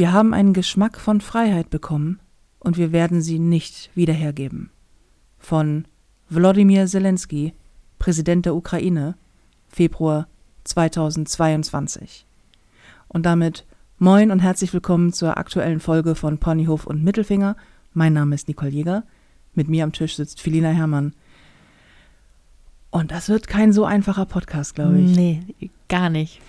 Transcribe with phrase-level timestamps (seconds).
[0.00, 2.20] Wir haben einen Geschmack von Freiheit bekommen
[2.58, 4.70] und wir werden sie nicht wieder hergeben.
[5.38, 5.84] Von
[6.30, 7.52] Wladimir Zelensky,
[7.98, 9.14] Präsident der Ukraine,
[9.68, 10.26] Februar
[10.64, 12.24] 2022.
[13.08, 13.66] Und damit
[13.98, 17.54] moin und herzlich willkommen zur aktuellen Folge von Ponyhof und Mittelfinger.
[17.92, 19.02] Mein Name ist Nicole Jäger.
[19.54, 21.12] Mit mir am Tisch sitzt Felina Herrmann.
[22.88, 25.14] Und das wird kein so einfacher Podcast, glaube ich.
[25.14, 25.42] Nee,
[25.90, 26.40] gar nicht.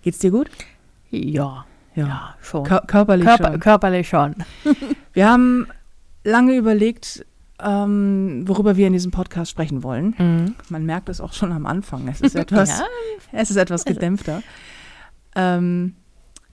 [0.00, 0.48] Geht's dir gut?
[1.10, 2.64] Ja, ja, schon.
[2.64, 3.60] Kör körperlich Körper, schon.
[3.60, 4.34] Körperlich schon.
[5.12, 5.66] Wir haben
[6.24, 7.24] lange überlegt,
[7.62, 10.14] ähm, worüber wir in diesem Podcast sprechen wollen.
[10.18, 10.54] Mhm.
[10.70, 12.08] Man merkt es auch schon am Anfang.
[12.08, 12.84] Es ist etwas, Ja.
[13.32, 14.42] es ist etwas gedämpfter.
[15.36, 15.94] Ähm,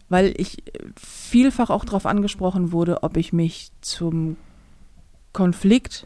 [0.09, 0.63] weil ich
[0.97, 4.37] vielfach auch darauf angesprochen wurde, ob ich mich zum
[5.33, 6.05] Konflikt,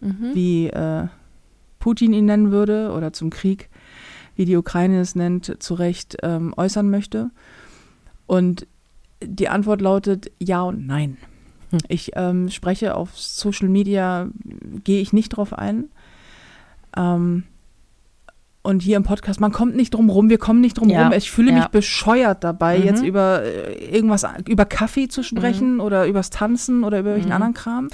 [0.00, 0.30] Mhm.
[0.34, 1.06] wie äh,
[1.78, 3.68] Putin ihn nennen würde, oder zum Krieg,
[4.34, 7.30] wie die Ukraine es nennt, zu Recht ähm, äußern möchte.
[8.32, 8.66] Und
[9.22, 11.18] die Antwort lautet ja und nein.
[11.70, 11.78] Hm.
[11.88, 14.28] Ich ähm, spreche auf Social Media,
[14.84, 15.90] gehe ich nicht drauf ein.
[16.96, 17.42] Ähm,
[18.62, 21.12] und hier im Podcast, man kommt nicht drum rum, wir kommen nicht drum Ja, rum.
[21.12, 21.58] Ich fühle ja.
[21.58, 22.84] mich bescheuert dabei, Mhm.
[22.84, 27.34] jetzt über äh, irgendwas, über Kaffee zu sprechen oder übers Tanzen oder über welchen Mhm.
[27.34, 27.88] anderen Kram.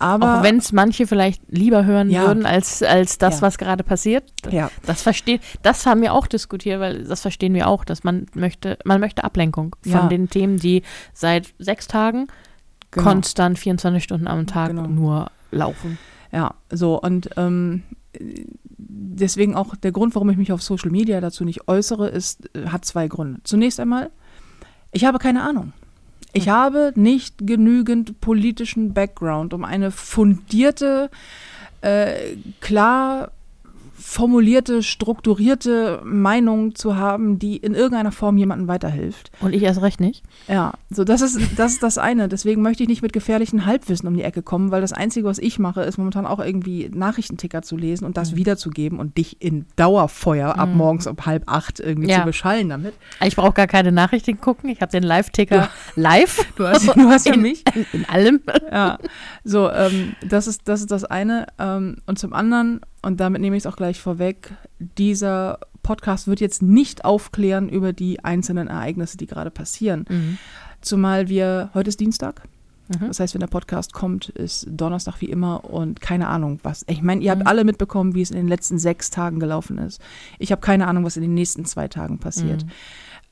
[0.00, 2.26] Aber Auch wenn es manche vielleicht lieber hören Ja.
[2.26, 3.42] würden, als, als das, Ja.
[3.42, 4.24] was gerade passiert.
[4.50, 8.26] ja, Das versteht, das haben wir auch diskutiert, weil das verstehen wir auch, dass man
[8.34, 10.06] möchte, man möchte Ablenkung von Ja.
[10.08, 12.28] den Themen, die seit sechs Tagen
[12.90, 13.06] genau.
[13.10, 14.86] konstant 24 Stunden am Tag Genau.
[14.88, 15.98] nur laufen.
[16.32, 17.82] Ja, so und ähm,
[18.78, 22.68] deswegen auch der Grund, warum ich mich auf Social Media dazu nicht äußere, ist, äh,
[22.68, 23.40] hat zwei Gründe.
[23.44, 24.10] Zunächst einmal,
[24.92, 25.72] ich habe keine Ahnung.
[26.32, 31.10] Ich habe nicht genügend politischen Background, um eine fundierte,
[31.80, 33.32] äh, klar
[34.10, 39.30] formulierte, strukturierte Meinung zu haben, die in irgendeiner Form jemandem weiterhilft.
[39.40, 40.24] Und ich erst recht nicht.
[40.48, 42.26] Ja, so das ist das ist das eine.
[42.28, 45.38] Deswegen möchte ich nicht mit gefährlichen Halbwissen um die Ecke kommen, weil das Einzige, was
[45.38, 49.66] ich mache, ist momentan auch irgendwie Nachrichtenticker zu lesen und das wiederzugeben und dich in
[49.76, 50.76] Dauerfeuer ab Mhm.
[50.76, 52.18] morgens um halb acht irgendwie Ja.
[52.20, 52.94] zu beschallen damit.
[53.24, 54.70] Ich brauche gar keine Nachrichten gucken.
[54.70, 56.44] Ich habe den Live-Ticker live.
[56.56, 57.62] Du hast, du hast ja in, mich.
[57.92, 58.40] In allem.
[58.72, 58.98] Ja,
[59.44, 63.56] so ähm, das ist das ist das eine ähm, und zum anderen und damit nehme
[63.56, 64.52] ich es auch gleich vorweg.
[64.78, 70.04] Dieser Podcast wird jetzt nicht aufklären über die einzelnen Ereignisse, die gerade passieren.
[70.08, 70.38] Mhm.
[70.80, 72.42] Zumal wir, heute ist Dienstag.
[72.88, 73.06] Mhm.
[73.08, 76.84] Das heißt, wenn der Podcast kommt, ist Donnerstag wie immer und keine Ahnung was.
[76.88, 77.46] Ich meine, ihr habt Mhm.
[77.46, 80.00] alle mitbekommen, wie es in den letzten sechs Tagen gelaufen ist.
[80.38, 82.64] Ich habe keine Ahnung, was in den nächsten zwei Tagen passiert.
[82.64, 82.70] Mhm.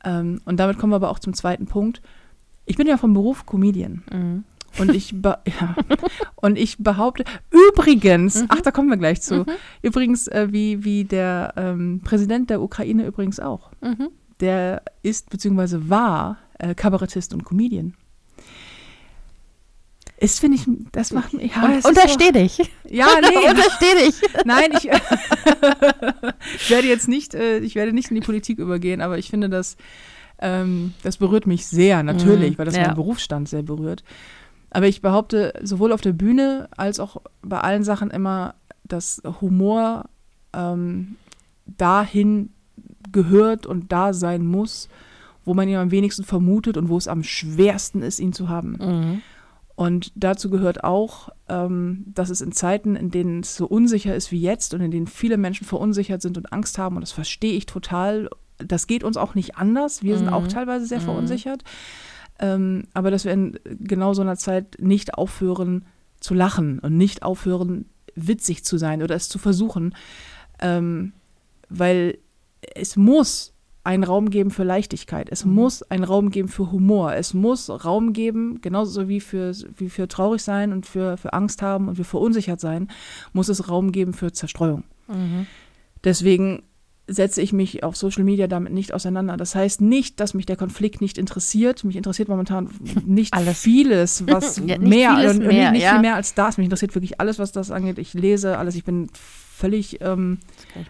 [0.05, 2.01] Ähm, und damit kommen wir aber auch zum zweiten Punkt.
[2.67, 4.45] Ich bin ja vom Beruf Comedian Mhm.
[4.79, 5.75] Und ich, ja,
[6.37, 8.47] und ich behaupte, übrigens, Mhm.
[8.49, 9.47] ach, da kommen wir gleich zu, Mhm.
[9.83, 13.71] übrigens, äh, wie, wie der ähm, Präsident der Ukraine übrigens auch.
[13.81, 14.09] Mhm.
[14.41, 15.89] Der ist bzw.
[15.89, 17.95] war äh, Kabarettist und Comedian.
[20.21, 21.55] Ist, finde ich, das macht mich.
[21.55, 22.53] Ja, Und, untersteh dich.
[22.55, 24.21] So, ja, nee, untersteh dich.
[24.45, 24.89] nein, ich,
[26.57, 29.49] ich werde jetzt nicht, äh, ich werde nicht in die Politik übergehen, aber ich finde,
[29.49, 29.77] das,
[30.41, 32.83] ähm, das berührt mich sehr, natürlich, Mhm, weil das ja.
[32.87, 34.03] meinen Berufsstand sehr berührt.
[34.71, 40.05] Aber ich behaupte, sowohl auf der Bühne als auch bei allen Sachen immer, dass Humor
[40.53, 41.17] ähm,
[41.67, 42.51] dahin
[43.13, 44.89] gehört und da sein muss,
[45.45, 48.73] wo man ihn am wenigsten vermutet und wo es am schwersten ist, ihn zu haben.
[48.81, 49.23] Mhm.
[49.77, 54.33] Und dazu gehört auch, ähm, dass es in Zeiten, in denen es so unsicher ist
[54.33, 57.55] wie jetzt und in denen viele Menschen verunsichert sind und Angst haben, und das verstehe
[57.55, 58.29] ich total,
[58.59, 60.03] das geht uns auch nicht anders.
[60.03, 60.33] Wir sind Mhm.
[60.33, 61.05] auch teilweise sehr Mhm.
[61.05, 61.63] verunsichert.
[62.39, 65.87] Ähm, aber dass wir in genau so einer Zeit nicht aufhören
[66.21, 69.95] zu lachen und nicht aufhören, witzig zu sein oder es zu versuchen.
[70.61, 71.13] Ähm,
[71.69, 72.19] weil
[72.75, 73.53] es muss
[73.85, 75.29] einen Raum geben für Leichtigkeit.
[75.31, 75.55] Es Mhm.
[75.55, 77.15] muss einen Raum geben für Humor.
[77.15, 81.63] Es muss Raum geben, genauso wie für, wie für traurig sein und für, für Angst
[81.63, 82.89] haben und für verunsichert sein,
[83.33, 84.85] muss es Raum geben für Zerstreuung.
[85.07, 85.47] Mhm.
[86.05, 86.63] Deswegen
[87.09, 89.37] setze ich mich auf Social Media damit nicht auseinander.
[89.37, 91.83] Das heißt nicht, dass mich der Konflikt nicht interessiert.
[91.85, 92.69] Mich interessiert momentan
[93.07, 93.59] nicht Alles.
[93.59, 95.93] vieles, was Ja, nicht mehr, vieles und mehr, nicht ja.
[95.93, 96.59] viel mehr als das.
[96.59, 97.99] Mich interessiert wirklich alles, was das angeht.
[97.99, 98.75] Ich lese alles.
[98.75, 100.39] Ich bin völlig, ähm,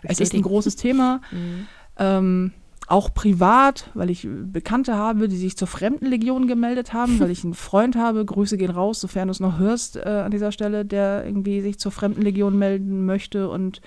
[0.02, 1.20] ich es ist ein großes Thema.
[1.30, 1.66] Mhm.
[1.98, 2.52] Ähm,
[2.86, 7.54] auch privat, weil ich Bekannte habe, die sich zur Fremdenlegion gemeldet haben, weil ich einen
[7.54, 11.24] Freund habe, Grüße gehen raus, sofern du es noch hörst äh, an dieser Stelle, der
[11.26, 13.82] irgendwie sich zur Fremdenlegion melden möchte und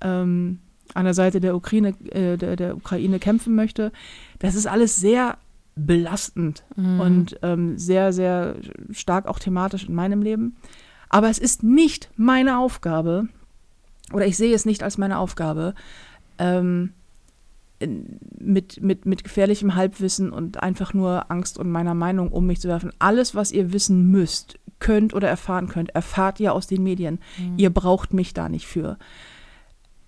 [0.00, 0.60] ähm,
[0.94, 3.92] an der Seite der Ukraine, äh, der, der Ukraine kämpfen möchte.
[4.38, 5.38] Das ist alles sehr
[5.76, 7.00] belastend Mhm.
[7.00, 8.56] und ähm, sehr, sehr
[8.90, 10.56] stark auch thematisch in meinem Leben.
[11.08, 13.28] Aber es ist nicht meine Aufgabe,
[14.12, 15.74] oder ich sehe es nicht als meine Aufgabe,
[16.38, 16.90] ähm,
[18.38, 22.68] mit, mit, mit gefährlichem Halbwissen und einfach nur Angst und meiner Meinung um mich zu
[22.68, 22.92] werfen.
[22.98, 27.20] Alles, was ihr wissen müsst, könnt oder erfahren könnt, erfahrt ihr aus den Medien.
[27.38, 27.54] Mhm.
[27.56, 28.98] Ihr braucht mich da nicht für.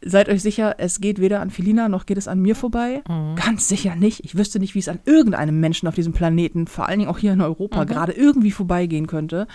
[0.04, 3.02] Seid euch sicher, es geht weder an Felina noch geht es an mir vorbei.
[3.08, 3.36] Mhm.
[3.36, 4.24] Ganz sicher nicht.
[4.24, 7.18] Ich wüsste nicht, wie es an irgendeinem Menschen auf diesem Planeten, vor allen Dingen auch
[7.18, 7.86] hier in Europa, mhm.
[7.86, 9.46] gerade irgendwie vorbeigehen könnte.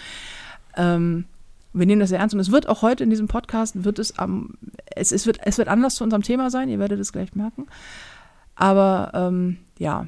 [0.76, 1.26] Ähm,
[1.74, 4.18] wir nehmen das sehr ernst und es wird auch heute in diesem Podcast, wird es
[4.18, 4.56] am,
[4.96, 7.68] es, es, wird, es wird anders zu unserem Thema sein, ihr werdet es gleich merken.
[8.56, 10.08] Aber ähm, ja,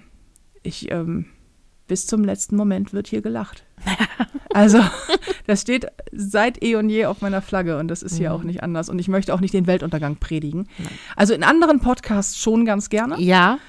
[0.63, 1.25] ich, ähm,
[1.89, 3.65] bis zum letzten Moment wird hier gelacht.
[4.53, 4.79] also,
[5.47, 8.35] das steht seit eh und je auf meiner Flagge und das ist hier mhm.
[8.35, 8.87] auch nicht anders.
[8.87, 10.69] Und ich möchte auch nicht den Weltuntergang predigen.
[10.77, 10.87] Nein.
[11.17, 13.19] Also in anderen Podcasts schon ganz gerne.
[13.19, 13.59] Ja.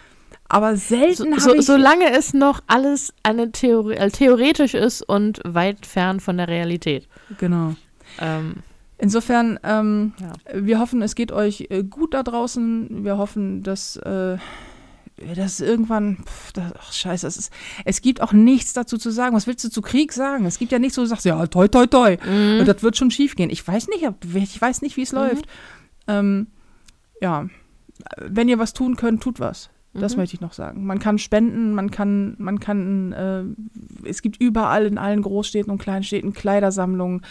[0.48, 5.86] Aber selten so, so, Solange es noch alles eine Theorie, äh, theoretisch ist und weit
[5.86, 7.08] fern von der Realität.
[7.38, 7.74] Genau.
[8.20, 8.56] Ähm,
[9.02, 10.32] Insofern, ähm, ja.
[10.52, 13.02] wir hoffen, es geht euch äh, gut da draußen.
[13.02, 14.36] Wir hoffen, dass, äh,
[15.34, 17.52] dass irgendwann, pff, das, ach scheiße, es, ist,
[17.84, 19.36] es gibt auch nichts dazu zu sagen.
[19.36, 20.46] Was willst du zu Krieg sagen?
[20.46, 22.16] Es gibt ja nichts, wo du sagst, ja, toi, toi, toi.
[22.24, 22.60] Mhm.
[22.60, 23.50] Und das wird schon schief gehen.
[23.50, 25.18] Ich weiß nicht, ich weiß nicht, wie es mhm.
[25.18, 25.46] läuft.
[26.06, 26.46] Ähm,
[27.20, 27.46] ja,
[28.16, 29.70] wenn ihr was tun könnt, tut was.
[29.92, 30.20] Das mhm.
[30.20, 30.86] möchte ich noch sagen.
[30.86, 35.78] Man kann spenden, man kann, man kann, äh, es gibt überall in allen Großstädten und
[35.78, 37.22] Kleinstädten Kleidersammlungen.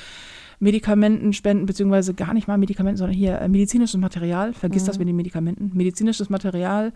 [0.62, 4.54] Medikamenten spenden, beziehungsweise gar nicht mal Medikamenten, sondern hier äh, medizinisches Material.
[4.54, 4.88] Vergiss mhm.
[4.88, 5.72] das mit den Medikamenten.
[5.74, 6.92] Medizinisches Material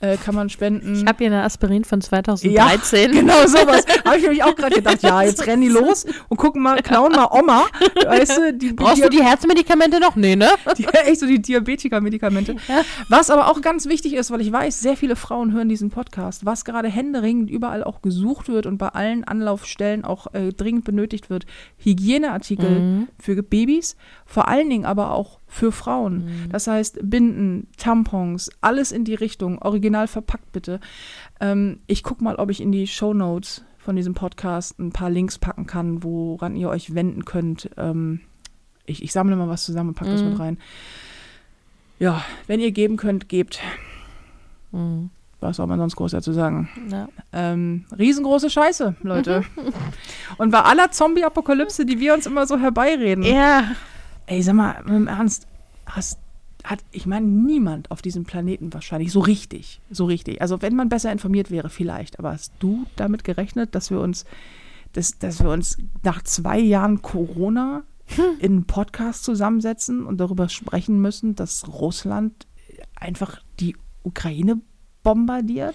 [0.00, 0.94] äh, kann man spenden.
[0.94, 3.12] Ich habe hier eine Aspirin von 2013.
[3.12, 3.84] Ja, genau sowas.
[4.04, 5.02] habe ich nämlich auch gerade gedacht.
[5.02, 7.66] Ja, jetzt rennen die los und gucken mal, klauen mal Oma.
[8.04, 10.16] Weißt du, die, Brauchst die, du die Herzmedikamente noch?
[10.16, 10.48] Nee, ne?
[10.76, 12.56] Die, echt so die Diabetiker-Medikamente.
[12.68, 12.82] Ja.
[13.08, 16.44] Was aber auch ganz wichtig ist, weil ich weiß, sehr viele Frauen hören diesen Podcast,
[16.44, 21.30] was gerade händeringend überall auch gesucht wird und bei allen Anlaufstellen auch äh, dringend benötigt
[21.30, 21.46] wird,
[21.78, 23.08] Hygieneartikel mhm.
[23.20, 26.24] für Babys, vor allen Dingen aber auch für Frauen.
[26.24, 26.48] Mhm.
[26.50, 30.80] Das heißt, Binden, Tampons, alles in die Richtung, original verpackt bitte.
[31.40, 35.10] Ähm, ich gucke mal, ob ich in die Show Notes von diesem Podcast ein paar
[35.10, 37.70] Links packen kann, woran ihr euch wenden könnt.
[37.76, 38.20] Ähm,
[38.86, 40.14] ich, ich, sammle mal was zusammen und packe mhm.
[40.14, 40.58] das mit rein.
[41.98, 43.60] Ja, wenn ihr geben könnt, gebt.
[44.72, 45.10] Mhm.
[45.40, 46.70] Was soll man sonst groß dazu sagen?
[46.90, 47.08] Ja.
[47.32, 49.44] Ähm, riesengroße Scheiße, Leute.
[50.38, 53.24] und bei aller Zombie-Apokalypse, die wir uns immer so herbeireden.
[53.24, 53.64] Ja.
[54.26, 55.46] Ey, sag mal, im Ernst,
[55.86, 56.18] hast,
[56.62, 60.40] hat, ich meine, niemand auf diesem Planeten wahrscheinlich so richtig, so richtig.
[60.40, 62.18] Also wenn man besser informiert wäre, vielleicht.
[62.18, 64.24] Aber hast du damit gerechnet, dass wir uns,
[64.92, 68.24] dass, dass wir uns nach zwei Jahren Corona hm.
[68.38, 72.46] in einen Podcast zusammensetzen und darüber sprechen müssen, dass Russland
[72.94, 74.60] einfach die Ukraine
[75.02, 75.74] bombardiert?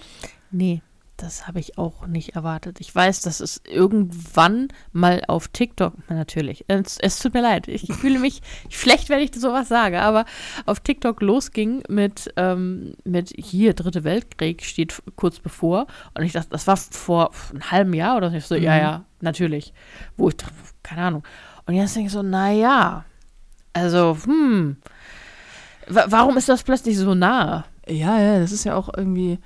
[0.50, 0.82] Nee.
[1.20, 2.80] Das habe ich auch nicht erwartet.
[2.80, 7.92] Ich weiß, dass es irgendwann mal auf TikTok, natürlich, es, es tut mir leid, ich
[7.92, 8.40] fühle mich
[8.70, 10.24] schlecht, wenn ich sowas sage, aber
[10.64, 15.86] auf TikTok losging mit, ähm, mit hier, Dritte Weltkrieg steht kurz bevor.
[16.14, 18.36] Und ich dachte, das war vor einem halben Jahr oder so.
[18.36, 18.62] Ich so, mhm.
[18.62, 19.74] ja, ja, natürlich.
[20.16, 21.22] Wo ich dachte, keine Ahnung.
[21.66, 23.04] Und jetzt denke ich so, naja,
[23.74, 24.78] also, hm,
[25.86, 27.66] warum ist das plötzlich so nah?
[27.86, 29.38] Ja, ja, das ist ja auch irgendwie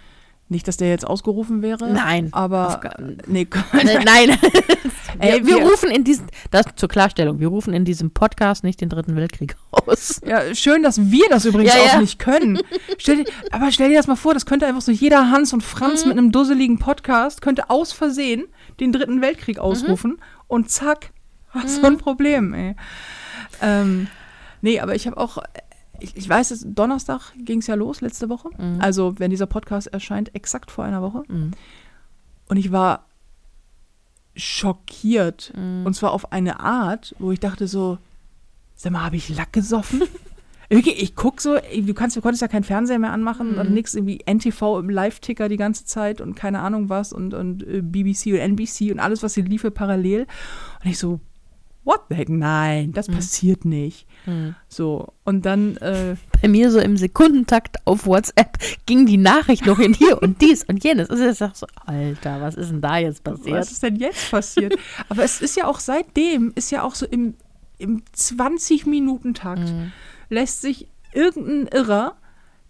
[0.48, 1.90] nicht, dass der jetzt ausgerufen wäre.
[1.90, 2.28] Nein.
[2.32, 2.80] Aber.
[3.26, 3.46] Nee,
[4.04, 4.38] nein.
[5.18, 8.80] Ey, wir, wir, rufen in diesem, das zur Klarstellung, wir rufen in diesem Podcast nicht
[8.80, 10.20] den Dritten Weltkrieg aus.
[10.26, 12.00] Ja, schön, dass wir das übrigens ja, auch ja.
[12.00, 12.58] nicht können.
[12.98, 15.62] Stell dir, aber stell dir das mal vor, das könnte einfach so jeder Hans und
[15.62, 16.08] Franz mhm.
[16.08, 18.44] mit einem dusseligen Podcast könnte aus Versehen
[18.80, 20.22] den Dritten Weltkrieg ausrufen mhm.
[20.48, 21.12] und zack,
[21.52, 21.80] was mhm.
[21.80, 22.74] so ein Problem, ey.
[23.62, 24.08] Ähm,
[24.62, 25.38] nee, aber ich habe auch
[26.00, 28.50] ich, ich weiß, es, Donnerstag ging es ja los, letzte Woche.
[28.58, 28.80] Mhm.
[28.80, 31.22] Also, wenn dieser Podcast erscheint, exakt vor einer Woche.
[31.28, 31.52] Mhm.
[32.48, 33.06] Und ich war
[34.36, 35.52] schockiert.
[35.56, 35.86] Mhm.
[35.86, 37.98] Und zwar auf eine Art, wo ich dachte so,
[38.74, 40.02] sag mal, habe ich Lack gesoffen?
[40.70, 43.58] Wirklich, ich gucke so, du, kannst, du konntest ja keinen Fernseher mehr anmachen mhm.
[43.58, 47.62] und nichts, irgendwie NTV im Live-Ticker die ganze Zeit und keine Ahnung was und, und
[47.62, 50.26] äh, BBC und NBC und alles, was hier liefe, parallel.
[50.82, 51.20] Und ich so,
[51.84, 52.28] what the heck?
[52.28, 53.14] Nein, das mhm.
[53.14, 54.06] passiert nicht.
[54.26, 54.54] Mhm.
[54.68, 55.76] So, und dann.
[55.78, 60.40] Äh, Bei mir so im Sekundentakt auf WhatsApp ging die Nachricht noch in hier und
[60.42, 61.10] dies und jenes.
[61.10, 63.56] Und ich sag so, Alter, was ist denn da jetzt passiert?
[63.56, 64.74] Was ist denn jetzt passiert?
[65.08, 67.34] Aber es ist ja auch seitdem, ist ja auch so im,
[67.78, 69.92] im 20-Minuten-Takt, mhm.
[70.28, 72.16] lässt sich irgendein Irrer,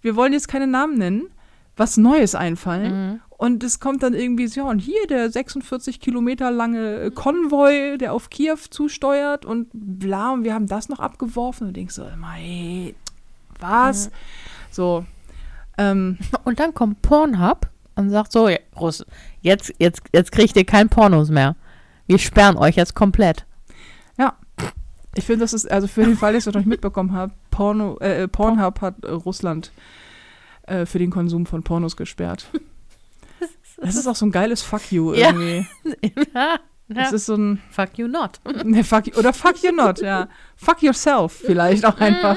[0.02, 1.28] wir wollen jetzt keine Namen nennen,
[1.76, 3.21] was Neues einfallen.
[3.45, 8.15] Und es kommt dann irgendwie so, ja, und hier der 46 Kilometer lange Konvoi, der
[8.15, 11.67] auf Kiew zusteuert und bla, und wir haben das noch abgeworfen.
[11.67, 12.95] Und denkst so, hey,
[13.61, 14.07] was?
[14.07, 14.13] Mhm.
[14.71, 15.05] So.
[15.77, 18.49] Ähm, und dann kommt Pornhub und sagt so,
[18.81, 19.05] Russ,
[19.43, 21.55] jetzt, jetzt, jetzt kriegt ihr kein Pornos mehr.
[22.07, 23.45] Wir sperren euch jetzt komplett.
[24.17, 24.39] Ja.
[25.17, 27.35] Ich finde, das ist, also für den Fall, dass ich es noch nicht mitbekommen habe,
[27.51, 29.71] Porno, äh, Pornhub hat äh, Russland
[30.63, 32.47] äh, für den Konsum von Pornos gesperrt.
[33.81, 35.66] Das ist auch so ein geiles Fuck you irgendwie.
[36.35, 36.59] ja.
[36.88, 38.40] Das ist so ein Fuck you not.
[38.64, 40.28] ne, fuck you, oder fuck you not, ja.
[40.57, 42.37] Fuck yourself vielleicht auch einfach.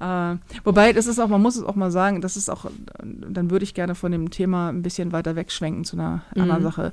[0.00, 2.64] Äh, wobei, das ist auch, man muss es auch mal sagen, das ist auch,
[3.02, 6.42] dann würde ich gerne von dem Thema ein bisschen weiter wegschwenken zu einer Mhm.
[6.42, 6.92] anderen Sache.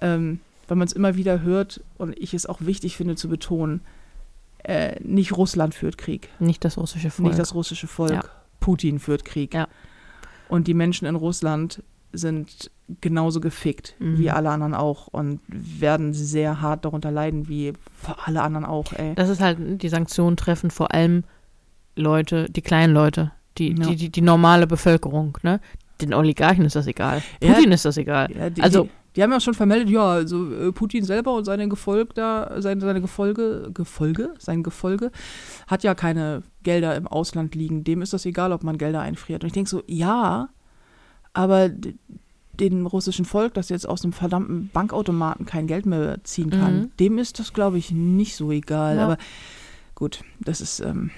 [0.00, 3.80] Ähm, weil man es immer wieder hört und ich es auch wichtig finde zu betonen,
[4.62, 7.26] äh, nicht Russland führt Krieg, Nicht das russische Volk.
[7.28, 8.12] nicht das russische Volk.
[8.12, 8.22] Ja.
[8.60, 9.54] Putin führt Krieg.
[9.54, 9.66] Ja.
[10.48, 12.70] Und die Menschen in Russland sind
[13.02, 14.18] genauso gefickt Mhm.
[14.18, 17.74] wie alle anderen auch und werden sehr hart darunter leiden, wie
[18.24, 19.14] alle anderen auch, ey.
[19.14, 21.24] Das ist halt, die Sanktionen treffen vor allem
[21.96, 23.86] Leute, die kleinen Leute, die, Ja.
[23.88, 25.60] die, die, die normale Bevölkerung, ne?
[26.00, 27.22] Den Oligarchen ist das egal.
[27.42, 27.54] Ja.
[27.54, 28.30] Putin ist das egal.
[28.34, 31.44] Ja, die, Also- die, die haben ja schon vermeldet, ja, also äh, Putin selber und
[31.44, 35.10] seine Gefolge da, seine, seine Gefolge, Gefolge, sein Gefolge,
[35.66, 37.82] hat ja keine Gelder im Ausland liegen.
[37.82, 39.42] Dem ist das egal, ob man Gelder einfriert.
[39.42, 40.48] Und ich denke so, ja,
[41.38, 41.70] aber
[42.58, 46.90] dem russischen Volk, das jetzt aus dem verdammten Bankautomaten kein Geld mehr ziehen kann, Mhm.
[46.98, 48.96] dem ist das, glaube ich, nicht so egal.
[48.96, 49.04] Ja.
[49.04, 49.18] Aber
[49.94, 51.10] gut, das ist, ähm,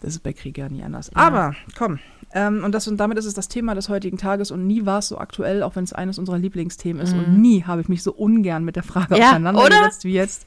[0.00, 1.12] das ist bei Krieg ja nie anders.
[1.14, 1.22] Ja.
[1.22, 2.00] Aber komm,
[2.32, 4.98] ähm, und, das, und damit ist es das Thema des heutigen Tages und nie war
[4.98, 7.12] es so aktuell, auch wenn es eines unserer Lieblingsthemen ist.
[7.12, 7.40] Und Mhm.
[7.40, 10.46] nie habe ich mich so ungern mit der Frage Ja, auseinandergesetzt wie jetzt.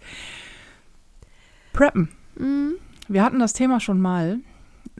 [1.73, 2.09] Preppen.
[2.37, 2.73] Mhm.
[3.07, 4.39] Wir hatten das Thema schon mal.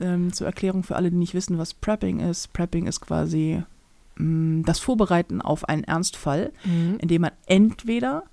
[0.00, 2.52] Ähm, zur Erklärung für alle, die nicht wissen, was Prepping ist.
[2.54, 3.62] Prepping ist quasi
[4.16, 6.98] das Vorbereiten auf einen Ernstfall, Mhm.
[7.00, 8.24] indem man entweder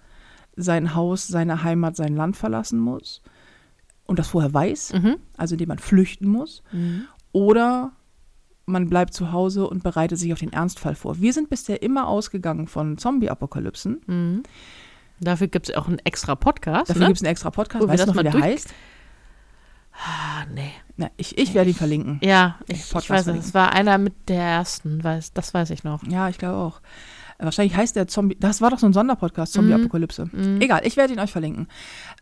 [0.55, 3.21] sein Haus, seine Heimat, sein Land verlassen muss
[4.05, 5.15] und das vorher weiß, Mhm.
[5.37, 7.03] also indem man flüchten muss, Mhm.
[7.31, 7.93] oder
[8.65, 11.19] man bleibt zu Hause und bereitet sich auf den Ernstfall vor.
[11.19, 14.01] Wir sind bisher immer ausgegangen von Zombie-Apokalypsen.
[14.05, 14.43] Mhm.
[15.21, 16.89] Dafür gibt es auch einen extra Podcast.
[16.89, 17.07] Dafür ne?
[17.07, 17.83] gibt es einen extra Podcast.
[17.83, 18.73] Wo weißt du noch, wie der heißt?
[20.01, 20.71] Ah, nee.
[20.97, 22.19] Na, ich ich werde ihn verlinken.
[22.23, 23.05] Ja, Ich ich, weiß es.
[23.07, 23.39] verlinken.
[23.39, 26.03] Es war einer mit der ersten, weiß, das weiß ich noch.
[26.07, 26.81] Ja, ich glaube auch.
[27.41, 28.35] Wahrscheinlich heißt der Zombie.
[28.37, 30.29] Das war doch so ein Sonderpodcast, Zombie-Apokalypse.
[30.31, 30.59] Mhm.
[30.59, 31.67] Egal, ich werde ihn euch verlinken.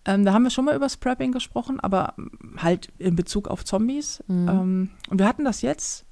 [0.06, 2.14] Ähm, da haben wir schon mal über Prepping gesprochen, aber
[2.58, 4.24] halt in Bezug auf Zombies.
[4.28, 4.48] Mhm.
[4.48, 6.06] Ähm, und wir hatten das jetzt,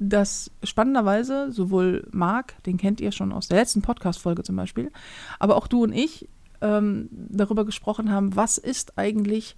[0.00, 4.90] dass spannenderweise sowohl Marc, den kennt ihr schon aus der letzten Podcast-Folge zum Beispiel,
[5.38, 6.28] aber auch du und ich
[6.60, 9.54] ähm, darüber gesprochen haben, was ist eigentlich,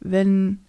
[0.00, 0.60] wenn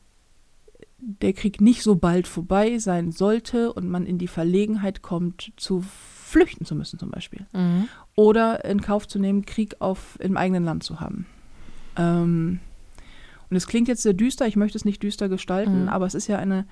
[0.98, 5.84] der Krieg nicht so bald vorbei sein sollte und man in die Verlegenheit kommt, zu
[5.84, 7.88] flüchten zu müssen zum Beispiel Mhm.
[8.16, 11.26] oder in Kauf zu nehmen, Krieg auf, im eigenen Land zu haben.
[11.98, 12.60] Ähm,
[13.50, 15.90] und es klingt jetzt sehr düster, ich möchte es nicht düster gestalten, Mhm.
[15.90, 16.66] aber es ist ja eine,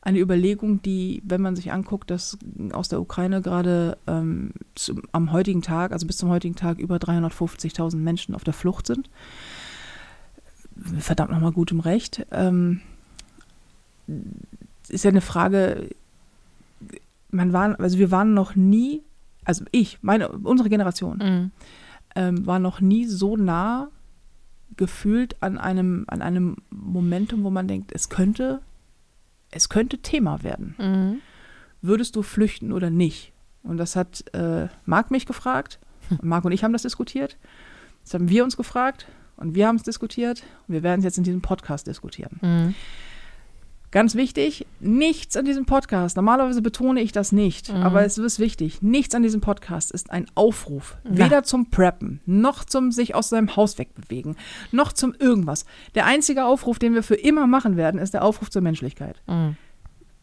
[0.00, 2.38] eine Überlegung, die, wenn man sich anguckt, dass
[2.72, 6.96] aus der Ukraine gerade ähm, zum, am heutigen Tag, also bis zum heutigen Tag, über
[6.96, 9.10] 350.000 Menschen auf der Flucht sind.
[10.98, 12.26] Verdammt nochmal gut im Recht.
[12.30, 12.80] Ähm,
[14.88, 15.88] ist ja eine Frage,
[17.30, 19.02] man war, also wir waren noch nie,
[19.44, 21.50] also ich, meine, unsere Generation, Mhm.
[22.16, 23.88] ähm, war noch nie so nah
[24.76, 28.60] gefühlt an einem, an einem Momentum, wo man denkt, es könnte,
[29.50, 30.74] es könnte Thema werden.
[30.78, 31.20] Mhm.
[31.82, 33.32] Würdest du flüchten oder nicht?
[33.62, 35.78] Und das hat äh, Marc mich gefragt.
[36.22, 37.36] Marc und ich haben das diskutiert.
[38.02, 40.42] Das haben wir uns gefragt und wir haben es diskutiert.
[40.68, 42.38] Und wir werden es jetzt in diesem Podcast diskutieren.
[42.42, 42.74] Mhm.
[43.90, 47.82] Ganz wichtig, nichts an diesem Podcast, normalerweise betone ich das nicht, Mhm.
[47.82, 50.96] aber es ist wichtig, nichts an diesem Podcast ist ein Aufruf.
[51.04, 51.26] Ja.
[51.26, 54.34] Weder zum Preppen, noch zum sich aus seinem Haus wegbewegen,
[54.72, 55.64] noch zum irgendwas.
[55.94, 59.22] Der einzige Aufruf, den wir für immer machen werden, ist der Aufruf zur Menschlichkeit.
[59.28, 59.56] Mhm.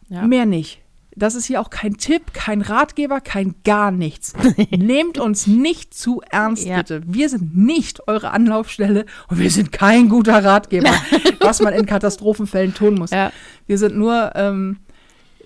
[0.09, 0.27] Ja.
[0.27, 0.81] Mehr nicht.
[1.15, 4.33] Das ist hier auch kein Tipp, kein Ratgeber, kein gar nichts.
[4.71, 6.77] Nehmt uns nicht zu ernst, Ja.
[6.77, 7.01] bitte.
[7.05, 10.93] Wir sind nicht eure Anlaufstelle und wir sind kein guter Ratgeber,
[11.41, 13.11] was man in Katastrophenfällen tun muss.
[13.11, 13.31] Ja.
[13.67, 14.77] Wir sind nur, ähm,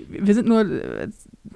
[0.07, 1.07] wir sind nur, äh,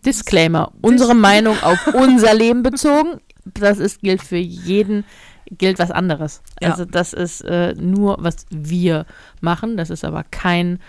[0.06, 0.72] Disclaimer.
[0.82, 3.20] Unsere Meinung auf unser Leben bezogen.
[3.46, 5.04] Das ist, gilt für jeden,
[5.52, 6.42] gilt was anderes.
[6.62, 6.72] Ja.
[6.72, 9.06] Also das ist äh, nur, was wir
[9.42, 9.78] machen.
[9.78, 10.80] Das ist aber kein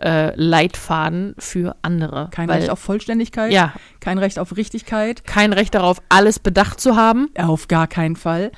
[0.00, 2.28] äh, Leitfaden für andere.
[2.30, 6.80] kein weil, Recht auf Vollständigkeit, Ja, kein Recht auf Richtigkeit, kein Recht darauf, alles bedacht
[6.80, 7.28] zu haben.
[7.36, 8.50] auf gar keinen Fall.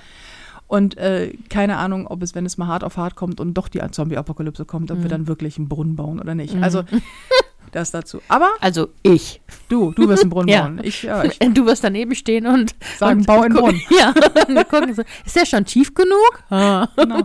[0.73, 3.69] Und äh, keine Ahnung, ob es, wenn es mal hart auf hart kommt und doch
[3.69, 6.55] die Zombie-Apokalypse kommt, ob wir dann wirklich einen Brunnen bauen oder nicht.
[6.55, 6.65] Mhm.
[6.65, 6.85] Also
[7.73, 8.21] das dazu.
[8.29, 9.41] Aber Also ich.
[9.69, 10.63] du, du wirst einen Brunnen Ja.
[10.63, 10.81] bauen.
[10.83, 13.81] Ich, ja, ich Du wirst daneben stehen und sagen, und bau einen Brunnen.
[13.91, 14.09] Ja,
[14.49, 16.43] und wir gucken so, ist der schon tief genug?
[16.51, 16.87] Ah.
[16.97, 17.23] Genau.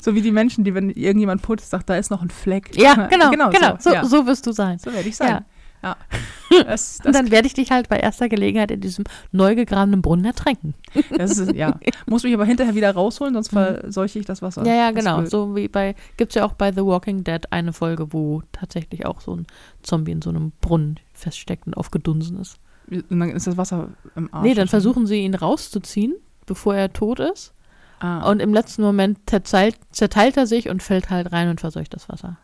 [0.00, 2.70] So wie die Menschen, die, wenn irgendjemand putzt, sagt, da ist noch ein Fleck.
[2.76, 3.50] Ja, genau, genau.
[3.50, 4.04] genau, so, ja.
[4.04, 4.78] so wirst du sein.
[4.78, 5.44] So werde ich sein.
[5.82, 5.96] Ja.
[6.52, 6.64] Ja.
[6.64, 10.02] Das, Und das, dann werde ich dich halt bei erster Gelegenheit in diesem neu gegrabenen
[10.02, 10.74] Brunnen ertränken.
[11.16, 11.78] das ist, ja.
[12.06, 14.62] Muss mich aber hinterher wieder rausholen, sonst verseuche ich das Wasser.
[14.62, 14.66] Mhm.
[14.66, 15.24] Ja, ja, Das genau.
[15.26, 19.06] So wie bei, gibt es ja auch bei The Walking Dead eine Folge, wo tatsächlich
[19.06, 19.46] auch so ein
[19.84, 22.58] Zombie in so einem Brunnen feststeckt und aufgedunsen ist.
[22.90, 24.42] Und dann ist das Wasser im Arsch.
[24.44, 27.54] nee, dann versuchen sie ihn rauszuziehen, bevor er tot ist.
[28.00, 31.94] Ah, Und im letzten Moment zerteilt, zerteilt er sich und fällt halt rein und verseucht
[31.94, 32.38] das Wasser.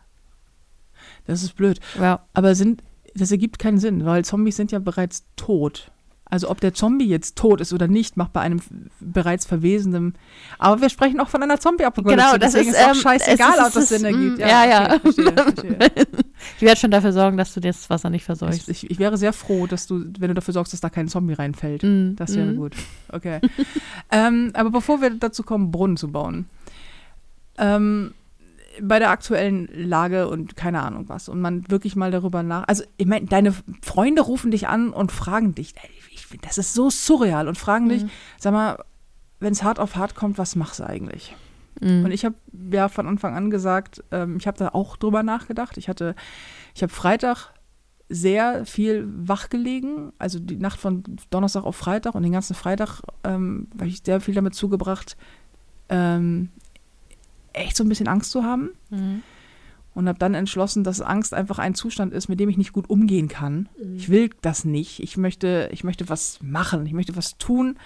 [1.25, 1.81] das ist blöd.
[1.99, 2.21] Ja.
[2.33, 2.83] Aber sind,
[3.17, 5.91] das ergibt keinen Sinn, weil Zombies sind ja bereits tot.
[6.29, 8.59] Also ob der Zombie jetzt tot ist oder nicht, macht bei einem
[8.99, 10.15] bereits verwesenden.
[10.59, 12.25] Aber wir sprechen auch von einer Zombie-Apokalypse.
[12.25, 14.37] Genau, das deswegen ist, ist auch ähm, scheißegal, ob das Sinn ergibt.
[14.37, 14.95] mm, ja, ja.
[14.95, 15.77] okay, verstehe, verstehe.
[16.57, 18.67] Ich werde schon dafür sorgen, dass du dir das Wasser nicht verseuchst.
[18.67, 21.33] Ich, ich wäre sehr froh, dass du, wenn du dafür sorgst, dass da kein Zombie
[21.33, 21.83] reinfällt.
[21.83, 22.57] Mm, Das wäre mm.
[22.57, 22.75] gut.
[23.09, 23.39] Okay.
[24.11, 26.45] ähm, aber bevor wir dazu kommen, Brunnen zu bauen,
[27.57, 28.13] ähm,
[28.81, 32.67] bei der aktuellen Lage und keine Ahnung was und man wirklich mal darüber nach.
[32.67, 36.73] Also, ich meine, deine Freunde rufen dich an und fragen dich, ey, ich das ist
[36.73, 38.09] so surreal und fragen dich, Mhm.
[38.37, 38.83] sag mal,
[39.39, 41.35] wenn es hart auf hart kommt, was machst du eigentlich?
[41.79, 42.05] Mm.
[42.05, 42.35] Und ich habe
[42.71, 45.77] ja von Anfang an gesagt, ähm, ich habe da auch drüber nachgedacht.
[45.77, 46.15] Ich hatte,
[46.73, 47.53] ich habe Freitag
[48.09, 53.01] sehr viel wach gelegen, also die Nacht von Donnerstag auf Freitag und den ganzen Freitag
[53.23, 55.17] ähm, habe ich sehr viel damit zugebracht,
[55.89, 56.49] ähm,
[57.57, 59.21] echt so ein bisschen Angst zu haben Mhm.
[59.93, 62.89] und habe dann entschlossen, dass Angst einfach ein Zustand ist, mit dem ich nicht gut
[62.89, 63.67] umgehen kann.
[63.95, 65.01] Ich will das nicht.
[65.01, 66.85] Ich möchte, ich möchte was machen.
[66.85, 67.77] Ich möchte was tun.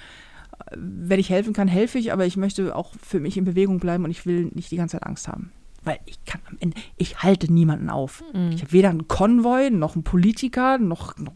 [0.76, 4.04] Wenn ich helfen kann, helfe ich, aber ich möchte auch für mich in Bewegung bleiben
[4.06, 5.52] und ich will nicht die ganze Zeit Angst haben.
[5.84, 8.24] Weil ich kann am Ende, ich halte niemanden auf.
[8.34, 8.52] Mhm.
[8.52, 11.34] Ich habe weder einen Konvoi, noch einen Politiker, noch, noch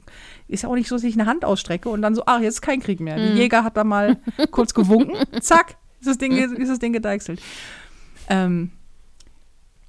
[0.48, 2.56] ist ja auch nicht so, dass ich eine Hand ausstrecke und dann so, ach, jetzt
[2.56, 3.15] ist kein Krieg mehr.
[3.15, 3.22] Mhm.
[3.22, 4.18] Der Jäger hat da mal
[4.51, 7.42] kurz gewunken, zack, ist das Ding, ist das Ding gedeichselt.
[8.29, 8.72] Ähm,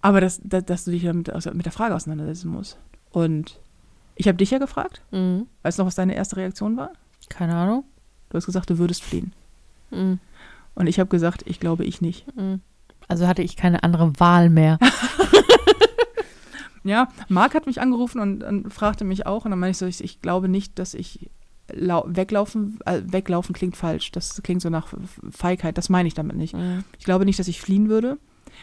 [0.02, 2.78] aber dass, dass, dass du dich ja mit, also mit der Frage auseinandersetzen musst.
[3.11, 3.59] Und
[4.14, 5.47] ich habe dich ja gefragt, Mhm.
[5.62, 6.90] weißt du noch, was deine erste Reaktion war?
[7.28, 7.85] Keine Ahnung.
[8.31, 9.33] Du hast gesagt, du würdest fliehen.
[9.90, 10.19] Mhm.
[10.75, 12.26] Und ich habe gesagt, ich glaube, ich nicht.
[12.37, 12.61] Mhm.
[13.09, 14.78] Also hatte ich keine andere Wahl mehr.
[16.85, 19.45] Ja, Marc hat mich angerufen und, und fragte mich auch.
[19.45, 21.28] Und dann meinte ich so, ich, ich glaube nicht, dass ich
[21.73, 24.12] lau weglaufen, äh, weglaufen klingt falsch.
[24.12, 24.87] Das klingt so nach
[25.33, 25.76] Feigheit.
[25.78, 26.55] Das meine ich damit nicht.
[26.55, 26.85] Mhm.
[27.00, 28.19] Ich glaube nicht, dass ich fliehen würde.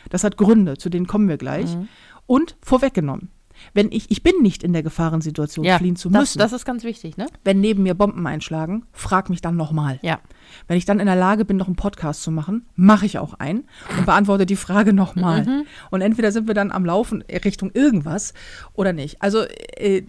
[0.10, 1.76] Das hat Gründe, zu denen kommen wir gleich.
[1.76, 1.88] Mhm.
[2.26, 3.30] Und vorweggenommen.
[3.74, 6.40] Wenn ich, ich bin nicht in der Gefahrensituation, Ja, fliehen zu Das, müssen.
[6.40, 7.28] das ist ganz wichtig, ne?
[7.44, 10.00] Wenn neben mir Bomben einschlagen, frag mich dann nochmal.
[10.02, 10.20] Ja.
[10.68, 13.36] Wenn ich dann in der Lage bin, noch einen Podcast zu machen, mache ich auch
[13.36, 13.66] einen
[13.98, 15.46] und beantworte die Frage nochmal.
[15.46, 15.66] Mhm.
[15.92, 18.34] Und entweder sind wir dann am Laufen Richtung irgendwas
[18.74, 19.22] oder nicht.
[19.22, 20.02] Also äh,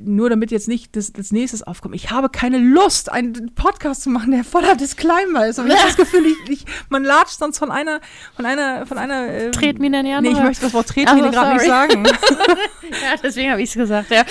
[0.00, 1.94] nur damit jetzt nicht das, das nächstes aufkommt.
[1.94, 5.58] Ich habe keine Lust, einen Podcast zu machen, der voller Disclaimer ist.
[5.58, 8.00] Und ich habe das Gefühl, ich, ich, man latscht sonst von einer,
[8.34, 9.26] von einer, von einer.
[9.28, 12.04] ähm, Tretmine in die Nee, ich möchte das Wort Tretmine gerade nicht sagen.
[12.90, 14.24] ja, deswegen habe ich es gesagt, ja.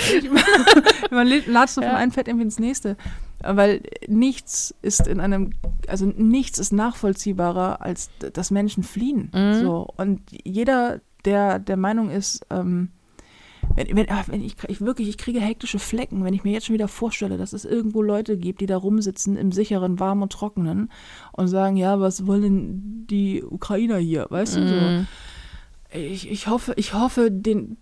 [1.10, 1.88] Man latscht so Ja.
[1.88, 2.96] von einem Fett irgendwie ins nächste.
[3.44, 5.52] Weil nichts ist in einem,
[5.88, 9.30] also nichts ist nachvollziehbarer, als dass Menschen fliehen.
[9.34, 9.60] Mhm.
[9.60, 9.88] So.
[9.96, 12.90] Und jeder, der der Meinung ist, ähm,
[13.76, 16.66] wenn, wenn, ah, wenn ich, ich wirklich, ich kriege hektische Flecken, wenn ich mir jetzt
[16.66, 20.32] schon wieder vorstelle, dass es irgendwo Leute gibt, die da rumsitzen im sicheren, warmen und
[20.32, 20.90] trockenen
[21.32, 24.68] und sagen, ja, was wollen die Ukrainer hier, weißt du?
[24.68, 24.74] So.
[24.74, 25.06] Mhm.
[25.92, 27.76] Ich, ich hoffe, ich hoffe, den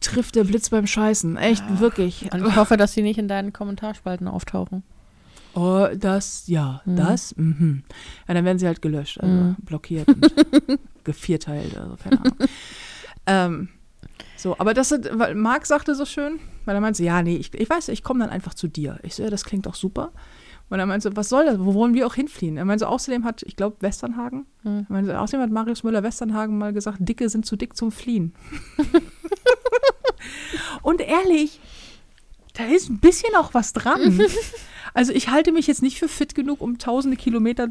[0.00, 1.36] trifft der Blitz beim Scheißen.
[1.36, 2.32] Echt, wirklich.
[2.32, 4.82] Und ich hoffe, dass sie nicht in deinen Kommentarspalten auftauchen.
[5.54, 6.96] Oh, das, ja, Mhm.
[6.96, 7.82] das, mhm.
[8.28, 9.56] Ja, dann werden sie halt gelöscht, also Mhm.
[9.62, 10.32] blockiert und
[11.04, 12.36] gevierteilt, also keine Ahnung.
[13.26, 13.68] ähm,
[14.38, 17.52] so, aber das, sind- weil Marc sagte so schön, weil er meinte, ja, nee, ich,
[17.52, 18.98] ich weiß, ich komme dann einfach zu dir.
[19.02, 20.12] Ich so, ja, das klingt doch super.
[20.70, 21.58] Und er meinte so, was soll das?
[21.58, 22.56] Wo wollen wir auch hinfliehen?
[22.58, 24.86] Er meinte außerdem hat, ich glaube, Westernhagen, Mhm.
[24.88, 28.34] er meinte außerdem hat Marius Müller-Westernhagen mal gesagt, Dicke sind zu dick zum Fliehen.
[30.82, 31.60] Und ehrlich,
[32.54, 34.20] da ist ein bisschen auch was dran.
[34.94, 37.68] Also ich halte mich jetzt nicht für fit genug, um tausende Kilometer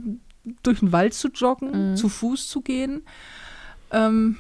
[0.64, 1.96] durch den Wald zu joggen, Mhm.
[1.98, 3.02] zu Fuß zu gehen.
[3.92, 4.38] Ähm,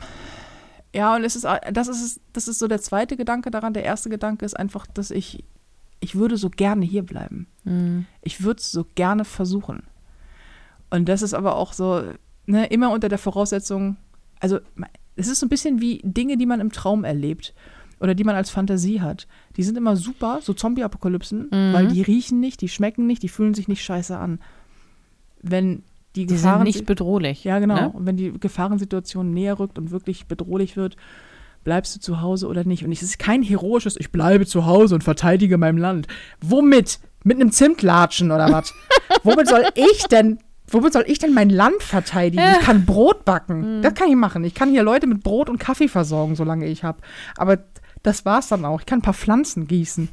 [0.95, 3.73] ja, und es ist, das ist, das ist so der zweite Gedanke daran.
[3.73, 5.43] Der erste Gedanke ist einfach, dass ich,
[5.99, 7.47] ich würde so gerne hier bleiben.
[7.63, 8.05] Mhm.
[8.21, 9.83] Ich würde es so gerne versuchen.
[10.89, 12.03] Und das ist aber auch so,
[12.45, 13.97] ne, immer unter der Voraussetzung,
[14.39, 14.59] also
[15.15, 17.53] es ist so ein bisschen wie Dinge, die man im Traum erlebt
[17.99, 19.27] oder die man als Fantasie hat.
[19.57, 21.73] Die sind immer super, so Zombie-Apokalypsen, Mhm.
[21.73, 24.39] weil die riechen nicht, die schmecken nicht, die fühlen sich nicht scheiße an.
[25.41, 25.83] Wenn
[26.17, 27.43] die, Die sind Gefahren nicht bedrohlich.
[27.43, 27.75] ja, genau.
[27.75, 27.89] Ne?
[27.89, 30.97] Und wenn die Gefahrensituation näher rückt und wirklich bedrohlich wird,
[31.63, 32.83] bleibst du zu Hause oder nicht?
[32.83, 36.07] Und es ist kein heroisches, ich bleibe zu Hause und verteidige mein Land.
[36.41, 36.99] Womit?
[37.23, 38.73] Mit einem Zimtlatschen oder was?
[39.23, 42.43] Womit soll ich denn, womit soll ich denn mein Land verteidigen?
[42.59, 43.81] Ich kann Brot backen.
[43.81, 44.43] Das kann ich machen.
[44.45, 46.99] Ich kann hier Leute mit Brot und Kaffee versorgen, solange ich habe.
[47.35, 47.57] Aber
[48.03, 48.79] das war's dann auch.
[48.79, 50.09] Ich kann ein paar Pflanzen gießen.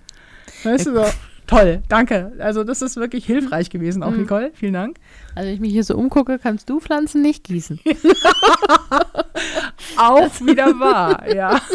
[0.64, 1.04] Weißt du so?
[1.46, 2.32] Toll, danke.
[2.38, 4.20] Also das ist wirklich hilfreich gewesen, auch Mhm.
[4.22, 4.50] Nicole.
[4.54, 4.96] Vielen Dank.
[5.34, 7.80] Also wenn ich mich hier so umgucke, kannst du Pflanzen nicht gießen.
[9.98, 11.60] Auch wieder wahr, ja.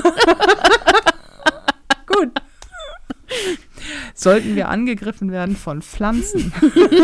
[2.08, 2.32] Gut.
[4.15, 6.51] Sollten wir angegriffen werden von Pflanzen,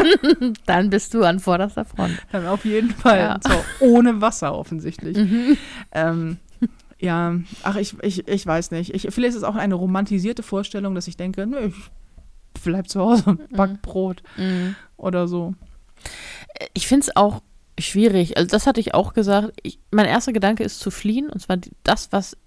[0.65, 2.17] Dann bist du an vorderster Front.
[2.31, 3.19] dann auf jeden Fall.
[3.19, 3.39] Ja.
[3.47, 5.15] So, ohne Wasser offensichtlich.
[5.17, 5.57] Mhm.
[5.91, 6.37] Ähm,
[6.99, 8.93] ja, ach, ich, ich, ich weiß nicht.
[8.93, 11.73] Ich, vielleicht ist es auch eine romantisierte Vorstellung, dass ich denke, nö, ich
[12.63, 14.75] bleib zu Hause und back Brot Mhm.
[14.97, 15.53] oder so.
[16.73, 17.41] Ich finde es auch
[17.79, 18.37] schwierig.
[18.37, 19.53] Also das hatte ich auch gesagt.
[19.63, 21.29] Ich, mein erster Gedanke ist zu fliehen.
[21.29, 22.37] Und zwar das, was,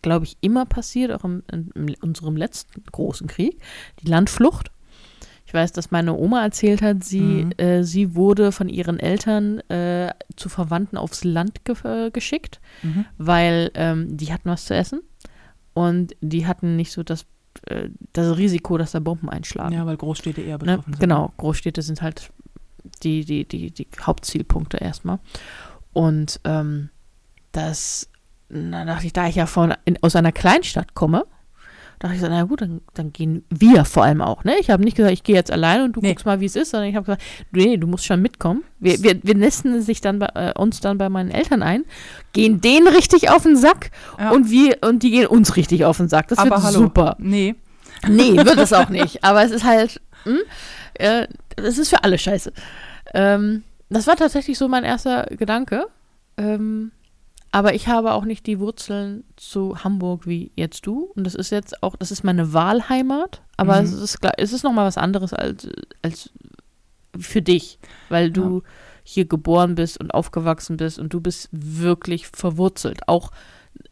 [0.00, 3.60] glaube ich, immer passiert, auch im, in, in unserem letzten großen Krieg,
[4.02, 4.70] die Landflucht.
[5.44, 7.52] Ich weiß, dass meine Oma erzählt hat, sie, Mhm.
[7.58, 13.04] äh, sie wurde von ihren Eltern äh, zu Verwandten aufs Land ge äh, geschickt, Mhm.
[13.18, 15.02] weil ähm, die hatten was zu essen
[15.74, 17.26] und die hatten nicht so das,
[18.12, 19.74] das Risiko, dass da Bomben einschlagen.
[19.74, 20.58] Ja, weil Großstädte eher Ne?
[20.58, 21.00] betroffen sind.
[21.00, 22.32] Genau, Großstädte sind halt
[23.02, 25.18] die, die, die, die Hauptzielpunkte erstmal.
[25.92, 26.90] Und ähm,
[27.52, 28.08] das,
[28.48, 31.26] na, dachte ich, da ich ja von, in, aus einer Kleinstadt komme,
[32.02, 34.44] dachte ich so, na gut, dann, dann gehen wir vor allem auch.
[34.44, 34.54] Ne?
[34.60, 36.08] Ich habe nicht gesagt, ich gehe jetzt alleine und du Nee.
[36.10, 38.64] guckst mal, wie es ist, sondern ich habe gesagt, nee, du musst schon mitkommen.
[38.80, 41.84] Wir, wir, wir nisten sich dann bei, äh, uns dann bei meinen Eltern ein,
[42.32, 44.30] gehen denen richtig auf den Sack Ja.
[44.32, 46.28] und wir und die gehen uns richtig auf den Sack.
[46.28, 46.78] Das Aber wird hallo.
[46.80, 47.16] super.
[47.18, 47.54] Nee.
[48.08, 49.22] Nee, wird es auch nicht.
[49.22, 50.38] Aber es ist halt, hm,
[50.94, 52.52] äh, es ist für alle scheiße.
[53.14, 55.86] Ähm, das war tatsächlich so mein erster Gedanke.
[56.36, 56.90] Ähm,
[57.52, 61.12] aber ich habe auch nicht die Wurzeln zu Hamburg wie jetzt du.
[61.14, 63.42] Und das ist jetzt auch, das ist meine Wahlheimat.
[63.56, 63.84] Aber Mhm.
[63.86, 65.68] es ist klar, es ist nochmal was anderes als,
[66.02, 66.30] als
[67.18, 68.62] für dich, weil du
[69.04, 73.00] hier geboren bist und aufgewachsen bist und du bist wirklich verwurzelt.
[73.06, 73.30] Auch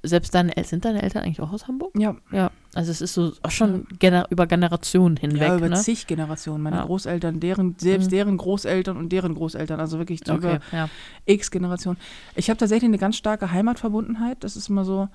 [0.02, 1.92] selbst deine El sind deine Eltern eigentlich auch aus Hamburg?
[1.98, 5.42] Ja, Ja, also es ist so auch schon gener über Generationen hinweg.
[5.42, 5.76] ja über ne?
[5.76, 6.62] zig Generationen.
[6.62, 6.84] Meine Ja.
[6.86, 8.10] Großeltern, deren, selbst Mhm.
[8.10, 9.78] deren Großeltern und deren Großeltern.
[9.78, 10.88] Also wirklich so Okay, über ja.
[11.26, 11.98] x Generationen.
[12.34, 14.42] Ich habe tatsächlich eine ganz starke Heimatverbundenheit.
[14.42, 15.08] Das ist immer so,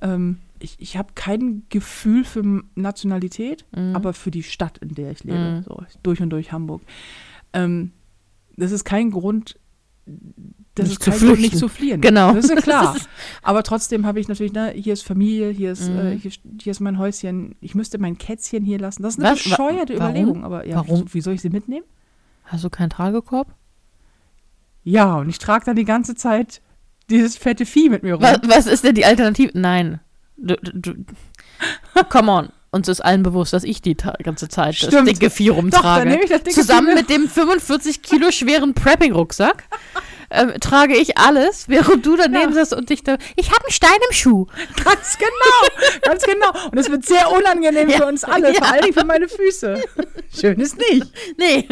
[0.00, 3.94] ähm, ich, ich habe kein Gefühl für Nationalität, Mhm.
[3.94, 5.38] aber für die Stadt, in der ich lebe.
[5.38, 5.62] Mhm.
[5.64, 6.80] So, durch und durch Hamburg.
[7.52, 7.92] Ähm,
[8.56, 9.58] das ist kein Grund,
[10.74, 11.42] das Nicht ist zu kein Grund, flüchten.
[11.42, 12.00] nicht zu fliehen.
[12.00, 12.32] Genau.
[12.34, 12.96] Das ist ja klar.
[13.42, 15.98] aber trotzdem habe ich natürlich, ne, hier ist Familie, hier ist, Mhm.
[15.98, 17.54] äh, hier, hier ist mein Häuschen.
[17.60, 19.02] Ich müsste mein Kätzchen hier lassen.
[19.02, 19.44] Das ist eine Was?
[19.46, 20.10] Wa- bescheuerte warum?
[20.14, 20.44] Überlegung.
[20.44, 21.06] Aber ja, Warum?
[21.08, 21.84] Wie, wie soll ich sie mitnehmen?
[22.44, 23.54] Hast du keinen Tragekorb?
[24.82, 26.62] Ja, und ich trage dann die ganze Zeit
[27.10, 28.22] dieses fette Vieh mit mir rum.
[28.22, 29.50] Was, was ist denn die Alternative?
[29.58, 30.00] Nein.
[30.36, 31.04] Du, du, du.
[32.08, 32.48] Come on.
[32.72, 35.08] Uns ist allen bewusst, dass ich die ganze Zeit das Stimmt.
[35.08, 36.20] dicke Vieh Doch, rumtrage.
[36.28, 39.64] das dicke Zusammen mit dem 45 Kilo schweren Prepping-Rucksack
[40.30, 42.60] ähm, trage ich alles, während du daneben Ja.
[42.64, 43.16] sitzt und dich da.
[43.34, 44.46] Ich habe einen Stein im Schuh.
[44.84, 46.52] Ganz genau, ganz genau.
[46.70, 47.96] Und es wird sehr unangenehm Ja.
[47.96, 48.70] für uns alle, vor Ja.
[48.72, 49.82] allen Dingen für meine Füße.
[50.32, 51.12] Schön ist nicht.
[51.38, 51.66] Nee.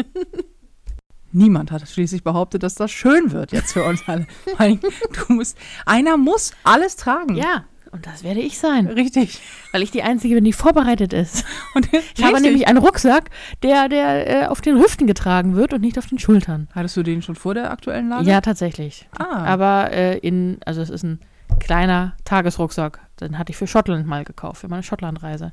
[1.31, 4.25] Niemand hat schließlich behauptet, dass das schön wird jetzt für uns alle.
[4.57, 7.35] Vor Du musst, einer muss alles tragen.
[7.35, 8.87] Ja, und das werde ich sein.
[8.87, 9.41] Richtig.
[9.71, 11.45] Weil ich die Einzige bin, die vorbereitet ist.
[11.75, 13.29] Und Ich habe nämlich einen Rucksack,
[13.63, 16.67] der, der äh, auf den Hüften getragen wird und nicht auf den Schultern.
[16.73, 18.29] Hattest du den schon vor der aktuellen Lage?
[18.29, 19.07] Ja, tatsächlich.
[19.17, 19.43] Ah.
[19.45, 21.19] Aber äh, in, also es ist ein
[21.59, 22.99] kleiner Tagesrucksack.
[23.21, 25.51] Den hatte ich für Schottland mal gekauft, für meine Schottlandreise.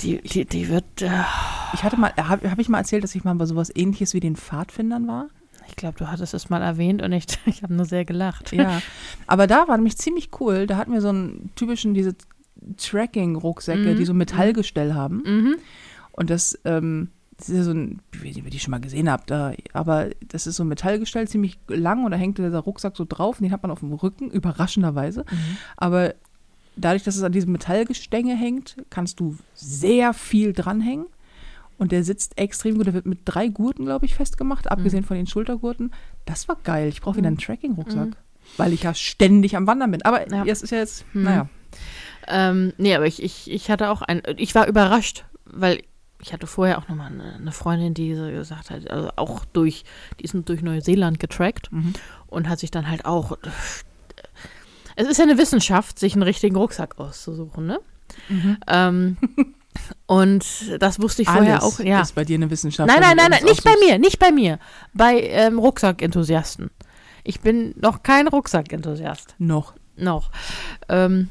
[0.00, 1.10] Die, die, die wird, äh,
[1.74, 4.20] Ich hatte mal, habe hab ich mal erzählt, dass ich mal bei sowas ähnliches wie
[4.20, 5.28] den Pfadfindern war?
[5.72, 8.52] Ich glaube, du hattest es mal erwähnt und ich, ich habe nur sehr gelacht.
[8.52, 8.82] Ja.
[9.26, 10.66] Aber da war nämlich ziemlich cool.
[10.66, 12.14] Da hatten wir so einen typischen, diese
[12.76, 13.96] Tracking-Rucksäcke, Mhm.
[13.96, 15.22] die so Metallgestell haben.
[15.24, 15.56] Mhm.
[16.12, 17.08] Und das, ähm,
[17.38, 19.30] das ist ja so ein, ich weiß nicht, ob ihr die schon mal gesehen habt,
[19.30, 23.06] da, aber das ist so ein Metallgestell, ziemlich lang und da hängt dieser Rucksack so
[23.08, 25.24] drauf und den hat man auf dem Rücken, überraschenderweise.
[25.28, 25.56] Mhm.
[25.76, 26.14] Aber
[26.76, 31.06] dadurch, dass es an diesem Metallgestänge hängt, kannst du sehr viel dranhängen.
[31.82, 32.86] Und der sitzt extrem gut.
[32.86, 35.92] Der wird mit drei Gurten, glaube ich, festgemacht, abgesehen von den Schultergurten.
[36.26, 36.86] Das war geil.
[36.88, 38.14] Ich brauche wieder einen Tracking-Rucksack, Mhm.
[38.56, 40.02] weil ich ja ständig am Wandern bin.
[40.02, 40.44] Aber Ja.
[40.44, 41.22] jetzt ist ja jetzt, Mhm.
[41.24, 41.48] naja.
[42.28, 45.82] Ähm, nee, aber ich, ich, ich hatte auch ein, ich war überrascht, weil
[46.20, 49.82] ich hatte vorher auch nochmal eine, eine Freundin, die so gesagt hat, also auch durch,
[50.20, 51.94] die ist durch Neuseeland getrackt Mhm.
[52.28, 53.36] und hat sich dann halt auch,
[54.94, 57.80] es ist ja eine Wissenschaft, sich einen richtigen Rucksack auszusuchen, ne?
[58.28, 58.56] Mhm.
[58.68, 59.16] Ähm,
[60.06, 60.44] und
[60.80, 62.00] das wusste ich vorher Alles auch, ja.
[62.00, 62.86] ist bei dir eine Wissenschaft.
[62.86, 64.58] Nein, nein, du nein, nein, nicht bei mir, nicht bei mir.
[64.94, 66.70] Bei ähm, Rucksackenthusiasten.
[67.24, 69.34] Ich bin noch kein Rucksackenthusiast.
[69.38, 69.74] Noch.
[69.96, 70.30] Noch.
[70.88, 71.30] Ähm,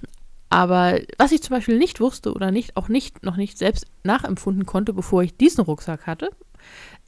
[0.49, 4.65] aber was ich zum Beispiel nicht wusste oder nicht, auch nicht, noch nicht selbst nachempfunden
[4.65, 6.31] konnte, bevor ich diesen Rucksack hatte,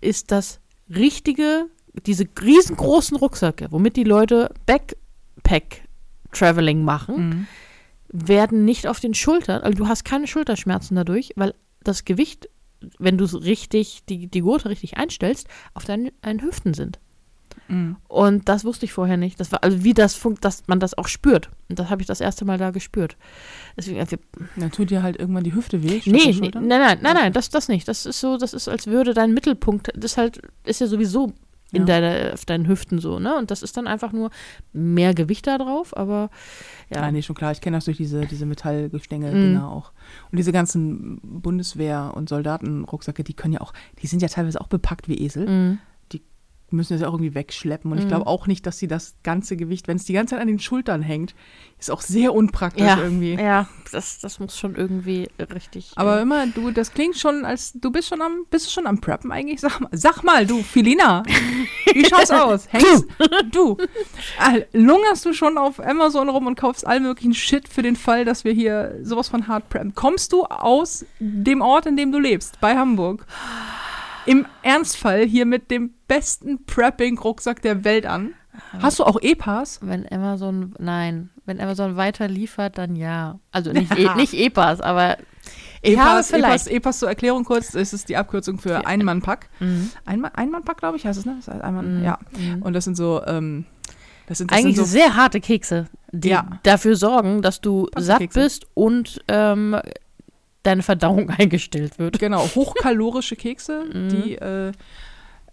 [0.02, 1.66] ist das richtige,
[2.06, 7.48] diese riesengroßen Rucksäcke, womit die Leute Backpack-Traveling machen, Mhm.
[8.14, 12.48] Werden nicht auf den Schultern, also du hast keine Schulterschmerzen dadurch, weil das Gewicht,
[13.00, 17.00] wenn du richtig, die, die Gurte richtig einstellst, auf deinen, deinen Hüften sind.
[17.68, 17.96] Mhm.
[18.08, 19.40] Und das wusste ich vorher nicht.
[19.40, 21.50] Das war, also wie das funkt, dass man das auch spürt.
[21.70, 23.18] Und das habe ich das erste Mal da gespürt.
[23.78, 24.18] Deswegen, also,
[24.56, 26.02] Dann tut dir halt irgendwann die Hüfte weh.
[26.06, 27.88] nee, nee, nein, nein, nein, nein, das, das nicht.
[27.88, 31.34] Das ist so, das ist, als würde dein Mittelpunkt, das ist halt, ist ja sowieso
[31.74, 32.00] in Ja.
[32.00, 33.36] deiner, auf deinen Hüften so, ne?
[33.38, 34.30] Und das ist dann einfach nur
[34.72, 36.30] mehr Gewicht da drauf, aber
[36.90, 37.02] ja.
[37.02, 37.52] Ja, nee, schon klar.
[37.52, 39.42] Ich kenne das durch diese, diese Metallgestänge Mhm.
[39.42, 39.92] Dinger auch.
[40.32, 44.68] Und diese ganzen Bundeswehr- und Soldatenrucksäcke, die können ja auch, die sind ja teilweise auch
[44.68, 45.48] bepackt wie Esel.
[45.50, 45.80] Mhm.
[46.74, 47.92] Müssen das ja auch irgendwie wegschleppen.
[47.92, 48.10] Und ich Mhm.
[48.10, 50.60] glaube auch nicht, dass sie das ganze Gewicht, wenn es die ganze Zeit an den
[50.60, 51.36] Schultern hängt,
[51.80, 53.34] ist auch sehr unpraktisch Ja, irgendwie.
[53.36, 55.92] ja, das, das muss schon irgendwie richtig.
[55.96, 58.88] Aber äh, immer, du, das klingt schon, als du bist schon am, bist du schon
[58.88, 59.62] am Preppen eigentlich?
[59.62, 61.24] Sag mal, sag mal du, Filina,
[61.94, 62.68] wie schaut's aus?
[62.72, 63.06] Hängst
[63.52, 63.78] du?
[64.40, 68.26] äh, Lungerst du schon auf Amazon rum und kaufst all möglichen Shit für den Fall,
[68.26, 69.94] dass wir hier sowas von hart preppen?
[69.94, 73.26] Kommst du aus dem Ort, in dem du lebst, bei Hamburg,
[74.26, 78.34] im Ernstfall hier mit dem besten Prepping-Rucksack der Welt an?
[78.80, 79.80] Hast du auch E-Pass?
[79.82, 83.40] wenn Amazon, nein, wenn Amazon weiter liefert, dann ja.
[83.52, 85.18] Also nicht, e, nicht E-Pass, aber
[85.82, 86.46] ich habe E-Pass, vielleicht.
[86.46, 89.50] E-Pass, E-Pass zur Erklärung kurz, das ist die Abkürzung für Ein-Mann-Pack.
[89.60, 89.90] Mhm.
[90.06, 91.36] Einmann, Einmannpack, glaube ich, heißt es, ne?
[91.38, 92.04] Das heißt Einmann, Mhm.
[92.06, 92.20] ja.
[92.38, 92.62] Mhm.
[92.62, 93.66] Und das sind so, ähm,
[94.28, 96.60] das sind, das Eigentlich sind so, sehr harte Kekse, die Ja.
[96.64, 99.76] dafür sorgen, dass du satt bist und ähm,
[100.64, 102.20] deine Verdauung eingestellt wird.
[102.20, 104.10] genau, hochkalorische Kekse, Mhm.
[104.10, 104.72] die, äh,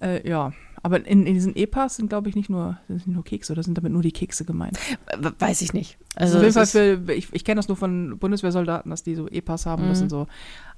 [0.01, 0.53] äh, ja.
[0.83, 3.62] Aber in, in diesen E-Pass sind, glaube ich, nicht nur, sind nicht nur Kekse, oder
[3.62, 4.79] sind damit nur die Kekse gemeint?
[5.18, 5.99] We- Weiß ich nicht.
[6.16, 9.14] Also Also auf jeden Fall für, ich, ich kenne das nur von Bundeswehrsoldaten, dass die
[9.14, 9.83] so E-Pass haben.
[9.88, 10.01] Das Mhm.
[10.01, 10.27] sind so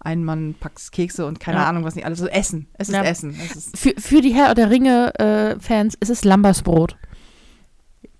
[0.01, 1.69] Ein-Mann-Packs Kekse und keine Ja.
[1.69, 2.19] Ahnung, was nicht alles.
[2.19, 2.67] So Essen.
[2.75, 3.05] Es ist Ja.
[3.05, 3.37] Essen.
[3.41, 6.97] Es ist, für, für die Herr der Ringe-Fans ist es Lambersbrot.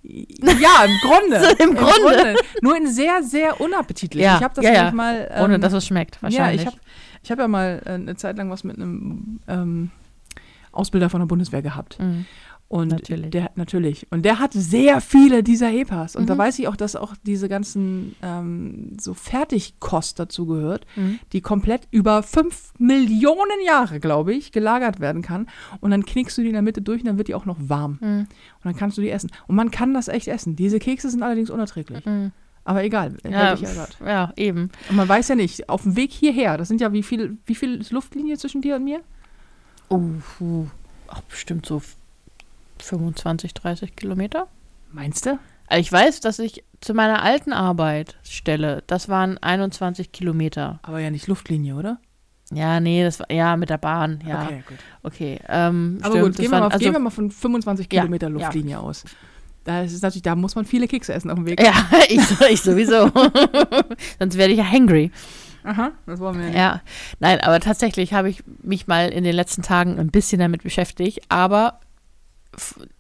[0.03, 1.57] Ja, im Grunde.
[1.63, 2.35] Im Grunde.
[2.61, 4.23] Nur in sehr, sehr unappetitlich.
[4.25, 4.79] Ja, Ich habe das ja, ja.
[4.79, 5.29] nämlich mal.
[5.33, 6.63] Ähm, Ohne dass es schmeckt, Ja, wahrscheinlich.
[6.63, 6.77] ich habe
[7.23, 9.91] ich hab ja mal äh, eine Zeit lang was mit einem ähm,
[10.73, 11.99] Ausbilder von der Bundeswehr gehabt.
[12.01, 12.27] Mhm.
[12.73, 13.29] Und Natürlich.
[13.33, 14.07] der natürlich.
[14.11, 16.17] Und der hat sehr viele dieser EPAs.
[16.17, 16.39] Und da Mhm.
[16.39, 21.19] weiß ich auch, dass auch diese ganzen ähm, so Fertigkost dazu gehört, Mhm.
[21.35, 25.49] die komplett über fünf Millionen Jahre, glaube ich, gelagert werden kann.
[25.83, 27.59] Und dann knickst du die in der Mitte durch und dann wird die auch noch
[27.61, 27.99] warm.
[28.01, 28.21] Mhm.
[28.21, 28.29] Und
[28.65, 29.29] dann kannst du die essen.
[29.47, 30.57] Und man kann das echt essen.
[30.57, 32.07] Diese Kekse sind allerdings unerträglich.
[32.07, 32.33] Mhm.
[32.65, 33.19] Aber egal.
[33.29, 33.55] Ja,
[34.03, 34.71] ja eben.
[34.89, 37.55] Und man weiß ja nicht, auf dem Weg hierher, das sind ja wie viel, wie
[37.55, 39.01] viel ist Luftlinie zwischen dir und mir?
[39.91, 40.01] Oh.
[41.09, 41.83] Ach, bestimmt so
[42.85, 44.47] 25, 30 Kilometer.
[44.93, 45.39] Meinst du?
[45.69, 50.81] Also ich weiß, dass ich zu meiner alten Arbeitsstelle, das waren 21 Kilometer.
[50.83, 51.99] Aber ja nicht Luftlinie, oder?
[52.53, 54.45] Ja, nee, das war, ja, mit der Bahn, ja.
[54.45, 54.63] Okay,
[55.03, 55.45] Okay, gut.
[55.49, 58.03] ähm, Aber stimmt, gut, gehen wir, waren- mal, also, gehen wir mal von 25 Ja,
[58.03, 58.33] Kilometer ja.
[58.35, 59.05] Luftlinie aus.
[59.65, 61.63] Da ist natürlich, da muss man viele Kekse essen auf dem Weg.
[61.63, 61.73] Ja,
[62.09, 63.11] ich, ich sowieso.
[64.19, 65.11] Sonst werde ich ja hangry.
[65.65, 66.57] Aha, das wollen wir nicht.
[66.57, 66.83] Ja,
[67.21, 71.21] nein, aber tatsächlich habe ich mich mal in den letzten Tagen ein bisschen damit beschäftigt,
[71.29, 71.79] aber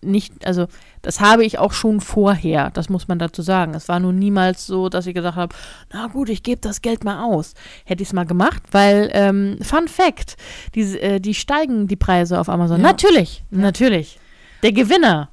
[0.00, 0.66] nicht, also
[1.02, 3.74] das habe ich auch schon vorher, das muss man dazu sagen.
[3.74, 5.54] Es war nun niemals so, dass ich gesagt habe,
[5.92, 7.54] na gut, ich gebe das Geld mal aus.
[7.84, 10.36] Hätte ich es mal gemacht, weil, ähm, Fun Fact,
[10.74, 12.80] die, äh, die steigen die Preise auf Amazon.
[12.80, 12.86] Ja.
[12.88, 14.18] Natürlich, natürlich.
[14.62, 15.28] Der Gewinner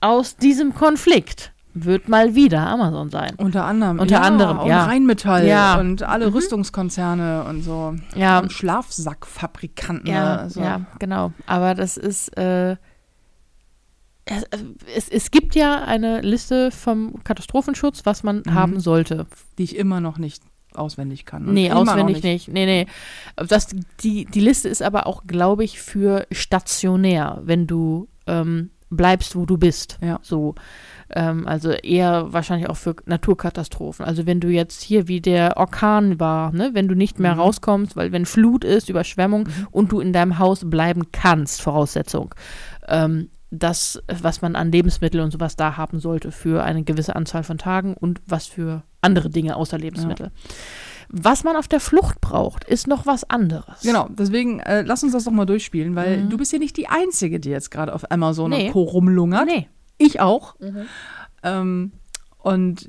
[0.00, 3.34] aus diesem Konflikt wird mal wieder Amazon sein.
[3.36, 3.98] Unter anderem.
[3.98, 4.84] Unter ja, anderem, und ja.
[4.84, 5.78] Rheinmetall Ja.
[5.78, 6.32] und alle Mhm.
[6.34, 7.94] Rüstungskonzerne und so.
[8.14, 10.06] Ja, Und Schlafsackfabrikanten.
[10.10, 10.60] Ja, also.
[10.60, 11.32] ja, genau.
[11.46, 12.76] Aber das ist, äh,
[14.26, 14.44] es,
[14.94, 18.54] es, es gibt ja eine Liste vom Katastrophenschutz, was man Mhm.
[18.54, 19.26] haben sollte.
[19.58, 20.42] Die ich immer noch nicht
[20.74, 21.46] auswendig kann.
[21.48, 22.48] Und Nee, auswendig nicht.
[22.48, 22.86] Nee, nee.
[23.36, 23.68] Das,
[24.00, 29.46] die, die Liste ist aber auch, glaube ich, für stationär, wenn du ähm, bleibst, wo
[29.46, 29.98] du bist.
[30.02, 30.18] Ja.
[30.22, 30.54] So.
[31.10, 34.04] Ähm, also eher wahrscheinlich auch für Naturkatastrophen.
[34.04, 37.40] Also wenn du jetzt hier wie der Orkan war, ne, wenn du nicht mehr Mhm.
[37.40, 39.68] rauskommst, weil wenn Flut ist, Überschwemmung Mhm.
[39.70, 42.34] und du in deinem Haus bleiben kannst, Voraussetzung.
[42.88, 47.44] Ähm, das, was man an Lebensmitteln und sowas da haben sollte für eine gewisse Anzahl
[47.44, 50.30] von Tagen und was für andere Dinge außer Lebensmittel.
[51.08, 53.82] Was man auf der Flucht braucht, ist noch was anderes.
[53.82, 56.30] Genau, deswegen äh, lass uns das doch mal durchspielen, weil Mhm.
[56.30, 58.66] du bist ja nicht die Einzige, die jetzt gerade auf Amazon Nee.
[58.66, 58.82] und Co.
[58.82, 59.46] rumlungert.
[59.46, 59.68] Nee.
[59.98, 60.56] Ich auch.
[61.44, 61.92] Ähm,
[62.38, 62.88] und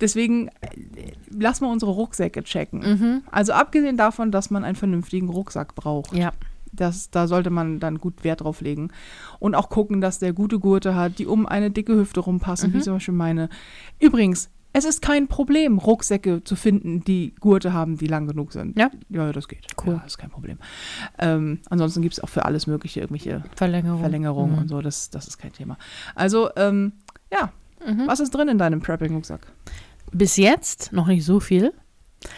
[0.00, 2.80] deswegen äh, lass mal unsere Rucksäcke checken.
[2.80, 3.22] Mhm.
[3.30, 6.14] Also abgesehen davon, dass man einen vernünftigen Rucksack braucht.
[6.14, 6.32] Ja.
[6.76, 8.88] Das, da sollte man dann gut Wert drauf legen.
[9.38, 12.74] Und auch gucken, dass der gute Gurte hat, die um eine dicke Hüfte rumpassen, Mhm.
[12.74, 13.48] wie zum Beispiel meine.
[14.00, 18.76] Übrigens, es ist kein Problem, Rucksäcke zu finden, die Gurte haben, die lang genug sind.
[18.76, 18.90] Ja.
[19.08, 19.66] Ja, das geht.
[19.84, 19.92] Cool.
[19.94, 20.58] Ja, das ist kein Problem.
[21.18, 24.00] Ähm, ansonsten gibt es auch für alles Mögliche irgendwelche Verlängerung.
[24.00, 24.58] Verlängerungen Mhm.
[24.62, 24.82] und so.
[24.82, 25.78] Das, das ist kein Thema.
[26.16, 26.92] Also, ähm,
[27.32, 27.52] ja,
[27.86, 28.06] Mhm.
[28.08, 29.46] was ist drin in deinem Prepping-Rucksack?
[30.12, 31.72] Bis jetzt noch nicht so viel.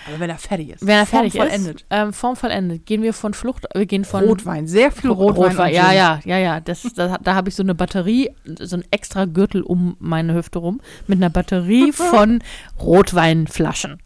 [0.06, 0.86] Aber wenn er fertig ist.
[0.86, 1.82] Wenn er fertig vollendet.
[1.82, 5.50] ist, ähm, formvollendet, gehen wir von Flucht, wir gehen von Rotwein, sehr viel Rotwein.
[5.50, 5.74] Rotwein.
[5.74, 6.60] Ja, ja, ja, ja.
[6.60, 10.58] Das, da da habe ich so eine Batterie, so einen extra Gürtel um meine Hüfte
[10.58, 12.42] rum, mit einer Batterie von
[12.80, 14.00] Rotweinflaschen.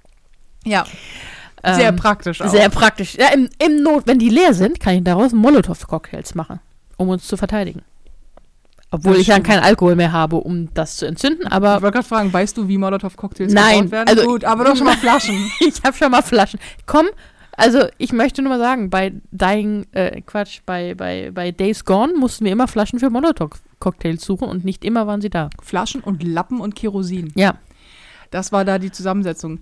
[0.65, 0.85] Ja,
[1.65, 2.49] sehr Ähm, praktisch auch.
[2.49, 3.17] Sehr praktisch.
[3.17, 6.61] Ja, im, im Not, wenn die leer sind, kann ich daraus Molotow-Cocktails machen,
[6.97, 7.83] um uns zu verteidigen.
[8.93, 11.95] Obwohl Das ich dann keinen Alkohol mehr habe, um das zu entzünden, ich aber wollte
[11.99, 14.09] gerade fragen, weißt du, wie Molotow-Cocktails gebaut werden?
[14.09, 15.51] also- Gut, aber doch schon mal Flaschen.
[15.61, 16.59] ich habe schon mal Flaschen.
[16.87, 17.07] Komm,
[17.53, 22.15] also ich möchte nur mal sagen, bei Dying, äh, Quatsch, bei, bei, bei Days Gone
[22.15, 25.51] mussten wir immer Flaschen für Molotow-Cocktails suchen und nicht immer waren sie da.
[25.63, 27.33] Flaschen und Lappen und Kerosin.
[27.37, 27.55] Ja,
[28.33, 29.61] Das war da die Zusammensetzung.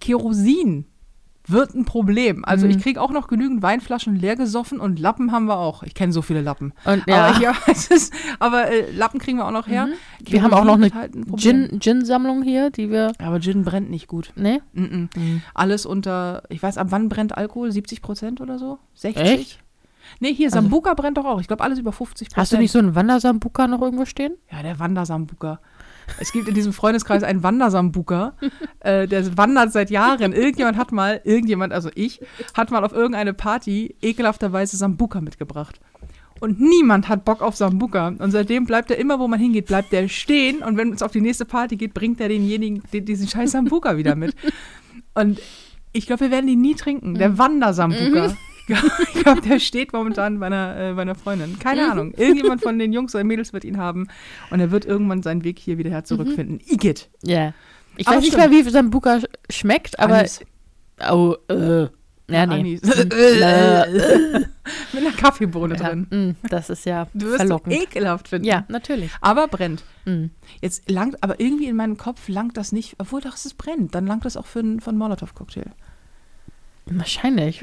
[0.00, 0.84] Kerosin
[1.48, 2.44] wird ein Problem.
[2.44, 2.72] Also Mhm.
[2.72, 5.82] ich kriege auch noch genügend Weinflaschen leer gesoffen und Lappen haben wir auch.
[5.82, 6.72] Ich kenne so viele Lappen.
[6.84, 9.86] und ja, Aber, ja, es ist, aber äh, Lappen kriegen wir auch noch her.
[9.86, 9.92] Mhm.
[10.32, 11.68] wir haben auch noch eine halt ein Problem.
[11.68, 14.32] Gin- Gin-Sammlung hier, die wir, Aber Gin brennt nicht gut.
[14.36, 14.60] ne?
[14.72, 15.08] Mm -mm.
[15.54, 17.70] Alles unter, ich weiß, ab wann brennt Alkohol?
[17.72, 18.78] 70 Prozent oder so?
[18.94, 19.22] 60?
[19.24, 19.58] Echt?
[20.20, 21.40] Nee, hier, Also- Sambuca brennt doch auch.
[21.40, 22.40] Ich glaube, alles über 50 Prozent.
[22.40, 24.34] Hast du nicht so einen Wandersambuka noch irgendwo stehen?
[24.52, 25.58] Ja, der Wandersambuka.
[26.18, 28.34] Es gibt in diesem Freundeskreis einen Wandersambuka,
[28.80, 30.32] äh, der wandert seit Jahren.
[30.32, 32.20] Irgendjemand hat mal, irgendjemand, also ich,
[32.54, 35.80] hat mal auf irgendeine Party ekelhafterweise Sambuka mitgebracht.
[36.40, 38.08] Und niemand hat Bock auf Sambuka.
[38.08, 40.62] Und seitdem bleibt er immer, wo man hingeht, bleibt der stehen.
[40.62, 43.96] Und wenn es auf die nächste Party geht, bringt er denjenigen, den, diesen scheiß Sambuka
[43.96, 44.34] wieder mit.
[45.14, 45.40] Und
[45.92, 47.14] ich glaube, wir werden ihn nie trinken.
[47.14, 48.36] Der Wandersambuka.
[49.14, 51.58] Ich glaube, der steht momentan bei einer, äh, bei einer Freundin.
[51.58, 52.12] Keine Ahnung.
[52.16, 54.08] Irgendjemand von den Jungs oder Mädels wird ihn haben.
[54.50, 56.60] Und er wird irgendwann seinen Weg hier wieder her zurückfinden.
[56.66, 57.08] Igitt.
[57.22, 57.52] Ja.
[57.96, 58.50] Ich Aber weiß nicht stimmt.
[58.52, 60.18] mehr, wie Sambuka sch- schmeckt, aber.
[60.18, 60.40] Anis.
[61.10, 61.88] Oh, äh.
[62.28, 62.54] Ja, nee.
[62.54, 62.80] Anis.
[63.12, 64.40] Äh,
[64.92, 66.06] Mit einer Kaffeebohne ja, drin.
[66.10, 67.72] mm, das ist ja Du wirst verlockend.
[67.74, 68.46] ekelhaft finden.
[68.46, 69.12] Ja, natürlich.
[69.20, 69.84] Aber brennt.
[70.06, 70.26] Mm.
[70.60, 73.94] Jetzt langt, aber irgendwie in meinem Kopf langt das nicht, obwohl doch es brennt.
[73.94, 75.70] Dann langt das auch für einen Molotow-Cocktail.
[76.86, 77.62] Wahrscheinlich.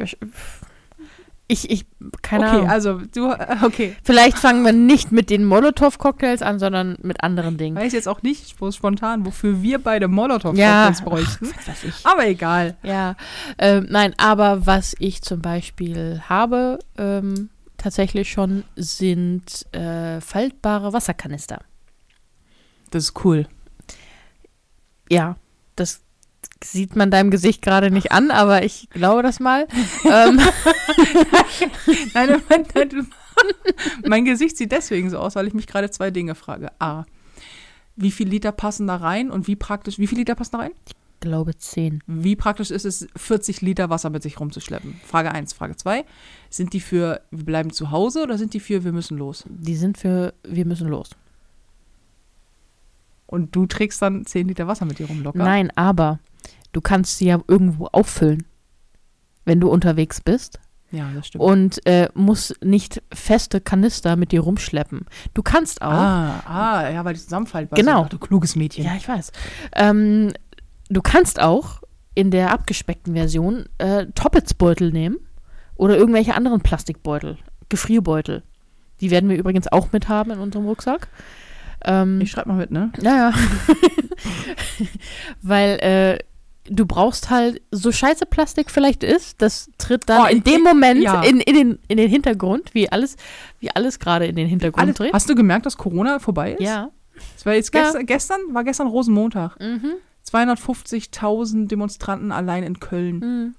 [1.47, 1.85] Ich, ich,
[2.21, 2.69] keine okay, Ahnung.
[2.69, 3.95] also du, äh, okay.
[4.03, 7.75] Vielleicht fangen wir nicht mit den Molotow-Cocktails an, sondern mit anderen Dingen.
[7.75, 11.49] Weiß jetzt auch nicht sp- spontan, wofür wir beide Ja, Molotow-Cocktails bräuchten.
[11.51, 12.05] Ach, was weiß ich.
[12.05, 12.77] Aber egal.
[12.81, 13.15] Ja,
[13.57, 21.59] ähm, nein, aber was ich zum Beispiel habe, ähm, tatsächlich schon, sind äh, faltbare Wasserkanister.
[22.89, 23.47] Das ist cool.
[25.09, 25.35] Ja,
[25.75, 26.01] das
[26.63, 29.67] sieht man deinem Gesicht gerade nicht an, aber ich glaube das mal.
[30.05, 30.39] ähm,
[32.13, 33.07] Nein, mein, nein,
[34.05, 36.71] mein Gesicht sieht deswegen so aus, weil ich mich gerade zwei Dinge frage.
[36.79, 37.05] A,
[37.95, 40.71] wie viel Liter passen da rein und wie praktisch, wie viel Liter passen da rein?
[41.23, 42.03] glaube 10.
[42.05, 44.99] Wie praktisch ist es, 40 Liter Wasser mit sich rumzuschleppen?
[45.05, 45.53] Frage 1.
[45.53, 46.03] Frage 2.
[46.49, 49.45] Sind die für, wir bleiben zu Hause oder sind die für, wir müssen los?
[49.47, 51.11] Die sind für, wir müssen los.
[53.25, 55.39] Und du trägst dann 10 Liter Wasser mit dir rum locker?
[55.39, 56.19] Nein, aber
[56.73, 58.43] du kannst sie ja irgendwo auffüllen,
[59.45, 60.59] wenn du unterwegs bist.
[60.91, 61.43] Ja, das stimmt.
[61.43, 65.07] und äh, musst nicht feste Kanister mit dir rumschleppen.
[65.33, 65.91] Du kannst auch.
[65.91, 68.01] ah, ah, ja, weil die zusammenfaltbar Genau.
[68.01, 68.13] sind.
[68.13, 68.85] Du kluges Mädchen.
[68.85, 69.31] Ja, ich weiß.
[69.75, 70.33] Ähm,
[70.89, 71.81] du kannst auch
[72.13, 75.17] in der abgespeckten Version äh, Toppetsbeutel nehmen
[75.75, 78.43] oder irgendwelche anderen Plastikbeutel, Gefrierbeutel.
[79.01, 81.07] Die werden wir übrigens auch mit haben in unserem Rucksack.
[81.85, 82.91] Ähm, Ich schreib mal mit, ne?
[83.01, 83.33] ja, ja.
[85.41, 86.19] Weil äh,
[86.65, 90.63] du brauchst halt, so scheiße Plastik vielleicht ist, das tritt dann Oh, in ich- dem
[90.63, 91.21] Moment ja.
[91.21, 93.17] in, in, den, in den Hintergrund, wie alles,
[93.59, 95.13] wie alles gerade in den Hintergrund Alles, tritt.
[95.13, 96.61] hast du gemerkt, dass Corona vorbei ist?
[96.61, 96.89] Ja.
[97.37, 97.81] Es war jetzt Ja.
[97.83, 99.59] gestern, gestern, war gestern Rosenmontag.
[99.59, 99.93] Mhm.
[100.29, 103.19] 250.000 Demonstranten allein in Köln.
[103.19, 103.55] Mhm.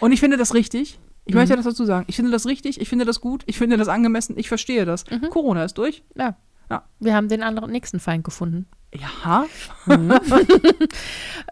[0.00, 0.98] Und ich finde das richtig.
[1.24, 1.40] Ich Mhm.
[1.40, 2.04] möchte das dazu sagen.
[2.08, 5.04] Ich finde das richtig, ich finde das gut, ich finde das angemessen, ich verstehe das.
[5.10, 5.30] Mhm.
[5.30, 6.02] Corona ist durch.
[6.16, 6.36] Ja.
[6.70, 6.84] Ja.
[7.00, 8.66] Wir haben den anderen nächsten Feind gefunden.
[8.94, 9.46] Ja.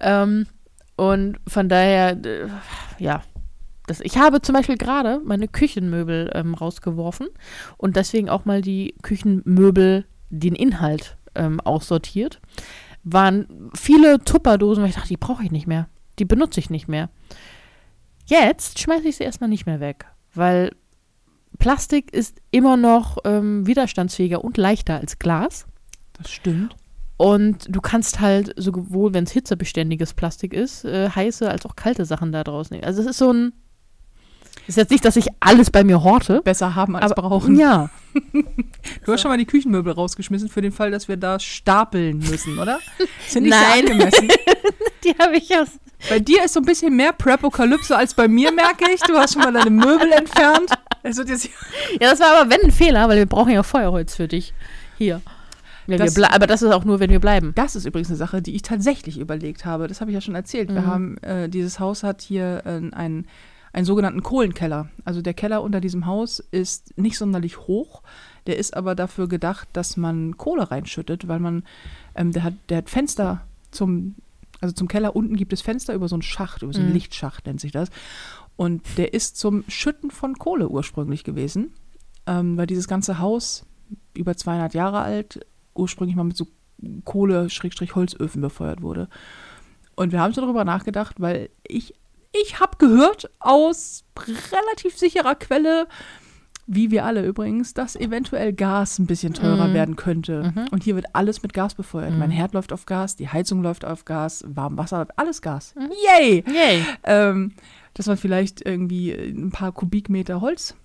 [0.02, 0.46] Ähm,
[0.96, 2.48] und von daher, äh,
[2.98, 3.22] ja.
[3.86, 7.28] Das, ich habe zum Beispiel gerade meine Küchenmöbel ähm, rausgeworfen
[7.76, 12.40] und deswegen auch mal die Küchenmöbel, den Inhalt ähm, aussortiert.
[13.02, 15.88] Waren viele Tupperdosen, weil ich dachte, die brauche ich nicht mehr.
[16.18, 17.10] Die benutze ich nicht mehr.
[18.26, 20.70] Jetzt schmeiße ich sie erstmal nicht mehr weg, weil
[21.58, 25.66] Plastik ist immer noch ähm, widerstandsfähiger und leichter als Glas.
[26.12, 26.76] Das stimmt.
[27.20, 32.06] Und du kannst halt sowohl, wenn es hitzebeständiges Plastik ist, äh, heiße als auch kalte
[32.06, 32.84] Sachen da draus nehmen.
[32.84, 33.52] Also es ist so ein.
[34.66, 36.40] Ist jetzt nicht, dass ich alles bei mir horte.
[36.42, 37.58] Besser haben als Aber brauchen.
[37.58, 37.90] ja,
[39.04, 42.58] Du hast schon mal die Küchenmöbel rausgeschmissen für den Fall, dass wir da stapeln müssen,
[42.58, 42.78] oder?
[43.28, 43.86] Sind nicht Nein.
[43.86, 44.28] sehr angemessen.
[45.04, 45.68] die habe ich aus.
[46.08, 49.00] Bei dir ist so ein bisschen mehr Prepokalypse als bei mir, merke ich.
[49.02, 50.70] Du hast schon mal deine Möbel entfernt.
[51.02, 51.50] Wird jetzt
[52.00, 54.54] Ja, das war aber wenn ein Fehler, weil wir brauchen ja Feuerholz für dich.
[54.96, 55.20] Hier.
[55.86, 57.52] Das- wir aber das ist auch nur, wenn wir bleiben.
[57.54, 59.88] Das ist übrigens eine Sache, die ich tatsächlich überlegt habe.
[59.88, 60.68] Das habe ich ja schon erzählt.
[60.72, 60.86] Wir Mhm.
[60.86, 63.26] haben, äh, dieses Haus hat hier äh, einen,
[63.72, 64.88] einen sogenannten Kohlenkeller.
[65.04, 68.02] Also der Keller unter diesem Haus ist nicht sonderlich hoch.
[68.46, 71.64] Der ist aber dafür gedacht, dass man Kohle reinschüttet, weil man,
[72.14, 74.16] ähm, der, hat, der hat Fenster zum,
[74.60, 76.94] also zum Keller unten gibt es Fenster über so einen Schacht, über so einen Mhm.
[76.94, 77.88] Lichtschacht nennt sich das.
[78.56, 81.72] Und der ist zum Schütten von Kohle ursprünglich gewesen,
[82.26, 83.64] ähm, weil dieses ganze Haus
[84.14, 85.40] über 200 Jahre alt
[85.80, 86.46] ursprünglich mal mit so
[87.04, 89.08] Kohle-Holzöfen befeuert wurde.
[89.96, 91.94] Und wir haben so darüber nachgedacht, weil ich,
[92.32, 94.04] ich habe gehört aus
[94.52, 95.88] relativ sicherer Quelle,
[96.66, 99.74] wie wir alle übrigens, dass eventuell Gas ein bisschen teurer Mhm.
[99.74, 100.52] werden könnte.
[100.54, 100.68] Mhm.
[100.70, 102.12] Und hier wird alles mit Gas befeuert.
[102.12, 102.18] Mhm.
[102.18, 105.74] Mein Herd läuft auf Gas, die Heizung läuft auf Gas, Warmwasser, alles Gas.
[105.74, 105.90] Mhm.
[106.06, 106.44] Yay!
[106.46, 106.84] Yay.
[107.04, 107.52] Ähm,
[107.94, 110.76] dass man vielleicht irgendwie ein paar Kubikmeter Holz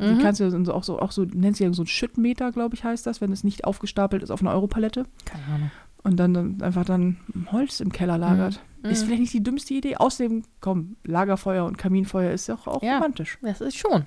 [0.00, 0.18] die Mhm.
[0.20, 2.84] kannst du so- auch so, auch so, nennt sich ja so ein Schüttmeter, glaube ich,
[2.84, 5.70] heißt das, wenn es nicht aufgestapelt ist auf einer Europalette Keine Ahnung.
[6.04, 7.16] und dann, dann einfach dann
[7.50, 8.60] Holz im Keller lagert.
[8.84, 8.90] Mhm.
[8.90, 9.96] Ist vielleicht nicht die dümmste Idee.
[9.96, 12.94] Außerdem, komm, Lagerfeuer und Kaminfeuer ist ja auch, auch Ja.
[12.98, 13.38] romantisch.
[13.42, 14.06] Das ist schon.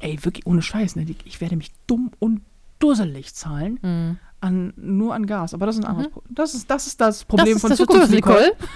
[0.00, 1.04] Ey, wirklich ohne Scheiß, ne?
[1.06, 2.42] Die- Ich werde mich dumm und
[2.78, 4.18] dusselig zahlen Mhm.
[4.40, 5.54] an, nur an Gas.
[5.54, 6.12] Aber das ist ein anderes Mhm.
[6.12, 6.34] Problem.
[6.34, 8.36] Das ist, das ist das Problem das von das Zukunft, Nicole.
[8.40, 8.52] Nicole.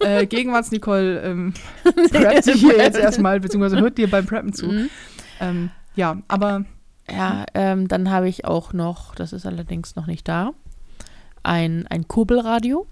[0.00, 1.54] Äh, Gegenwarts-Nicole ähm,
[2.10, 4.66] preppt sich hier jetzt erstmal, beziehungsweise hört dir beim Preppen zu.
[4.66, 4.88] Mhm.
[5.38, 6.64] Ähm, ja, aber
[7.10, 10.52] Ja, ähm, dann habe ich auch noch, das ist allerdings noch nicht da,
[11.42, 12.86] ein, ein Kurbelradio.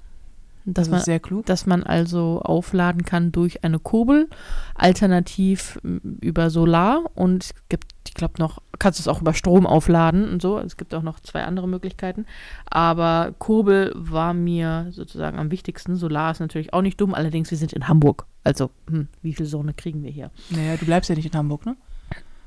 [0.64, 1.46] das man, ist sehr klug.
[1.46, 4.28] dass man also aufladen kann durch eine Kurbel,
[4.74, 9.66] alternativ über Solar und es gibt, ich glaube noch, kannst du es auch über Strom
[9.66, 10.58] aufladen und so.
[10.58, 12.26] Es gibt auch noch zwei andere Möglichkeiten.
[12.64, 15.96] Aber Kurbel war mir sozusagen am wichtigsten.
[15.96, 18.26] Solar ist natürlich auch nicht dumm, allerdings wir sind in Hamburg.
[18.42, 20.30] Also, hm, wie viel Sonne kriegen wir hier?
[20.48, 21.76] Naja, du bleibst ja nicht in Hamburg, ne?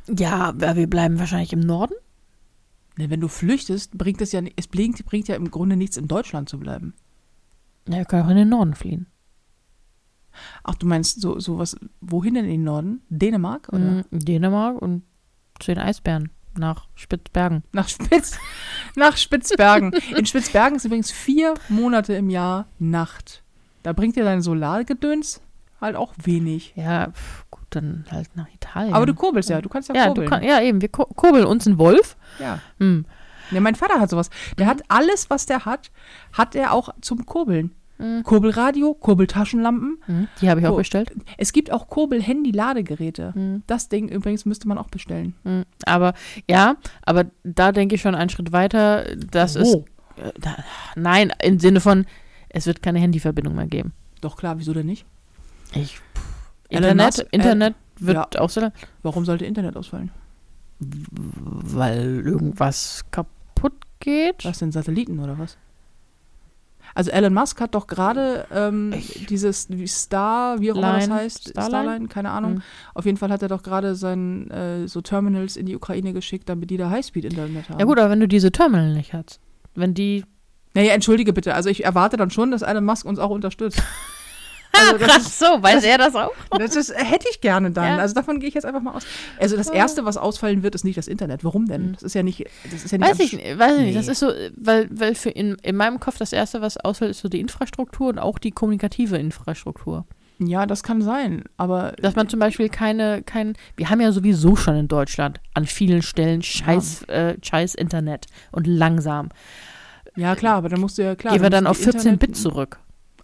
[0.07, 1.93] Ja, aber wir bleiben wahrscheinlich im Norden.
[2.97, 6.07] Ne, wenn du flüchtest, bringt es ja es bringt, bringt ja im Grunde nichts, in
[6.07, 6.93] Deutschland zu bleiben.
[7.87, 9.07] Ja, wir können auch in den Norden fliehen.
[10.63, 13.01] Ach, du meinst so sowas, wohin denn in den Norden?
[13.09, 15.03] Dänemark oder Mhm, Dänemark und
[15.59, 17.63] zu den Eisbären nach Spitzbergen.
[17.71, 18.37] nach Spitz
[18.95, 19.91] nach Spitzbergen.
[20.15, 23.43] In Spitzbergen ist übrigens vier Monate im Jahr Nacht.
[23.83, 25.41] Da bringt dir dein Solargedöns
[25.81, 26.73] halt auch wenig.
[26.75, 27.11] Ja,
[27.75, 28.93] dann halt nach Italien.
[28.93, 30.29] Aber du kurbelst ja, du kannst ja, ja, kurbeln.
[30.29, 32.15] kann, ja, eben, wir kur kurbeln uns einen Wolf.
[32.39, 32.59] ja.
[32.79, 33.05] Hm.
[33.51, 34.29] ja, mein Vater hat sowas.
[34.57, 35.91] Der hat alles, was der hat,
[36.33, 37.71] hat er auch zum Kurbeln.
[37.99, 38.23] Mhm.
[38.23, 39.97] Kurbelradio, Kurbeltaschenlampen.
[40.07, 41.11] Hm, Die habe ich auch bestellt.
[41.37, 43.33] Es gibt auch Kurbel-Handy-Ladegeräte.
[43.33, 43.63] Hm.
[43.67, 45.35] Das Ding übrigens müsste man auch bestellen.
[45.43, 45.63] Hm.
[45.85, 46.13] Aber
[46.49, 49.05] ja, aber da denke ich schon einen Schritt weiter.
[49.31, 49.73] Das ist.
[49.73, 49.85] Wo?
[50.17, 50.57] Äh, da,
[50.95, 52.05] nein, im Sinne von,
[52.49, 53.93] es wird keine Handyverbindung mehr geben.
[54.21, 55.05] Doch klar, wieso denn nicht?
[55.75, 55.99] Ich,
[56.73, 58.41] Elon Internet, Musk, äh, Internet wird ja.
[58.41, 58.69] auch so,
[59.01, 60.11] Warum sollte Internet ausfallen?
[60.79, 64.43] weil irgendwas kaputt geht.
[64.43, 65.57] Was denn Satelliten oder was?
[66.95, 68.93] Also Elon Musk hat doch gerade ähm,
[69.29, 71.69] dieses Star, wie auch immer das heißt, Starline?
[71.69, 72.55] Starline, keine Ahnung.
[72.55, 72.61] Hm.
[72.93, 76.49] Auf jeden Fall hat er doch gerade sein äh, so Terminals in die Ukraine geschickt,
[76.49, 77.79] damit die da Highspeed-Internet haben.
[77.79, 79.39] Ja gut, aber wenn du diese Terminal nicht hast,
[79.73, 80.23] wenn die
[80.75, 81.55] Naja, entschuldige bitte.
[81.55, 83.81] Also ich erwarte dann schon, dass Elon Musk uns auch unterstützt.
[84.75, 86.31] Also das ist, so, weiß er das auch?
[86.57, 87.85] das ist, hätte ich gerne dann.
[87.85, 87.97] Ja.
[87.97, 89.03] Also davon gehe ich jetzt einfach mal aus.
[89.39, 89.73] Also das Ja.
[89.75, 91.43] Erste, was ausfallen wird, ist nicht das Internet.
[91.43, 91.89] Warum denn?
[91.89, 91.93] Mhm.
[91.93, 93.97] Das ist ja nicht, das ist ja nicht Weiß ich nicht, weiß ich nicht.
[93.97, 94.11] Das Nee.
[94.13, 97.29] ist so, weil, weil für in, in meinem Kopf das Erste, was ausfällt, ist so
[97.29, 100.05] die Infrastruktur und auch die kommunikative Infrastruktur.
[100.39, 104.55] Ja, das kann sein, aber Dass man zum Beispiel keine, kein, wir haben ja sowieso
[104.55, 109.29] schon in Deutschland an vielen Stellen scheiß, äh, scheiß Internet und langsam.
[110.15, 111.33] ja klar, aber dann musst du ja klar.
[111.33, 112.79] Gehen wir dann auf du 14 Bit Internet- zurück.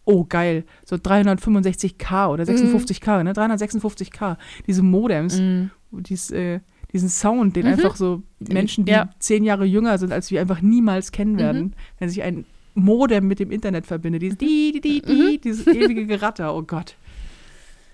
[0.06, 0.64] Oh, geil.
[0.86, 2.34] So 365k Mhm.
[2.34, 3.34] oder 56k, ne?
[3.34, 4.38] 356k.
[4.68, 5.66] Diese Modems, Mm.
[5.92, 6.60] dies, äh,
[6.94, 7.74] diesen Sound, den Mhm.
[7.74, 9.10] einfach so Menschen, die Ja.
[9.20, 11.38] zehn Jahre jünger sind, als wir einfach niemals kennen Mhm.
[11.40, 12.46] werden, wenn sich ein
[12.76, 14.22] Modem mit dem Internet verbindet.
[14.22, 15.28] Dieses, die, die, die, Mhm.
[15.32, 16.56] die, dieses ewige Geratter.
[16.56, 16.96] Oh Gott.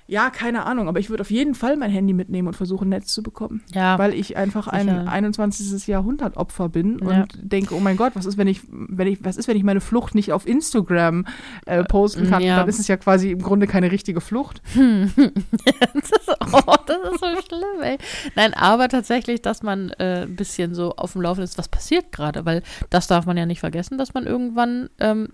[0.08, 3.08] Ja, keine Ahnung, aber ich würde auf jeden Fall mein Handy mitnehmen und versuchen, Netz
[3.08, 3.64] zu bekommen.
[3.74, 5.08] Ja, Weil ich einfach ein Sicher.
[5.10, 5.88] 21.
[5.88, 7.22] Jahrhundert Opfer bin Ja.
[7.24, 9.64] und denke, oh mein Gott, was ist, wenn ich, wenn ich, was ist, wenn ich
[9.64, 11.26] meine Flucht nicht auf Instagram
[11.66, 12.44] äh, posten kann?
[12.44, 12.58] Ja.
[12.58, 14.62] Dann ist es ja quasi im Grunde keine richtige Flucht.
[14.76, 17.98] das, ist, oh, das ist so schlimm, ey.
[18.36, 22.12] Nein, aber tatsächlich, dass man äh, ein bisschen so auf dem Laufenden ist, was passiert
[22.12, 25.30] gerade, weil das darf man ja nicht vergessen, dass man irgendwann, ähm,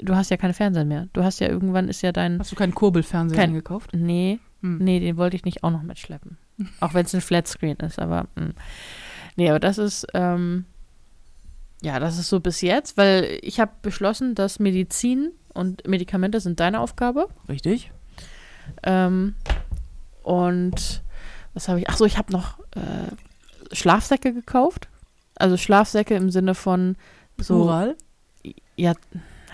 [0.00, 1.08] du hast ja keine Fernseher mehr.
[1.12, 3.90] Du hast ja irgendwann ist ja dein, Hast du keinen Kurbelfernseher Kein- gekauft?
[3.94, 4.78] nee, Hm.
[4.78, 6.38] nee, den wollte ich nicht auch noch mitschleppen.
[6.80, 8.50] Auch wenn es ein Flatscreen ist, aber mh.
[9.36, 10.64] nee, aber das ist, ähm,
[11.82, 16.58] ja, das ist so bis jetzt, weil ich habe beschlossen, dass Medizin und Medikamente sind
[16.58, 17.28] deine Aufgabe.
[17.48, 17.92] Richtig.
[18.82, 19.34] Ähm,
[20.22, 21.02] und
[21.54, 21.88] was habe ich?
[21.88, 24.88] Ach so, ich habe noch äh, Schlafsäcke gekauft.
[25.36, 26.96] Also Schlafsäcke im Sinne von
[27.38, 27.96] So, Plural?
[28.76, 28.94] ja,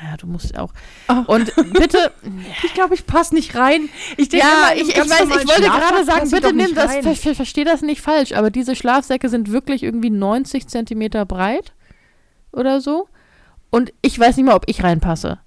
[0.02, 0.72] naja, du musst auch.
[1.08, 1.34] Oh.
[1.34, 2.12] Und bitte,
[2.64, 3.88] Ich glaube, ich passe nicht rein.
[4.16, 7.14] Ich denke ja, immer, ich, ich weiß, ich wollte gerade sagen, bitte nimm das, ver
[7.14, 11.72] ver versteh das nicht falsch, aber diese Schlafsäcke sind wirklich irgendwie 90 Zentimeter breit
[12.52, 13.08] oder so.
[13.70, 15.38] Und ich weiß nicht mal, ob ich reinpasse,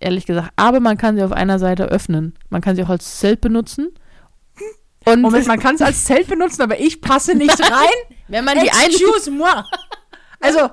[0.00, 0.50] ehrlich gesagt.
[0.56, 2.34] Aber man kann sie auf einer Seite öffnen.
[2.48, 3.92] Man kann sie auch als Zelt benutzen.
[5.04, 8.16] Und Moment, man kann es als Zelt benutzen, aber ich passe nicht rein.
[8.28, 9.62] wenn man die eine, Excuse moi.
[10.40, 10.70] Also,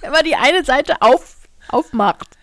[0.00, 1.37] wenn man die eine Seite auf,
[1.70, 2.36] aufmacht.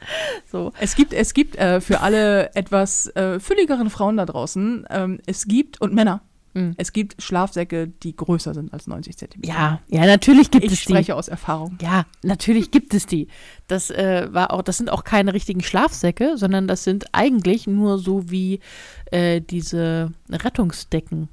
[0.51, 0.71] So.
[0.80, 5.47] es gibt, es gibt äh, für alle etwas äh, fülligeren Frauen da draußen, ähm, es
[5.47, 6.21] gibt, und Männer,
[6.55, 6.73] Mhm.
[6.78, 9.53] es gibt Schlafsäcke, die größer sind als 90 Zentimeter.
[9.53, 10.84] Ja, ja, natürlich gibt ich es die.
[10.86, 11.78] spreche aus Erfahrung.
[11.82, 13.28] Ja, natürlich gibt es die.
[13.67, 17.99] Das äh, war auch, das sind auch keine richtigen Schlafsäcke, sondern das sind eigentlich nur
[17.99, 18.61] so wie
[19.11, 21.28] äh, diese Rettungsdecken.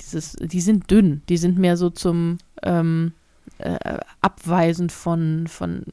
[0.00, 3.14] Dieses, die sind dünn, die sind mehr so zum ähm,
[3.58, 5.86] äh, Abweisen von, von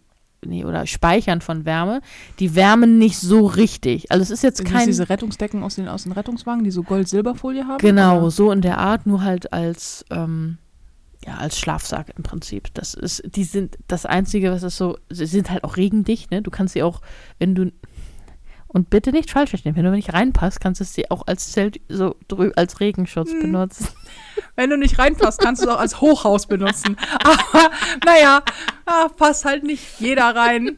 [0.46, 2.02] nee, oder Speichern von Wärme.
[2.40, 4.12] Die wärmen nicht so richtig.
[4.12, 7.66] Also es ist jetzt kein diese Rettungsdecken aus den, aus den Rettungswagen, die so Gold-Silberfolie
[7.68, 7.80] haben?
[7.80, 8.32] Genau, Oder?
[8.32, 10.58] so in der Art, nur halt als, ähm,
[11.26, 12.74] ja, als Schlafsack im Prinzip.
[12.74, 16.42] Das ist, die sind das Einzige, was ist so, sie sind halt auch regendicht, ne?
[16.42, 17.02] Du kannst sie auch,
[17.40, 17.72] wenn du,
[18.72, 21.82] und bitte nicht falsch verstehen, wenn du nicht reinpasst, kannst du sie auch als Zelt,
[21.90, 23.42] so drü als Regenschutz Hm.
[23.42, 23.88] benutzen.
[24.56, 26.98] Wenn du nicht reinpasst, kannst du es auch als Hochhaus benutzen.
[27.24, 27.72] Aber
[28.06, 28.42] naja,
[28.86, 30.78] ah, passt halt nicht jeder rein.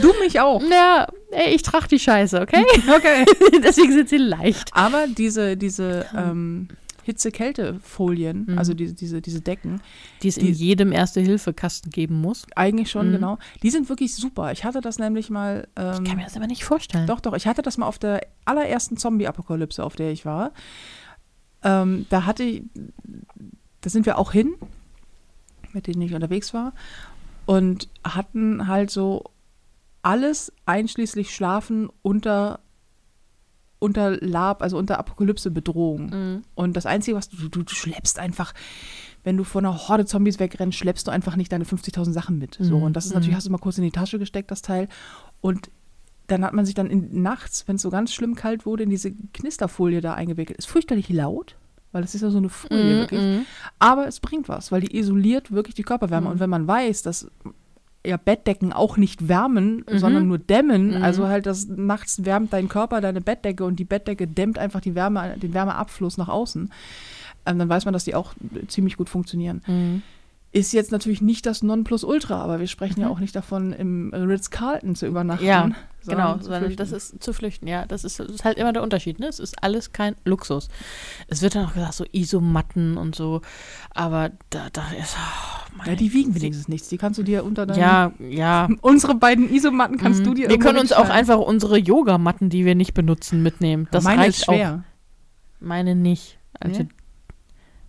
[0.00, 0.62] Du mich auch.
[0.62, 2.64] Ja, ey, ich trage die Scheiße, okay?
[2.96, 3.24] Okay.
[3.64, 4.70] Deswegen sind sie leicht.
[4.72, 6.68] Aber diese, diese ähm,
[7.06, 8.58] Hitze-Kälte-Folien, Mhm.
[8.58, 9.80] also diese, diese, diese Decken,
[10.22, 12.46] Die es in Die- jedem Erste-Hilfe-Kasten geben muss.
[12.56, 13.12] eigentlich schon, Mhm.
[13.12, 14.52] genau, die sind wirklich super.
[14.52, 15.68] Ich hatte das nämlich mal.
[15.76, 17.06] Ähm, Ich kann mir das aber nicht vorstellen.
[17.06, 17.34] Doch, doch.
[17.34, 20.52] Ich hatte das mal auf der allerersten Zombie-Apokalypse, auf der ich war.
[21.62, 22.62] Ähm, da hatte ich,
[23.80, 24.54] da sind wir auch hin,
[25.72, 26.72] mit denen ich unterwegs war,
[27.46, 29.24] und hatten halt so
[30.02, 32.60] alles einschließlich Schlafen unter,
[33.78, 36.06] unter Lab, also unter Apokalypse-Bedrohung.
[36.06, 36.42] Mhm.
[36.54, 38.54] Und das Einzige, was du, du, du schleppst einfach,
[39.24, 42.56] wenn du vor einer Horde Zombies wegrennst, schleppst du einfach nicht deine 50.000 Sachen mit.
[42.60, 42.78] So.
[42.78, 42.82] Mhm.
[42.84, 43.16] Und das ist Mhm.
[43.16, 44.88] natürlich, hast du mal kurz in die Tasche gesteckt, das Teil.
[45.40, 45.70] Und
[46.28, 48.90] dann hat man sich dann in, nachts, wenn es so ganz schlimm kalt wurde, in
[48.90, 50.58] diese Knisterfolie da eingewickelt.
[50.58, 51.56] Ist fürchterlich laut,
[51.92, 53.20] weil das ist ja so eine Folie Mhm, wirklich.
[53.20, 53.46] mhm.
[53.78, 56.26] Aber es bringt was, weil die isoliert wirklich die Körperwärme.
[56.26, 56.32] Mhm.
[56.32, 57.30] Und wenn man weiß, dass
[58.06, 59.98] ja Bettdecken auch nicht wärmen, Mhm.
[59.98, 61.02] sondern nur dämmen, Mhm.
[61.02, 64.94] also halt das nachts wärmt dein Körper deine Bettdecke und die Bettdecke dämmt einfach die
[64.94, 66.70] Wärme, den Wärmeabfluss nach außen,
[67.46, 68.34] ähm, dann weiß man, dass die auch
[68.68, 69.62] ziemlich gut funktionieren.
[69.66, 70.02] Mhm.
[70.56, 73.12] Ist jetzt natürlich nicht das Nonplusultra, aber wir sprechen ja Mhm.
[73.12, 75.44] auch nicht davon, im Ritz-Carlton zu übernachten.
[75.44, 75.68] Ja,
[76.08, 77.84] Genau, sondern das ist zu flüchten, ja.
[77.84, 79.26] Das ist, das ist halt immer der Unterschied, ne?
[79.26, 80.68] Es ist alles kein Luxus.
[81.26, 83.42] Es wird dann auch gesagt, so Isomatten und so,
[83.90, 85.16] aber da, da ist.
[85.18, 86.88] Oh, meine ja, die wiegen wenigstens nichts.
[86.88, 87.80] Die kannst du dir unter deinen.
[87.80, 88.68] Ja, ja.
[88.82, 90.24] Unsere beiden Isomatten kannst Mhm.
[90.24, 93.88] du dir Wir können uns auch einfach unsere Yogamatten, die wir nicht benutzen, mitnehmen.
[93.90, 94.84] Das Meine reicht ist schwer.
[94.86, 95.60] auch.
[95.60, 96.38] Meine nicht.
[96.60, 96.88] Also, Nee?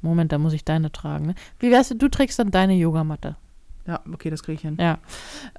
[0.01, 1.27] Moment, da muss ich deine tragen.
[1.27, 1.35] Ne?
[1.59, 3.35] Wie wär's, du trägst dann deine Yogamatte.
[3.87, 4.77] Ja, okay, das kriege ich hin.
[4.79, 4.97] Ja.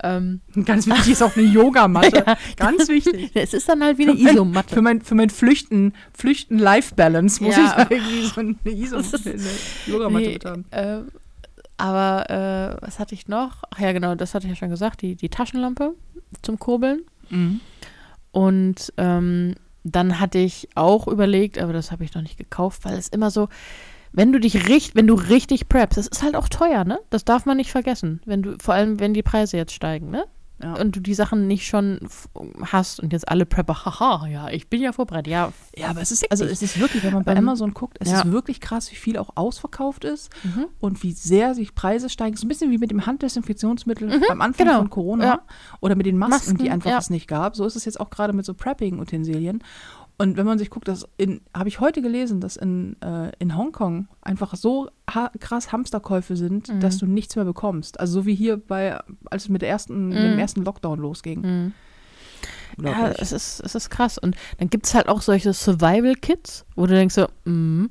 [0.03, 2.25] Ähm, Ganz wichtig ist auch eine Yogamatte.
[2.57, 3.31] Ganz wichtig.
[3.35, 4.75] es ist dann halt wie eine Für mein- Isomatte.
[4.75, 7.65] Für mein, für mein Flüchten, Flüchten Life Balance muss Ja.
[7.65, 9.41] ich da irgendwie so eine, Iso, Das ist- eine
[9.87, 10.65] Yogamatte Nee, mit haben.
[10.71, 10.99] äh,
[11.79, 12.29] aber
[12.81, 13.63] äh, was hatte ich noch?
[13.71, 15.95] Ach ja, genau, das hatte ich ja schon gesagt, die, die Taschenlampe
[16.43, 17.03] zum Kurbeln.
[17.31, 17.61] Mhm.
[18.33, 22.99] Und ähm, dann hatte ich auch überlegt, aber das habe ich noch nicht gekauft, weil
[22.99, 23.49] es immer so,
[24.13, 26.99] wenn du dich richtig, wenn du richtig preppst, das ist halt auch teuer, ne?
[27.11, 30.25] Das darf man nicht vergessen, wenn du, vor allem wenn die Preise jetzt steigen, ne?
[30.61, 30.75] Ja.
[30.75, 32.01] Und du die Sachen nicht schon
[32.63, 35.53] hast und jetzt alle Prepper, haha, ja, ich bin ja vorbereitet, ja.
[35.77, 38.11] ja, aber es ist, also es ist wirklich, wenn man bei Ähm, Amazon guckt, es
[38.11, 38.19] ja.
[38.23, 40.67] ist wirklich krass, wie viel auch ausverkauft ist Mhm.
[40.81, 42.37] und wie sehr sich Preise steigen.
[42.37, 44.79] So ein bisschen wie mit dem Handdesinfektionsmittel am Anfang genau.
[44.79, 45.41] von Corona Ja.
[45.81, 47.55] oder mit den Masken, Masken, die einfach es nicht gab.
[47.55, 49.63] So ist es jetzt auch gerade mit so Prepping-Utensilien.
[50.21, 53.57] Und wenn man sich guckt, das in, habe ich heute gelesen, dass in, äh, in
[53.57, 56.81] Hongkong einfach so ha krass Hamsterkäufe sind, Mhm.
[56.81, 58.01] dass du nichts mehr bekommst.
[58.01, 58.99] Also so wie hier bei,
[59.31, 60.23] als es mit, der ersten, mit Mhm.
[60.23, 61.41] dem ersten Lockdown losging.
[61.43, 61.73] Mhm.
[62.81, 64.19] Ja, es ist, es ist krass.
[64.19, 67.87] Und dann gibt es halt auch solche Survival-Kits, wo du denkst so, mm,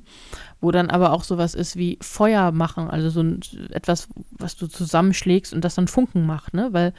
[0.62, 4.66] wo dann aber auch sowas ist wie Feuer machen, also so ein, etwas, was du
[4.66, 6.68] zusammenschlägst und das dann Funken macht, ne?
[6.72, 6.94] Weil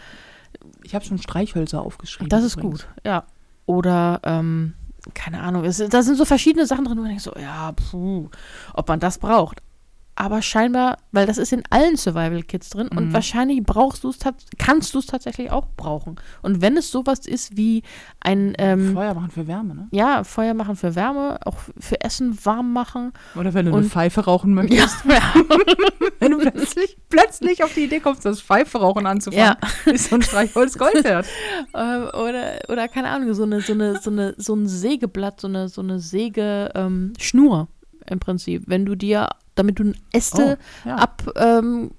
[0.84, 2.30] ich habe schon Streichhölzer aufgeschrieben.
[2.30, 2.84] das ist übrigens.
[2.84, 3.23] gut, ja.
[3.65, 4.73] Oder, ähm,
[5.14, 8.30] keine Ahnung, es, da sind so verschiedene Sachen drin, wo man denkt so, ja, puh,
[8.74, 9.62] ob man das braucht.
[10.22, 13.13] Aber scheinbar, weil das ist in allen Survival Kits drin und Mhm.
[13.13, 14.17] wahrscheinlich brauchst du es,
[14.57, 16.17] kannst du es tatsächlich auch brauchen.
[16.41, 17.84] Und wenn es sowas ist wie
[18.20, 19.88] ein, ähm, Feuer machen für Wärme, ne?
[19.91, 23.13] ja, Feuer machen für Wärme, auch für Essen warm machen.
[23.36, 25.05] Oder wenn du Und- eine Pfeife rauchen möchtest.
[25.05, 25.22] Ja,
[26.20, 29.55] Wenn du plötzlich, plötzlich auf die Idee kommst, das Pfeife rauchen anzufangen,
[29.86, 31.26] ist so ein Streichholz Gold wert.
[31.74, 31.78] äh,
[32.17, 35.70] oder, oder keine Ahnung, so eine, so eine, so eine, so ein Sägeblatt, so eine,
[35.70, 37.70] so eine Säge, ähm, Schnur
[38.05, 38.63] im Prinzip.
[38.67, 39.30] Wenn du dir,
[39.60, 40.95] damit du Äste Oh, ja.
[40.95, 41.91] ab, ähm,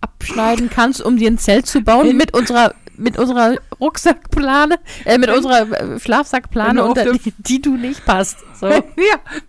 [0.00, 5.28] abschneiden kannst, um dir ein Zelt zu bauen mit unserer mit unserer Rucksackplane, äh, mit
[5.28, 8.38] Wenn- unserer äh, Schlafsackplane, unter die, die du nicht passt.
[8.60, 8.68] So.
[8.70, 8.82] ja,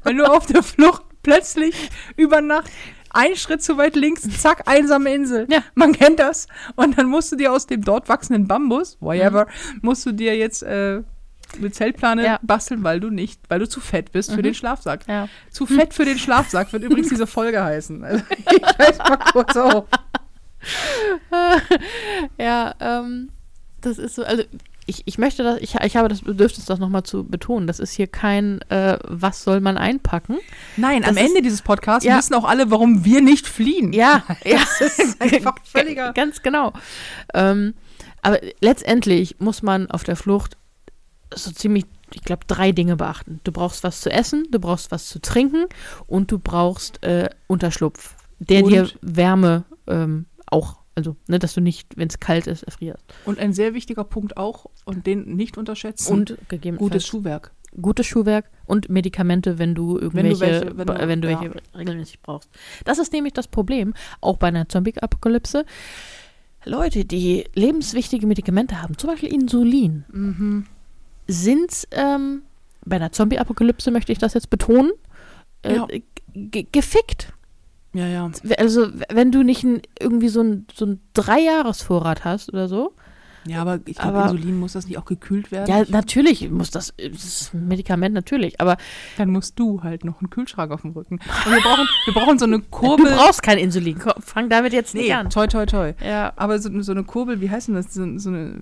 [0.03, 1.75] wenn du auf der Flucht plötzlich
[2.17, 2.71] über Nacht
[3.11, 5.45] ein Schritt zu weit links, zack, einsame Insel.
[5.49, 5.59] Ja.
[5.75, 6.47] Man kennt das.
[6.75, 9.47] Und dann musst du dir aus dem dort wachsenden Bambus, whatever,
[9.81, 11.01] musst du dir jetzt äh,
[11.57, 12.39] eine Zeltplane Ja.
[12.41, 14.43] basteln, weil du nicht, weil du zu fett bist für Mhm.
[14.43, 15.07] den Schlafsack.
[15.07, 15.27] Ja.
[15.51, 18.03] Zu fett für den Schlafsack wird übrigens diese Folge heißen.
[18.03, 19.85] Also, ich weiß mal kurz auf.
[22.39, 23.29] ja, ähm,
[23.81, 24.43] das ist so, also
[24.87, 27.65] ich, ich möchte das, ich, ich habe das Bedürfnis, das nochmal zu betonen.
[27.65, 30.37] Das ist hier kein, äh, was soll man einpacken?
[30.77, 32.17] Nein, Das am ist- Ende dieses Podcasts Ja.
[32.17, 33.93] wissen auch alle, warum wir nicht fliehen.
[33.93, 34.59] Ja, ja.
[34.79, 36.13] Das ist einfach völliger.
[36.13, 36.73] Ganz genau.
[37.33, 37.73] Ähm,
[38.21, 40.55] aber letztendlich muss man auf der Flucht
[41.33, 43.39] so ziemlich, ich glaube, drei Dinge beachten.
[43.43, 45.65] Du brauchst was zu essen, du brauchst was zu trinken
[46.07, 51.61] und du brauchst äh, Unterschlupf, der Und- dir Wärme ähm, auch, also, ne, dass du
[51.61, 53.03] nicht, wenn es kalt ist, erfrierst.
[53.25, 57.51] Und ein sehr wichtiger Punkt auch, und den nicht unterschätzen, Und gegebenenfalls gutes Schuhwerk.
[57.81, 61.41] gutes Schuhwerk und Medikamente, wenn du irgendwelche, welche- wenn wenn du- du, ja.
[61.41, 62.49] welche regelmäßig brauchst.
[62.85, 65.65] Das ist nämlich das Problem, auch bei einer Zombie-Apokalypse.
[66.67, 70.65] Leute, die lebenswichtige Medikamente haben, zum Beispiel Insulin, Mhm.
[71.27, 72.43] Sind ähm,
[72.85, 74.91] bei einer Zombie-Apokalypse, möchte ich das jetzt betonen,
[75.63, 75.87] äh, Ja.
[76.33, 77.33] ge- gefickt.
[77.93, 78.29] Ja, ja.
[78.57, 82.93] Also, wenn du nicht ein, irgendwie so ein, so ein Dreijahresvorrat hast oder so,
[83.47, 85.69] Ja, aber ich glaube, Insulin muss das nicht auch gekühlt werden.
[85.69, 88.75] ja, natürlich muss das, das ist ein Medikament, natürlich, aber
[89.17, 91.19] Dann musst du halt noch einen Kühlschrank auf dem Rücken.
[91.45, 93.11] Und wir brauchen, wir brauchen so eine du Kurbel.
[93.13, 93.97] brauchst kein Insulin.
[94.19, 95.29] Fang damit jetzt nicht nee, an.
[95.29, 95.93] toi, toi, toi.
[96.03, 96.33] Ja.
[96.35, 97.93] Aber so, so eine Kurbel, wie heißt denn das?
[97.93, 98.59] So, so eine,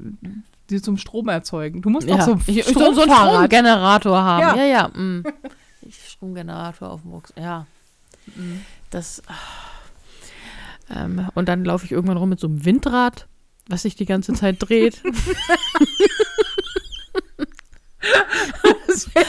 [0.74, 1.82] die zum Strom erzeugen.
[1.82, 2.16] Du musst Ja.
[2.16, 2.96] auch so ich, ich so, einen.
[3.10, 4.42] Stromgenerator haben.
[4.42, 4.56] Ja.
[4.56, 4.88] Ja, ja.
[4.90, 5.24] mm.
[5.90, 7.38] Stromgenerator auf dem Rucksack.
[7.38, 7.66] Ja.
[8.36, 8.62] Mhm.
[8.90, 9.22] Das.
[9.28, 9.34] ah.
[10.90, 13.28] Ähm, und dann laufe ich irgendwann rum mit so einem Windrad,
[13.68, 15.02] was sich die ganze Zeit dreht.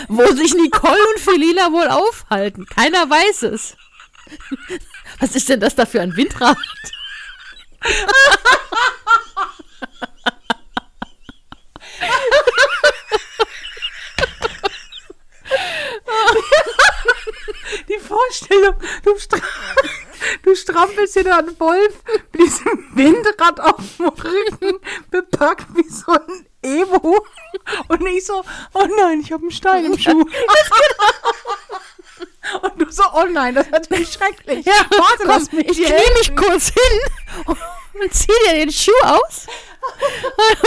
[0.08, 2.66] Wo sich Nicole und Felina wohl aufhalten.
[2.66, 3.76] Keiner weiß es.
[5.20, 6.56] Was ist denn das da für ein Windrad?
[17.88, 19.38] Die Vorstellung, du, stra
[20.42, 24.78] du strampelst dir einen Wolf mit diesem Windrad auf dem Rücken,
[25.10, 27.26] bepackt wie so ein Evo.
[27.88, 28.42] Und ich so,
[28.72, 30.24] oh nein, ich habe einen Stein im Schuh.
[32.62, 34.64] Und du so, oh nein, das ist natürlich schrecklich.
[34.66, 37.56] Ja, Warte, lass mich ich knie mich kurz hin
[38.02, 39.46] und zieh dir den Schuh aus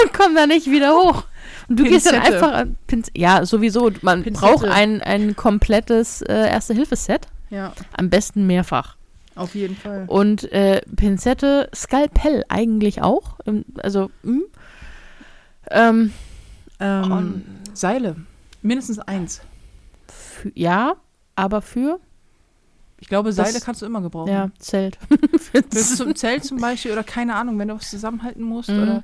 [0.03, 1.23] und komm da nicht wieder hoch.
[1.69, 2.35] Und du gehst dann Pinzette.
[2.35, 3.91] einfach an Pinz ja, sowieso.
[4.01, 4.45] Man Pinzette.
[4.47, 7.27] braucht ein, ein komplettes äh, Erste-Hilfe-Set.
[7.49, 8.95] Ja, Am besten mehrfach.
[9.35, 10.05] auf jeden Fall.
[10.07, 13.37] Und äh, Pinzette, Skalpell eigentlich auch.
[13.77, 14.43] Also, hm.
[15.71, 16.13] ähm,
[16.79, 18.15] Ähm, Seile,
[18.61, 19.41] mindestens eins.
[20.07, 20.95] für, ja,
[21.35, 21.99] aber für
[22.99, 24.31] Ich glaube, Seile Das- kannst du immer gebrauchen.
[24.31, 24.97] ja, Zelt.
[25.73, 28.81] Ist zum Zelt zum Beispiel oder keine Ahnung, wenn du was zusammenhalten musst Mhm.
[28.83, 29.03] oder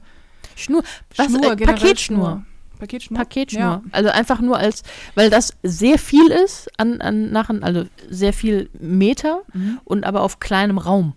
[0.56, 0.84] Schnur.
[1.16, 1.96] Was, Schnur, äh, Paketschnur.
[1.98, 2.46] Schnur.
[2.80, 3.18] Paketschnur.
[3.20, 3.62] Paketschnur.
[3.62, 3.82] Ja.
[3.92, 4.84] Also einfach nur als,
[5.16, 9.80] weil das sehr viel ist an, an nachher, also sehr viel Meter Mhm.
[9.86, 11.14] und aber auf kleinem Raum.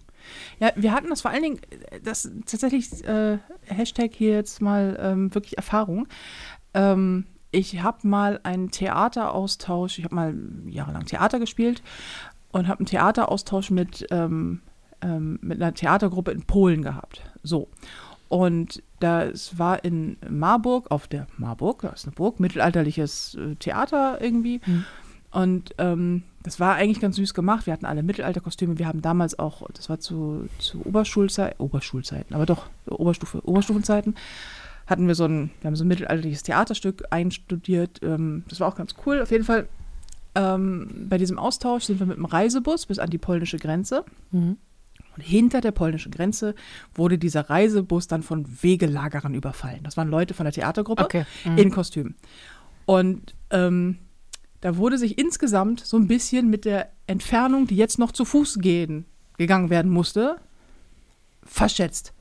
[0.61, 1.61] Ja, wir hatten das vor allen Dingen,
[1.91, 6.07] äh, das tatsächlich, äh, Hashtag hier jetzt mal ähm, wirklich Erfahrung.
[6.74, 10.35] Ähm, ich habe mal einen Theateraustausch, ich habe mal
[10.66, 11.83] jahrelang Theater gespielt
[12.59, 14.61] und habe einen Theateraustausch mit, ähm,
[15.02, 17.22] ähm, mit einer Theatergruppe in Polen gehabt.
[17.42, 17.68] So.
[18.28, 24.20] Und das war in Marburg, auf der Marburg, das ist eine Burg, mittelalterliches äh, Theater
[24.20, 24.61] irgendwie.
[24.66, 24.84] Mhm.
[25.30, 27.66] Und ähm, das war eigentlich ganz süß gemacht.
[27.66, 28.78] Wir hatten alle Mittelalterkostüme.
[28.78, 34.16] Wir haben damals auch, das war zu, zu Oberschulzeiten, Oberschulzeiten, aber doch Oberstufe, Oberstufenzeiten,
[34.86, 38.00] hatten wir so ein, wir haben so ein mittelalterliches Theaterstück einstudiert.
[38.02, 39.20] Ähm, das war auch ganz cool.
[39.20, 39.68] Auf jeden Fall
[40.37, 44.05] ähm, bei diesem Austausch sind wir mit dem Reisebus bis an die polnische Grenze.
[44.30, 44.59] Mhm.
[45.16, 46.55] Und hinter der polnischen Grenze
[46.95, 49.80] wurde dieser Reisebus dann von Wegelagerern überfallen.
[49.82, 51.24] Das waren Leute von der Theatergruppe Okay.
[51.45, 51.59] Mhm.
[51.59, 52.14] in Kostüm.
[52.84, 53.99] Und ähm,
[54.61, 58.59] da wurde sich insgesamt so ein bisschen mit der Entfernung, die jetzt noch zu Fuß
[58.61, 59.07] gehen,
[59.39, 60.37] gegangen werden musste,
[61.45, 62.12] verschätzt.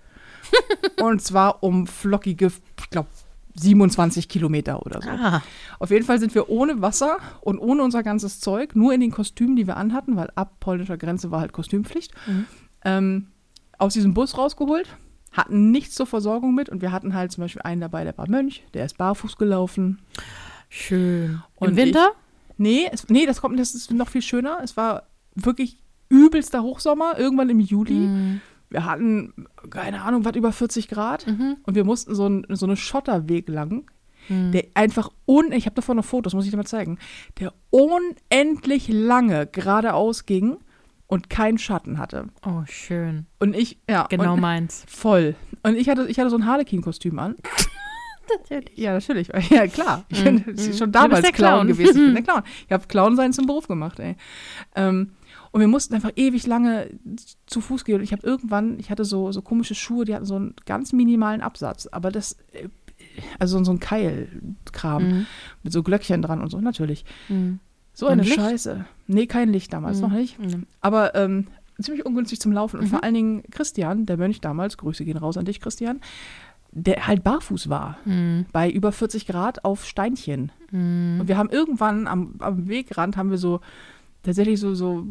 [1.01, 3.09] und zwar um flockige, ich glaube,
[3.56, 5.10] 27 Kilometer oder so.
[5.10, 5.41] Ah,
[5.80, 9.12] Auf jeden Fall sind wir ohne Wasser und ohne unser ganzes Zeug, nur in den
[9.12, 12.45] Kostümen, die wir anhatten, weil ab polnischer Grenze war halt Kostümpflicht, Mhm.
[12.84, 13.28] ähm,
[13.78, 14.88] aus diesem Bus rausgeholt,
[15.32, 18.30] hatten nichts zur Versorgung mit und wir hatten halt zum Beispiel einen dabei, der war
[18.30, 19.99] Mönch, der ist barfuß gelaufen.
[20.70, 21.41] schön.
[21.56, 22.12] Und Im Winter?
[22.58, 24.60] Nee, es, nee, das kommt, das ist noch viel schöner.
[24.64, 25.03] Es war
[25.36, 25.78] wirklich
[26.10, 27.93] übelster Hochsommer, irgendwann im Juli.
[27.93, 28.41] Mhm.
[28.76, 29.34] Wir hatten,
[29.69, 31.26] keine Ahnung, was über 40 Grad.
[31.28, 31.55] Mhm.
[31.63, 33.89] Und wir mussten so, ein, so eine Schotterweg lang,
[34.28, 34.51] Mhm.
[34.51, 36.97] der einfach un, ich habe davon noch Fotos, muss ich dir mal zeigen,
[37.39, 40.57] der unendlich lange geradeaus ging
[41.07, 42.26] und keinen Schatten hatte.
[42.45, 43.28] Oh, schön.
[43.39, 44.84] Und ich, ja, Genau und, meins.
[44.89, 45.36] voll.
[45.63, 47.36] Und ich hatte, ich hatte so ein Harlequin-Kostüm an.
[48.39, 48.76] Natürlich.
[48.78, 49.28] Ja, natürlich.
[49.51, 50.03] Ja, klar.
[50.09, 50.73] Ich Mhm, bin mhm.
[50.73, 51.67] schon damals Clown, Clown.
[51.67, 51.89] gewesen.
[51.89, 52.41] Ich bin der Clown.
[52.65, 54.15] Ich habe Clown sein zum Beruf gemacht, ey.
[54.76, 55.11] Ähm,
[55.56, 56.89] und wir mussten einfach ewig lange
[57.45, 57.95] zu Fuß gehen.
[57.99, 60.91] Und ich habe irgendwann, ich hatte so, so komische Schuhe, die hatten so einen ganz
[60.91, 61.88] minimalen Absatz.
[61.88, 62.68] Aber das, äh,
[63.39, 65.26] also so ein Keilkram Mhm.
[65.64, 67.06] mit so Glöckchen dran und so, natürlich.
[67.30, 67.60] Mhm.
[67.93, 68.36] So eine Licht?
[68.36, 68.86] Scheiße.
[69.08, 70.03] Nee, kein Licht damals, Mhm.
[70.03, 70.38] noch nicht.
[70.39, 70.66] Mhm.
[70.82, 71.47] Aber ähm,
[71.82, 72.78] ziemlich ungünstig zum Laufen.
[72.82, 72.89] Und Mhm.
[72.89, 76.01] vor allen Dingen Christian, der Mönch damals, Grüße gehen raus an dich, Christian,
[76.74, 77.97] der halt barfuß war.
[78.03, 78.45] Mhm.
[78.51, 80.51] Bei über 40 Grad auf Steinchen.
[80.72, 81.20] Mhm.
[81.22, 83.62] Und wir haben irgendwann am, am Wegrand haben wir so
[84.26, 85.07] tatsächlich so, so,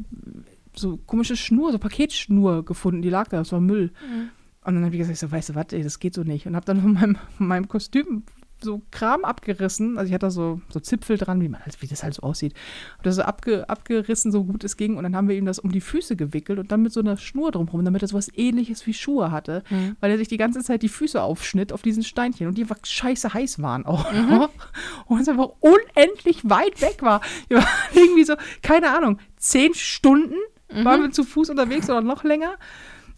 [0.74, 3.92] so komische Schnur, so Paketschnur gefunden, die lag da, das war Müll.
[4.08, 4.30] Mhm.
[4.64, 6.46] Und dann habe ich gesagt, so, weißt du was, ey, das geht so nicht.
[6.46, 8.24] Und habe dann von meinem, von meinem Kostüm
[8.62, 9.98] so Kram abgerissen.
[9.98, 12.22] Also ich hatte da so, so Zipfel dran, wie, man, halt- wie das halt so
[12.22, 12.54] aussieht.
[12.94, 14.96] Habe das so abge, abgerissen, so gut es ging.
[14.96, 17.16] Und dann haben wir ihm das um die Füße gewickelt und dann mit so einer
[17.16, 19.62] Schnur drumherum, damit er so was ähnliches wie Schuhe hatte.
[19.70, 19.96] Mhm.
[20.00, 22.78] Weil er sich die ganze Zeit die Füße aufschnitt auf diesen Steinchen und die einfach
[22.82, 24.10] scheiße heiß waren auch.
[24.12, 24.48] Mhm.
[25.06, 27.20] Und es einfach unendlich weit weg war.
[27.48, 30.34] Wir waren irgendwie so, keine Ahnung, zehn Stunden
[30.72, 30.84] Mhm.
[30.86, 32.54] waren wir zu Fuß unterwegs oder noch länger.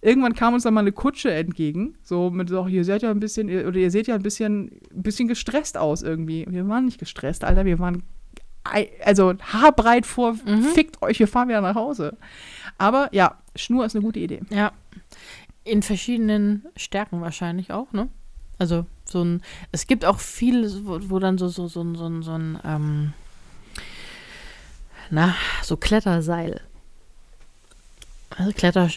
[0.06, 3.18] Irgendwann kam uns dann mal eine Kutsche entgegen, so mit so, ihr seid ja ein
[3.18, 6.46] bisschen, oder ihr seht ja ein bisschen, ein bisschen gestresst aus irgendwie.
[6.48, 8.04] Wir waren nicht gestresst, Alter, wir waren
[9.04, 10.62] also haarbreit vor, Mhm.
[10.62, 12.16] fickt euch, wir fahren wieder nach Hause.
[12.78, 14.42] Aber ja, Schnur ist eine gute Idee.
[14.50, 14.70] Ja.
[15.64, 18.08] In verschiedenen Stärken wahrscheinlich auch, ne?
[18.58, 19.42] Also so ein,
[19.72, 22.58] es gibt auch viele, wo, wo dann so, so, so, ein- so, ein- so ein,
[22.64, 23.12] ähm,
[25.10, 26.60] na, so Kletterseil.
[28.30, 28.88] Also Kletter,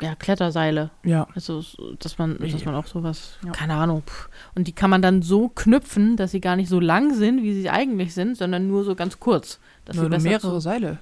[0.00, 0.90] ja, Kletterseile.
[1.04, 1.26] Ja.
[1.34, 3.52] Also, so, dass man, dass man auch sowas, Ja.
[3.52, 4.02] keine Ahnung.
[4.06, 4.28] pff.
[4.54, 7.52] Und die kann man dann so knüpfen, dass sie gar nicht so lang sind, wie
[7.54, 9.58] sie eigentlich sind, sondern nur so ganz kurz.
[9.84, 10.98] Dass sie Nur besser mehrere zu- Seile.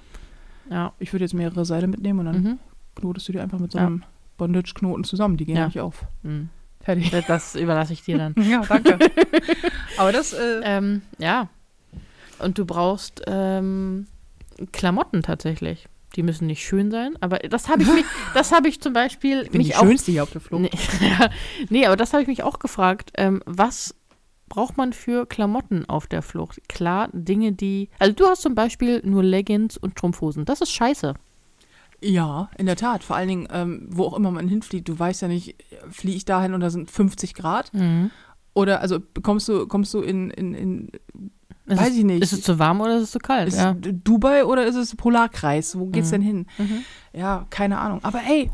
[0.69, 0.93] Ja.
[0.99, 2.59] Ich würde jetzt mehrere Seile mitnehmen und dann Mhm.
[2.95, 3.85] knotest du die einfach mit so Ja.
[3.87, 4.03] einem
[4.37, 5.37] Bondage-Knoten zusammen.
[5.37, 5.65] Die gehen Ja.
[5.67, 6.05] nicht auf.
[6.23, 6.49] Mhm.
[6.81, 7.09] Fertig.
[7.11, 8.33] Das- Das überlasse ich dir dann.
[8.49, 8.97] Ja, danke.
[9.97, 11.49] Aber das, äh, Ähm, ja.
[12.39, 14.07] Und du brauchst ähm,
[14.71, 15.87] Klamotten tatsächlich.
[16.17, 19.43] Die müssen nicht schön sein, aber das habe ich mich, das habe ich zum Beispiel
[19.43, 19.83] ich bin mich die auch.
[19.83, 20.63] schönste hier auf der Flucht.
[20.63, 20.71] Nee,
[21.07, 21.29] ja,
[21.69, 23.11] nee, aber das habe ich mich auch gefragt.
[23.15, 23.95] Ähm, was
[24.49, 26.67] braucht man für Klamotten auf der Flucht?
[26.67, 27.89] Klar, Dinge, die.
[27.99, 30.43] Also du hast zum Beispiel nur Leggings und Strumpfhosen.
[30.45, 31.13] Das ist scheiße.
[32.01, 33.03] Ja, in der Tat.
[33.03, 35.55] Vor allen Dingen, ähm, wo auch immer man hinfliegt, du weißt ja nicht,
[35.89, 37.71] fliege ich dahin und da sind 50 Grad?
[38.53, 40.91] Oder also kommst du, kommst du in, in, in
[41.67, 42.23] Ist weiß es, ich nicht.
[42.23, 43.47] Ist es zu warm oder ist es zu kalt?
[43.49, 43.71] ist ja.
[43.71, 45.77] es Dubai oder ist es Polarkreis?
[45.77, 46.11] Wo geht's Mhm.
[46.13, 46.45] denn hin?
[46.57, 46.83] Mhm.
[47.13, 47.99] Ja, keine Ahnung.
[48.03, 48.49] Aber ey,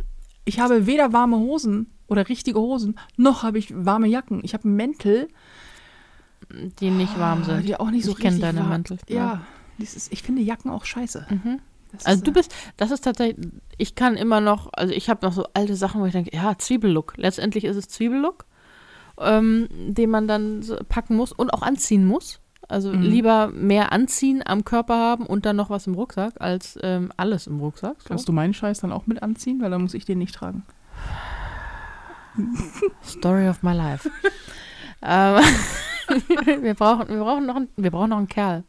[0.46, 4.42] ich habe weder warme Hosen oder richtige Hosen, noch habe ich warme Jacken.
[4.44, 5.28] Ich habe Mäntel,
[6.80, 7.68] Die nicht warm ah, sind.
[7.68, 9.42] die auch nicht so Ich richtig deine warm- Mäntel, Ja, ja.
[9.80, 11.26] ist, ich finde Jacken auch scheiße.
[11.30, 11.60] Mhm.
[12.04, 13.48] Also ist, du bist, das ist tatsächlich,
[13.78, 16.58] ich kann immer noch, also ich habe noch so alte Sachen, wo ich denke, ja,
[16.58, 17.14] Zwiebellook.
[17.18, 18.46] Letztendlich ist es Zwiebellook,
[19.20, 22.40] ähm, den man dann so packen muss und auch anziehen muss.
[22.74, 23.02] Also Mhm.
[23.04, 27.46] lieber mehr anziehen am Körper haben und dann noch was im Rucksack, als ähm, alles
[27.46, 27.98] im Rucksack.
[28.02, 28.08] So.
[28.08, 29.62] Kannst du meinen Scheiß dann auch mit anziehen?
[29.62, 30.64] Weil dann muss ich den nicht tragen.
[33.06, 34.10] Story of my life.
[35.04, 35.44] ähm,
[36.62, 38.64] wir, brauchen, wir, brauchen noch einen, wir brauchen noch einen Kerl.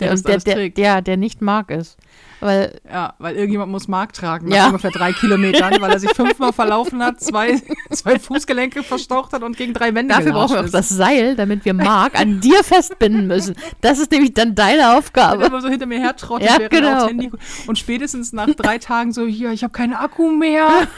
[0.00, 0.78] Der Der, der, der, trägt.
[0.78, 1.96] der, der nicht mag ist.
[2.40, 4.66] Weil, Ja, weil irgendjemand muss Mark tragen nach Ja.
[4.66, 9.56] ungefähr drei Kilometern, weil er sich fünfmal verlaufen hat, zwei, zwei Fußgelenke verstaucht hat und
[9.56, 13.26] gegen drei Wände Dafür brauchen wir auch das Seil, damit wir Mark an dir festbinden
[13.28, 13.54] müssen.
[13.80, 14.96] Das ist nämlich dann deine.
[14.96, 15.44] Aufgabe.
[15.46, 17.06] immer so hinter mir hertrottet, Ja, während er genau.
[17.06, 17.30] Handy.
[17.66, 20.68] Und spätestens nach drei Tagen so, hier, ich habe keinen Akku mehr.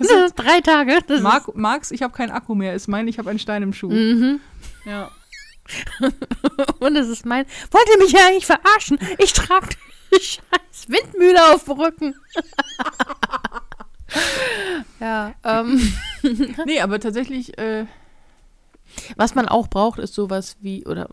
[0.00, 0.92] Das sind drei Tage.
[1.08, 3.72] Das Mark, Marx, ich habe keinen Akku mehr, ist mein, ich habe einen Stein im
[3.72, 3.90] Schuh.
[3.90, 4.38] mhm.
[4.84, 5.10] Ja.
[6.80, 7.46] Und es ist mein.
[7.70, 8.98] Wollt ihr mich ja eigentlich verarschen?
[9.18, 9.68] Ich trage
[10.12, 12.14] die scheiß Windmühle auf dem Rücken.
[15.00, 15.92] ja, ähm.
[16.64, 17.86] Nee, aber tatsächlich, äh,
[19.16, 21.08] Was man auch braucht, ist sowas wie, oder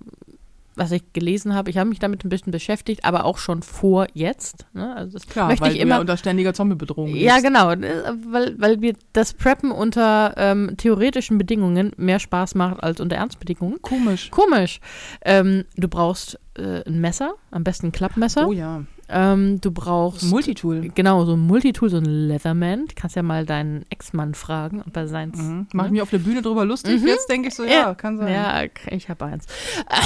[0.75, 1.69] was ich gelesen habe.
[1.69, 4.65] Ich habe mich damit ein bisschen beschäftigt, aber auch schon vor jetzt.
[4.73, 4.95] Ne?
[4.95, 7.43] Also das Klar, möchte weil ich immer unter ständiger Zombie-Bedrohung ja, lebst.
[7.43, 12.99] genau, äh, weil, weil wir das Preppen unter ähm, theoretischen Bedingungen mehr Spaß macht als
[12.99, 13.81] unter Ernstbedingungen.
[13.81, 14.29] Komisch.
[14.31, 14.79] Komisch.
[15.23, 18.47] Ähm, du brauchst äh, ein Messer, am besten ein Klappmesser.
[18.47, 18.83] Oh ja.
[19.07, 20.89] Ähm, du brauchst Multitool.
[20.95, 22.87] genau so ein Multitool, so ein Leatherman.
[22.87, 25.37] Du kannst ja mal deinen Ex-Mann fragen, ob er seins.
[25.37, 25.67] Mhm.
[25.73, 27.01] Mach ich mich auf der Bühne drüber lustig?
[27.01, 27.07] Mhm.
[27.07, 27.93] Jetzt denke ich so, ja, Ja.
[27.95, 28.33] kann sein.
[28.33, 29.45] Ja, ich habe eins.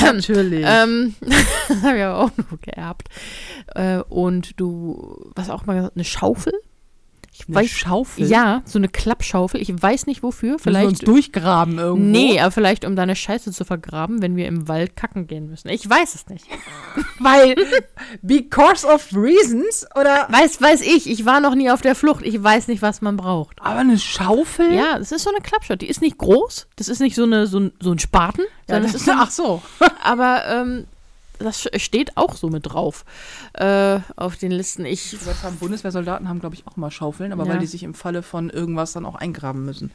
[0.02, 0.66] Natürlich.
[0.68, 3.08] Ähm, das habe ich aber auch noch geerbt.
[3.76, 6.54] Äh, und du, was auch mal gesagt, eine Schaufel?
[7.39, 8.27] Ich Eine weiß, Schaufel?
[8.27, 9.61] ja, so eine Klappschaufel.
[9.61, 10.53] Ich weiß nicht wofür.
[10.53, 11.07] Müssen wir uns Vielleicht.
[11.07, 12.05] durchgraben irgendwo.
[12.09, 15.69] Nee, aber vielleicht um deine Scheiße zu vergraben, wenn wir im Wald kacken gehen müssen.
[15.69, 16.45] Ich weiß es nicht.
[17.19, 17.55] Weil,
[18.21, 19.85] because of reasons?
[19.95, 20.27] Oder?
[20.29, 21.09] Weiß, weiß ich.
[21.09, 22.25] Ich war noch nie auf der Flucht.
[22.25, 23.57] Ich weiß nicht, was man braucht.
[23.61, 24.73] Aber eine Schaufel?
[24.73, 25.77] Ja, es ist so eine Klappschaufel.
[25.77, 26.67] Die ist nicht groß.
[26.75, 28.41] Das ist nicht so, eine, so, ein, so ein Spaten.
[28.67, 29.61] Ja, das das ist so ein ach so.
[30.03, 30.85] Aber ähm,
[31.39, 33.05] das steht auch so mit drauf
[33.53, 34.85] äh, auf den Listen.
[34.85, 37.53] Ich, haben, Bundeswehrsoldaten haben, glaube ich, auch mal Schaufeln, aber Ja.
[37.53, 39.91] weil die sich im Falle von irgendwas dann auch eingraben müssen.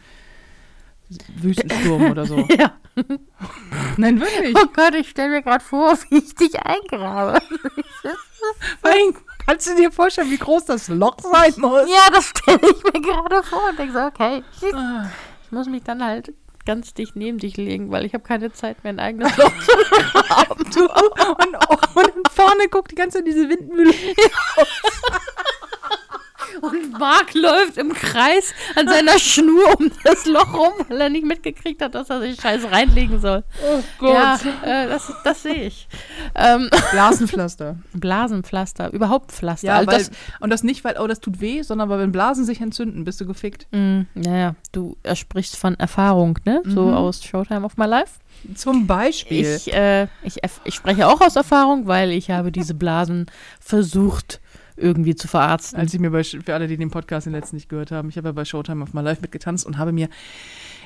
[1.36, 2.38] Wüstensturm oder so.
[2.58, 2.72] ja.
[3.96, 4.56] Nein, wirklich.
[4.56, 7.38] Oh Gott, ich stelle mir gerade vor, wie ich dich eingrabe.
[8.82, 9.14] Allem,
[9.46, 11.88] kannst du dir vorstellen, wie groß das Loch sein muss?
[11.88, 14.42] Ja, das stelle ich mir gerade vor und denke so, okay.
[14.74, 15.06] Ah.
[15.44, 16.32] ich muss mich dann halt
[16.64, 19.72] ganz dicht neben dich legen, weil ich habe keine Zeit mehr, ein eigenes Loch zu
[20.74, 23.92] Du, und, und vorne guckt die ganze Zeit diese Windmühle.
[26.60, 31.24] Und Mark läuft im Kreis an seiner Schnur um das Loch rum, weil er nicht
[31.26, 33.44] mitgekriegt hat, dass er sich Scheiße reinlegen soll.
[34.00, 35.88] Oh Ja, äh, das, das sehe ich.
[36.34, 37.76] Ähm, Blasenpflaster.
[37.92, 39.66] Blasenpflaster, überhaupt Pflaster.
[39.66, 42.12] Ja, also weil, das, und das nicht, weil, oh, das tut weh, sondern weil wenn
[42.12, 43.66] Blasen sich entzünden, bist du gefickt.
[43.72, 46.62] naja, du äh, sprichst von Erfahrung, ne?
[46.64, 46.94] So Mhm.
[46.94, 48.14] aus Showtime of My Life.
[48.54, 49.44] Zum Beispiel.
[49.56, 53.26] Ich, äh, ich, ich spreche auch aus Erfahrung, weil ich habe diese Blasen
[53.60, 54.40] versucht
[54.76, 55.78] irgendwie zu verarzten.
[55.78, 58.16] Als ich mir bei, für alle, die den Podcast den letzten nicht gehört haben, ich
[58.16, 60.08] habe ja bei Showtime auf My Life mitgetanzt und habe mir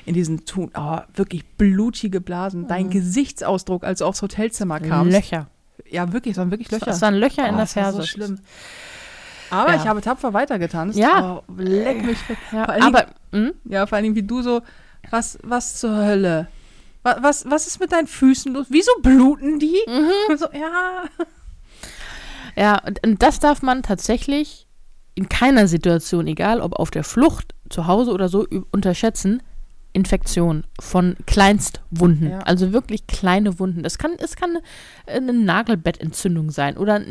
[0.05, 5.13] in diesen Ton, oh, wirklich blutige Blasen, dein Gesichtsausdruck, als du aufs Hotelzimmer kamst.
[5.13, 5.47] Löcher.
[5.89, 6.87] Ja, wirklich, es waren wirklich Löcher.
[6.87, 7.97] Es waren Löcher in Oh, der es war Ferse.
[7.97, 8.39] so schlimm.
[9.49, 9.81] Aber Ja.
[9.81, 10.97] ich habe tapfer weitergetanzt.
[10.97, 11.37] Ja.
[11.47, 12.17] Oh, leck mich.
[12.51, 13.53] Ja, Vor allen Dingen- aber hm?
[13.65, 14.61] Ja, vor allen Dingen wie du so,
[15.09, 16.47] was, was zur Hölle?
[17.01, 18.67] Was, was, was ist mit deinen Füßen los?
[18.69, 19.79] Wieso bluten die?
[19.87, 20.37] Mhm.
[20.37, 21.03] So, ja.
[22.59, 24.67] Ja, und, und das darf man tatsächlich
[25.15, 29.41] in keiner Situation, egal ob auf der Flucht, zu Hause oder so, unterschätzen.
[29.91, 32.39] Infektion von Kleinstwunden, Ja.
[32.39, 33.81] also wirklich kleine Wunden.
[33.81, 34.57] Das kann, es kann
[35.07, 37.01] eine Nagelbettentzündung sein oder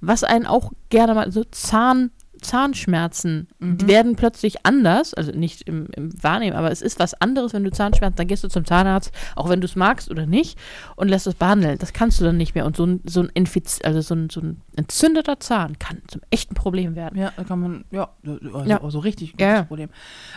[0.00, 5.86] was einen auch gerne mal so Zahn, Zahnschmerzen, die werden plötzlich anders, also nicht im,
[5.94, 9.12] im Wahrnehmen, aber es ist was anderes, wenn du Zahnschmerzen, dann gehst du zum Zahnarzt,
[9.36, 10.58] auch wenn du es magst oder nicht,
[10.96, 11.78] und lässt es behandeln.
[11.78, 12.66] Das kannst du dann nicht mehr.
[12.66, 16.20] Und so ein, so ein, Infiz also so ein, so ein entzündeter Zahn kann zum
[16.30, 17.18] echten Problem werden.
[17.18, 18.82] Ja, da kann man, ja, also, Ja.
[18.82, 19.62] also richtig gutes Ja.
[19.64, 19.88] Problem.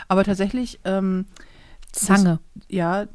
[0.08, 1.26] Aber tatsächlich, ähm,
[1.93, 2.39] Zange.
[2.70, 3.06] ja,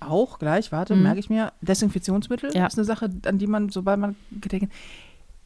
[0.00, 1.02] auch gleich, warte, Mhm.
[1.04, 2.66] merke ich mir, Desinfektionsmittel Ja.
[2.66, 4.72] ist eine Sache, an die man, sobald man gedenkt,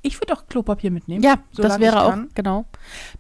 [0.03, 1.23] ich würde auch Klopapier mitnehmen.
[1.23, 2.65] Ja, das wäre auch, genau.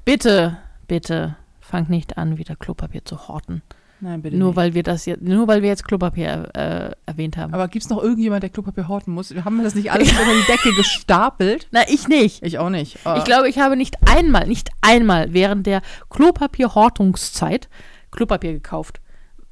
[0.04, 0.58] Bitte,
[0.88, 3.62] bitte, fangt nicht an, wieder Klopapier zu horten.
[4.02, 4.56] Nein, bitte Nur nicht.
[4.56, 7.52] weil wir das jetzt, nur weil wir jetzt Klopapier äh, erwähnt haben.
[7.52, 9.34] Aber gibt es noch irgendjemand, der Klopapier horten muss?
[9.34, 11.68] Wir haben das nicht alles unter die Decke gestapelt.
[11.70, 12.42] Na, ich nicht.
[12.42, 12.98] Ich auch nicht.
[13.18, 17.68] Ich glaube, ich habe nicht einmal, nicht einmal während der Klopapierhortungszeit
[18.10, 19.00] Klopapier gekauft.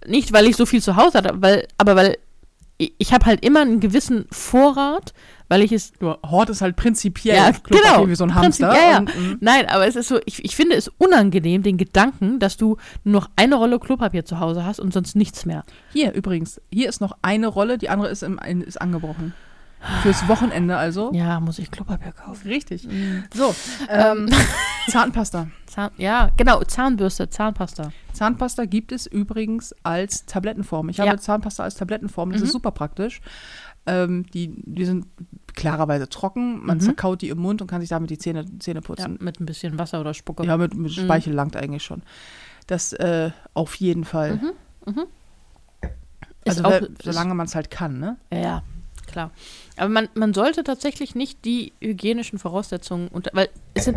[0.07, 2.17] Nicht, weil ich so viel zu Hause hatte, weil, aber weil
[2.79, 5.13] ich, habe halt immer einen gewissen Vorrat,
[5.49, 8.09] weil ich es Du hortest halt prinzipiell Ja, Klopapier genau.
[8.09, 8.73] wie so ein Hamster.
[8.73, 8.99] ja, ja.
[8.99, 12.57] Und, mm, Nein, aber es ist so, ich, ich finde es unangenehm, den Gedanken, dass
[12.57, 15.65] du nur noch eine Rolle Klopapier zu Hause hast und sonst nichts mehr.
[15.93, 19.35] hier übrigens, hier ist noch eine Rolle, die andere ist, im, ist angebrochen.
[20.03, 21.13] Fürs Wochenende also.
[21.13, 22.49] Ja, muss ich Klopapier kaufen.
[22.49, 22.89] Richtig.
[23.33, 23.55] So,
[23.89, 24.29] ähm,
[24.89, 25.49] Zahnpasta.
[25.67, 27.93] Zahn, ja, genau, Zahnbürste, Zahnpasta.
[28.13, 30.89] Zahnpasta gibt es übrigens als Tablettenform.
[30.89, 31.15] Ich habe Ja.
[31.15, 31.21] Mhm.
[31.21, 32.33] Zahnpasta als Tablettenform.
[32.33, 33.21] Das ist super praktisch.
[33.87, 35.07] Ähm, die, die sind
[35.55, 36.65] klarerweise trocken.
[36.67, 36.83] Man Mhm.
[36.83, 39.19] zerkaut die im Mund und kann sich damit die Zähne, Zähne Ja, putzen.
[39.21, 40.45] mit ein bisschen Wasser oder Spucke.
[40.45, 42.03] Ja, mit, mit Speichel langt eigentlich schon.
[42.67, 44.41] Das äh, auf jeden Fall.
[46.45, 48.17] Ist Also auch, wer, solange man es halt kann, ne?
[48.33, 48.63] Ja, ja,
[49.09, 49.33] klar.
[49.77, 53.97] Aber man, man sollte tatsächlich nicht die hygienischen Voraussetzungen unter, weil es sind,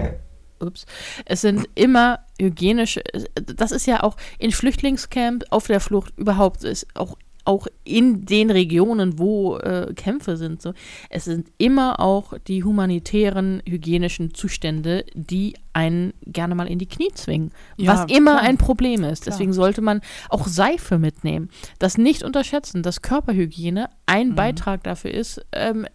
[0.59, 0.85] ups,
[1.25, 3.03] es sind immer hygienische,
[3.35, 8.51] das ist ja auch in Flüchtlingscamp, auf der Flucht überhaupt, ist auch auch in den
[8.51, 10.61] Regionen, wo äh, Kämpfe sind.
[10.61, 10.73] So.
[11.09, 17.11] Es sind immer auch die humanitären, hygienischen Zustände, die einen gerne mal in die Knie
[17.13, 17.51] zwingen.
[17.77, 18.43] Ja, was immer klar.
[18.43, 19.23] ein Problem ist.
[19.23, 19.33] Klar.
[19.33, 21.49] Deswegen sollte man auch Seife mitnehmen.
[21.79, 24.35] Das nicht unterschätzen, dass Körperhygiene ein Mhm.
[24.35, 25.85] Beitrag dafür ist, ähm,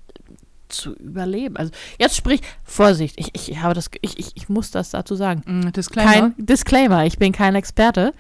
[0.69, 1.57] zu überleben.
[1.57, 5.43] Also jetzt sprich, Vorsicht, ich, ich habe das, ich, ich, ich muss das dazu sagen.
[5.47, 6.13] Mm, Disclaimer.
[6.13, 8.13] Kein Disclaimer, ich bin kein Experte.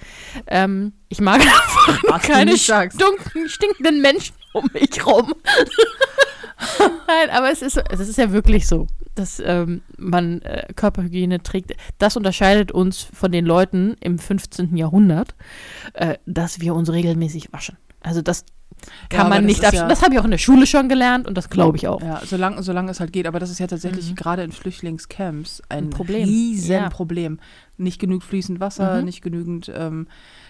[0.46, 1.40] Ähm, ich mag
[1.88, 5.34] einfach keine stunken, stinkenden Menschen um mich rum.
[7.06, 11.72] Nein, aber es ist, es ist ja wirklich so, dass ähm, man äh, Körperhygiene trägt.
[11.98, 14.76] Das unterscheidet uns von den Leuten im 15.
[14.76, 15.34] Jahrhundert,
[15.94, 17.76] äh, dass wir uns regelmäßig waschen.
[18.00, 18.44] Also das
[19.08, 20.88] kann aber man nicht ist absch- ja- Das habe ich auch in der Schule schon
[20.88, 22.00] gelernt und das glaube ich auch.
[22.02, 23.26] Ja, solange, solange es halt geht.
[23.26, 24.14] Aber das ist ja tatsächlich Mhm.
[24.16, 26.24] gerade in Flüchtlingscamps ein, Ein Problem.
[26.28, 27.38] Riesenproblem.
[27.78, 29.04] Nicht genügend fließend Wasser, Mhm.
[29.06, 30.06] nicht genügend ähm,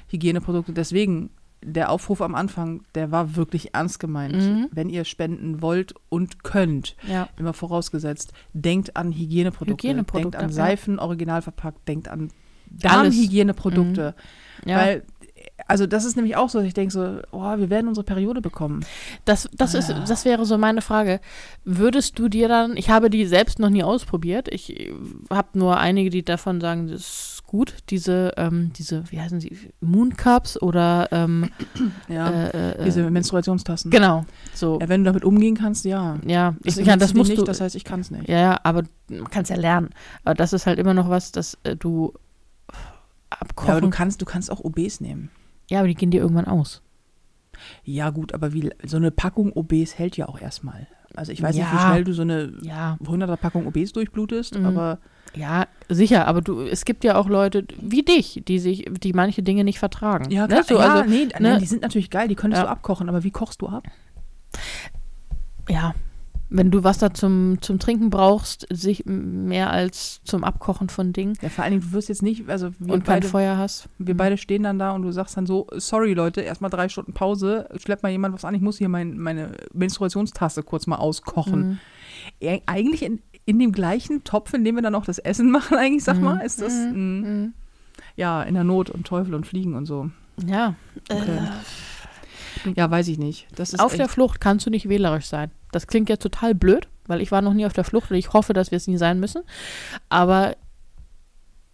[0.08, 0.72] Hygieneprodukte.
[0.72, 1.30] Deswegen,
[1.64, 4.36] der Aufruf am Anfang, der war wirklich ernst gemeint.
[4.36, 4.68] Mhm.
[4.72, 7.28] Wenn ihr spenden wollt und könnt, Ja.
[7.38, 9.88] immer vorausgesetzt, denkt an Hygieneprodukte.
[9.88, 10.54] Hygieneprodukte, denkt an ja.
[10.54, 12.30] Seifen, original verpackt, denkt an.
[12.68, 14.14] Darmhygieneprodukte.
[14.64, 14.76] ja.
[14.76, 15.02] Weil,
[15.68, 18.84] also das ist nämlich auch so, ich denke so, oh, wir werden unsere Periode bekommen.
[19.24, 21.20] Das, das, ist, das wäre so meine Frage.
[21.64, 24.92] Würdest du dir dann, ich habe die selbst noch nie ausprobiert, ich
[25.30, 29.56] habe nur einige, die davon sagen, das ist gut, diese, ähm, diese, wie heißen sie,
[29.80, 31.50] Mooncups oder, ähm,
[32.08, 33.90] Ja, äh, äh, diese Menstruationstassen.
[33.90, 34.24] genau,
[34.54, 36.18] so, Ja, wenn du damit umgehen kannst, ja.
[36.26, 38.28] ja, Ich das, ja, das musst nicht, du, das heißt, ich kann es nicht.
[38.28, 39.90] ja, ja, aber man kann es ja lernen.
[40.24, 42.12] Aber das ist halt immer noch was, das äh, du
[43.32, 45.30] Ja, abkochen, aber du kannst, du kannst auch OBs nehmen.
[45.70, 46.82] ja, aber die gehen dir irgendwann aus.
[47.84, 50.86] Ja, gut, aber wie, so eine Packung OBs hält ja auch erstmal.
[51.14, 51.80] Also ich weiß nicht, wie Ja.
[51.80, 54.66] schnell du so eine Ja, 100er Packung OBs durchblutest, Mhm.
[54.66, 54.98] aber
[55.34, 59.42] ja, sicher, aber du, es gibt ja auch Leute wie dich, die sich, die manche
[59.42, 60.30] Dinge nicht vertragen.
[60.30, 60.48] ja, ne?
[60.54, 61.58] klar, so, ja, also, nee, ne?
[61.58, 62.66] die sind natürlich geil, die könntest Ja.
[62.66, 63.84] du abkochen, aber wie kochst du ab?
[65.68, 65.94] ja,
[66.48, 71.48] wenn du Wasser zum, zum Trinken brauchst, sich mehr als zum Abkochen von Dingen Ja,
[71.48, 73.88] vor allen Dingen, du wirst jetzt nicht, also wir, und kein beide, Feuer hast.
[73.98, 77.12] wir beide stehen dann da und du sagst dann so, sorry Leute, erstmal drei Stunden
[77.12, 81.78] Pause, schleppt mal jemand was an, ich muss hier mein, meine Menstruationstasse kurz mal auskochen.
[82.40, 82.58] Mhm.
[82.66, 86.04] Eigentlich in, in dem gleichen Topf, in dem wir dann auch das Essen machen, eigentlich,
[86.04, 86.24] sag Mhm.
[86.24, 87.54] mal, ist das, mh, Mhm.
[88.14, 90.10] ja, in der Not und Teufel und Fliegen und so.
[90.46, 90.74] Ja,
[91.10, 91.38] Okay.
[92.74, 93.46] Ja, weiß ich nicht.
[93.54, 95.50] Das ist auf der Flucht kannst du nicht wählerisch sein.
[95.76, 98.32] Das klingt jetzt total blöd, weil ich war noch nie auf der Flucht und ich
[98.32, 99.42] hoffe, dass wir es nie sein müssen.
[100.08, 100.56] Aber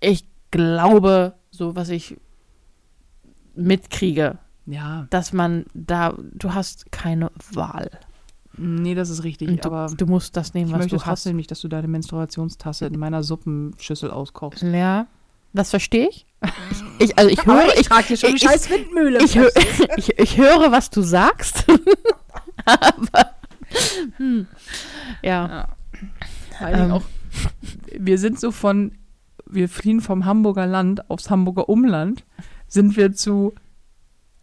[0.00, 2.16] ich glaube, so was ich
[3.55, 7.92] mitkriege, ja, dass man da, du hast keine Wahl.
[8.57, 11.07] nee, das ist richtig, du, aber du musst das nehmen, ich was möchte du hast.
[11.07, 14.64] trotzdem nicht, dass du deine Menstruationstasse in meiner Suppenschüssel auskochst.
[14.64, 15.07] Ja,
[15.53, 16.26] das verstehe ich.
[16.98, 17.16] ich.
[17.16, 19.22] Also ich höre, ich, hier schon die scheiß Windmühle.
[19.22, 19.48] ich, hö
[19.96, 21.66] ich, ich höre, was du sagst.
[22.64, 23.30] Aber
[24.16, 24.47] hm,
[25.23, 25.68] ja,
[26.61, 26.68] Ja.
[26.68, 26.93] Ähm.
[26.93, 27.03] auch,
[27.99, 28.93] wir sind so von,
[29.47, 32.25] wir fliehen vom Hamburger Land aufs Hamburger Umland,
[32.68, 33.55] sind wir zu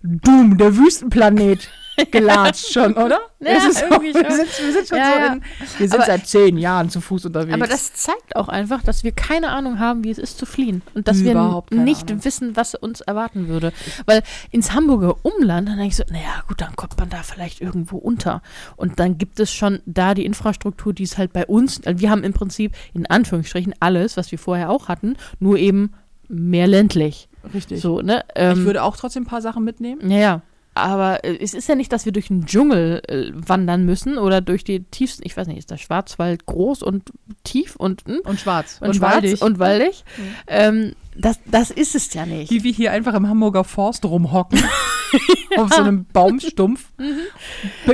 [0.02, 1.70] Doom, der Wüstenplanet,
[2.12, 3.20] gelatscht schon, oder?
[3.42, 4.32] Ja, so, irgendwie wir, schon.
[4.36, 5.42] sind, wir sind schon Ja, so in,
[5.80, 7.54] wir sind Aber- seit zehn Jahren zu Fuß unterwegs.
[7.54, 10.82] aber das zeigt auch einfach, dass wir keine Ahnung haben, wie es ist zu fliehen
[10.94, 12.26] und dass Überhaupt wir nicht Ahnung.
[12.26, 13.72] wissen, was uns erwarten würde.
[14.06, 17.62] Weil ins Hamburger Umland, dann denke ich so, naja, gut, dann kommt man da vielleicht
[17.62, 18.42] irgendwo unter.
[18.76, 22.10] Und dann gibt es schon da die Infrastruktur, die es halt bei uns, also wir
[22.10, 25.94] haben im Prinzip in Anführungsstrichen alles, was wir vorher auch hatten, nur eben
[26.30, 27.28] mehr ländlich.
[27.54, 27.82] Richtig.
[27.82, 28.24] So, ne?
[28.30, 30.10] ich Ähm, würde auch trotzdem ein paar Sachen mitnehmen.
[30.10, 30.42] Ja, ja.
[30.76, 34.40] Aber äh, es ist ja nicht, dass wir durch den Dschungel äh, wandern müssen oder
[34.42, 37.12] durch die tiefsten, ich weiß nicht, ist der Schwarzwald groß und
[37.44, 38.22] tief und, hm?
[38.24, 38.80] Und schwarz.
[38.82, 40.04] und, schwarz und waldig?
[40.48, 42.52] Ähm, das, das ist es ja nicht.
[42.52, 44.64] Wie wir hier einfach im Hamburger Forst rumhocken.
[45.58, 46.92] auf so einem Baumstumpf.
[46.98, 47.04] Be-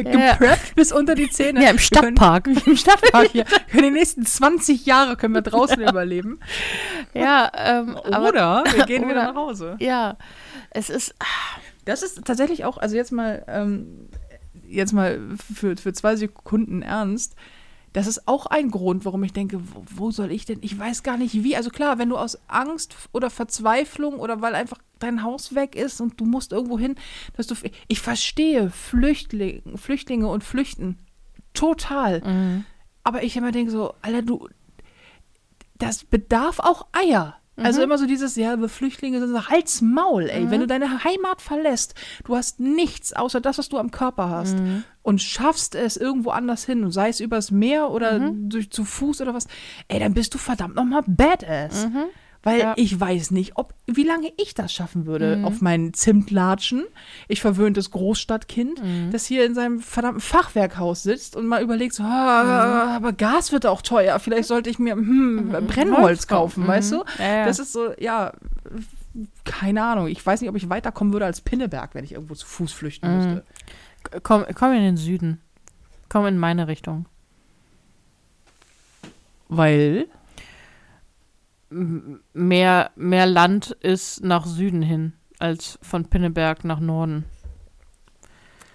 [0.04, 0.06] Mhm.
[0.20, 0.34] Ja.
[0.34, 1.64] Gepreppt bis unter die Zähne.
[1.64, 2.48] Ja, im Wir können- Stadtpark.
[2.68, 3.46] Im Stadtpark hier.
[3.68, 6.40] Für die nächsten 20 Jahre können wir draußen überleben.
[7.14, 9.78] ja, ähm, aber, Oder wir gehen wieder oder- nach Hause.
[9.80, 10.18] ja,
[10.72, 11.16] es ist,
[11.86, 14.10] Das ist tatsächlich auch, also jetzt mal, ähm,
[14.68, 15.20] jetzt mal
[15.54, 17.36] für, für zwei Sekunden ernst.
[17.96, 20.60] Das ist auch ein Grund, warum ich denke, wo, wo soll ich denn?
[20.60, 21.56] Ich weiß gar nicht wie.
[21.56, 26.02] Also klar, wenn du aus Angst oder Verzweiflung oder weil einfach dein Haus weg ist
[26.02, 26.96] und du musst irgendwo hin,
[27.38, 27.56] dass du.
[27.88, 30.98] Ich verstehe Flüchtlinge, Flüchtlinge und Flüchten
[31.54, 32.20] total.
[32.20, 32.66] Mhm.
[33.06, 34.50] Aber ich immer denke so, Alter, du,
[35.78, 37.40] das bedarf auch Eier.
[37.58, 40.52] Also immer so dieses, ja, wir Flüchtlinge sind so Hals, Maul, ey.
[40.52, 41.96] Wenn du deine Heimat verlässt,
[42.26, 44.58] du hast nichts außer das, was du am Körper hast
[45.04, 49.34] und schaffst es irgendwo anders hin, sei es übers Meer oder durch, zu Fuß oder
[49.34, 49.48] was,
[49.88, 51.88] ey, dann bist du verdammt nochmal Badass.
[52.46, 52.74] Weil Ja.
[52.78, 55.46] ich weiß nicht, ob wie lange ich das schaffen würde Mhm.
[55.46, 56.86] auf meinen Zimtlatschen.
[57.28, 59.10] Ich verwöhntes Großstadtkind, Mhm.
[59.12, 62.96] das hier in seinem verdammten Fachwerkhaus sitzt und mal überlegt, so, ah, Mhm.
[62.98, 64.20] aber Gas wird auch teuer.
[64.20, 66.68] Vielleicht sollte ich mir hm, Brennholz kaufen, Mhm.
[66.68, 67.04] weißt du?
[67.18, 67.46] Ja, ja.
[67.48, 68.32] Das ist so, ja,
[69.44, 70.08] keine Ahnung.
[70.08, 73.10] Ich weiß nicht, ob ich weiterkommen würde als Pinneberg, wenn ich irgendwo zu Fuß flüchten
[73.10, 73.16] Mhm.
[73.18, 73.44] müsste.
[74.22, 75.42] Komm, komm in den Süden.
[76.10, 77.08] Komm in meine Richtung.
[79.50, 80.06] Weil
[82.34, 87.26] Mehr, mehr Land ist nach Süden hin, als von Pinneberg nach Norden.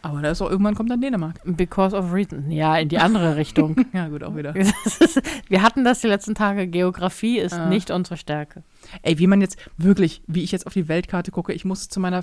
[0.03, 1.41] Aber da ist auch irgendwann kommt dann Dänemark.
[1.45, 2.51] Because of reason.
[2.51, 3.77] Ja, in die andere Richtung.
[3.93, 4.55] Ja, gut, auch wieder.
[5.49, 6.67] Wir hatten das die letzten Tage.
[6.67, 7.69] Geografie ist Ah.
[7.69, 8.63] nicht unsere Stärke.
[9.03, 12.01] Ey, wie man jetzt wirklich, wie ich jetzt auf die Weltkarte gucke, ich muss zu
[12.01, 12.23] meiner,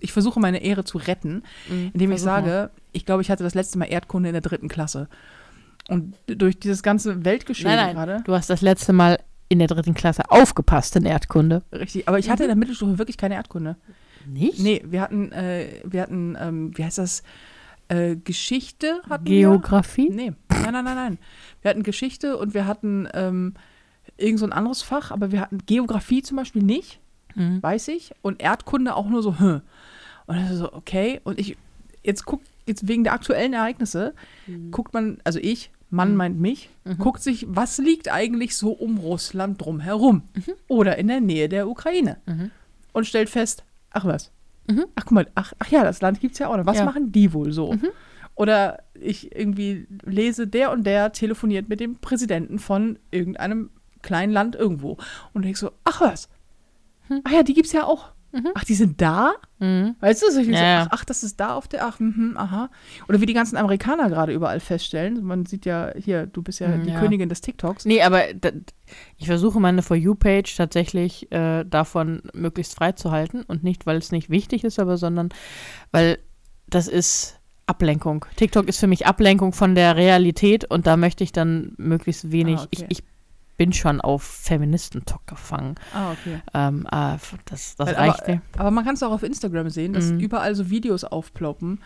[0.00, 2.44] ich versuche meine Ehre zu retten, indem ich Versuch mal.
[2.44, 5.08] sage, ich glaube, ich hatte das letzte Mal Erdkunde in der dritten Klasse.
[5.88, 7.94] Und durch dieses ganze Weltgeschehen Nein, nein.
[7.94, 9.18] gerade, Du hast das letzte Mal
[9.48, 11.62] in der dritten Klasse aufgepasst in Erdkunde.
[11.72, 13.76] richtig, aber ich hatte in der Mittelstufe wirklich keine Erdkunde.
[14.26, 14.58] Nicht?
[14.58, 17.22] Nee, wir hatten, äh, wir hatten, ähm, wie heißt das,
[17.88, 20.08] äh, Geschichte hatten Geografie?
[20.08, 20.16] wir.
[20.16, 21.18] Nee, nein, nein, nein, nein.
[21.60, 23.54] Wir hatten Geschichte und wir hatten ähm,
[24.16, 27.00] irgend so ein anderes Fach, aber wir hatten Geografie zum Beispiel nicht.
[27.34, 27.62] Mhm.
[27.62, 28.12] weiß ich.
[28.22, 29.60] Und Erdkunde auch nur so, hm.
[30.26, 31.20] Und das ist so, okay.
[31.24, 31.56] Und ich,
[32.02, 34.14] jetzt guckt, jetzt wegen der aktuellen Ereignisse,
[34.70, 36.16] guckt man, also ich, Mann Mhm.
[36.16, 36.98] meint mich, Mhm.
[36.98, 40.22] guckt sich, was liegt eigentlich so um Russland drumherum?
[40.68, 42.18] Oder in der Nähe der Ukraine.
[42.26, 42.50] Mhm.
[42.92, 44.30] Und stellt fest, ach was.
[44.66, 44.86] Mhm.
[44.96, 46.66] Ach guck mal, ach, ach ja, das Land gibt's ja auch noch.
[46.66, 46.84] Was Ja.
[46.84, 47.72] machen die wohl so?
[47.74, 47.88] Mhm.
[48.34, 53.70] Oder ich irgendwie lese, der und der telefoniert mit dem Präsidenten von irgendeinem
[54.02, 54.96] kleinen Land irgendwo.
[55.32, 56.28] Und denk so, ach was.
[57.08, 57.20] Hm.
[57.24, 58.10] Ach ja, die gibt's ja auch.
[58.34, 58.48] Mhm.
[58.54, 59.34] Ach, die sind da?
[59.60, 59.94] Mhm.
[60.00, 62.34] Weißt du, so, ich Ja, so, ach, ach, das ist da auf der, ach, mhm,
[62.36, 62.68] aha.
[63.08, 65.22] Oder wie die ganzen Amerikaner gerade überall feststellen.
[65.22, 66.98] Man sieht ja hier, du bist ja Mhm, die ja.
[66.98, 67.84] Königin des TikToks.
[67.84, 68.50] Nee, aber da,
[69.16, 73.42] ich versuche meine For You-Page tatsächlich äh, davon möglichst frei zu halten.
[73.44, 75.28] Und nicht, weil es nicht wichtig ist, aber sondern
[75.92, 76.18] weil
[76.66, 78.26] das ist Ablenkung.
[78.36, 82.58] TikTok ist für mich Ablenkung von der Realität und da möchte ich dann möglichst wenig.
[82.58, 82.86] Ah, okay.
[82.88, 83.04] ich, ich
[83.56, 85.76] bin schon auf Feministentalk gefangen.
[85.94, 86.40] Ah, okay.
[86.54, 88.42] Ähm, ah, das das reicht aber, mir.
[88.58, 90.20] aber man kann es auch auf Instagram sehen, dass Mhm.
[90.20, 91.80] überall so Videos aufploppen,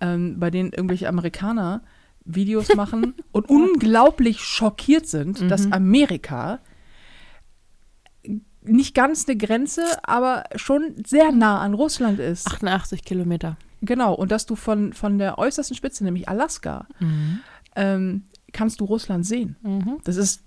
[0.00, 1.82] ähm, bei denen irgendwelche Amerikaner
[2.24, 5.48] Videos machen und unglaublich schockiert sind, Mhm.
[5.48, 6.60] dass Amerika
[8.62, 12.46] nicht ganz eine Grenze, aber schon sehr nah an Russland ist.
[12.46, 13.56] 88 Kilometer.
[13.80, 17.40] Genau, und dass du von, von der äußersten Spitze, nämlich Alaska, Mhm.
[17.76, 19.56] ähm, kannst du Russland sehen.
[19.62, 19.98] Mhm.
[20.04, 20.42] Das ist,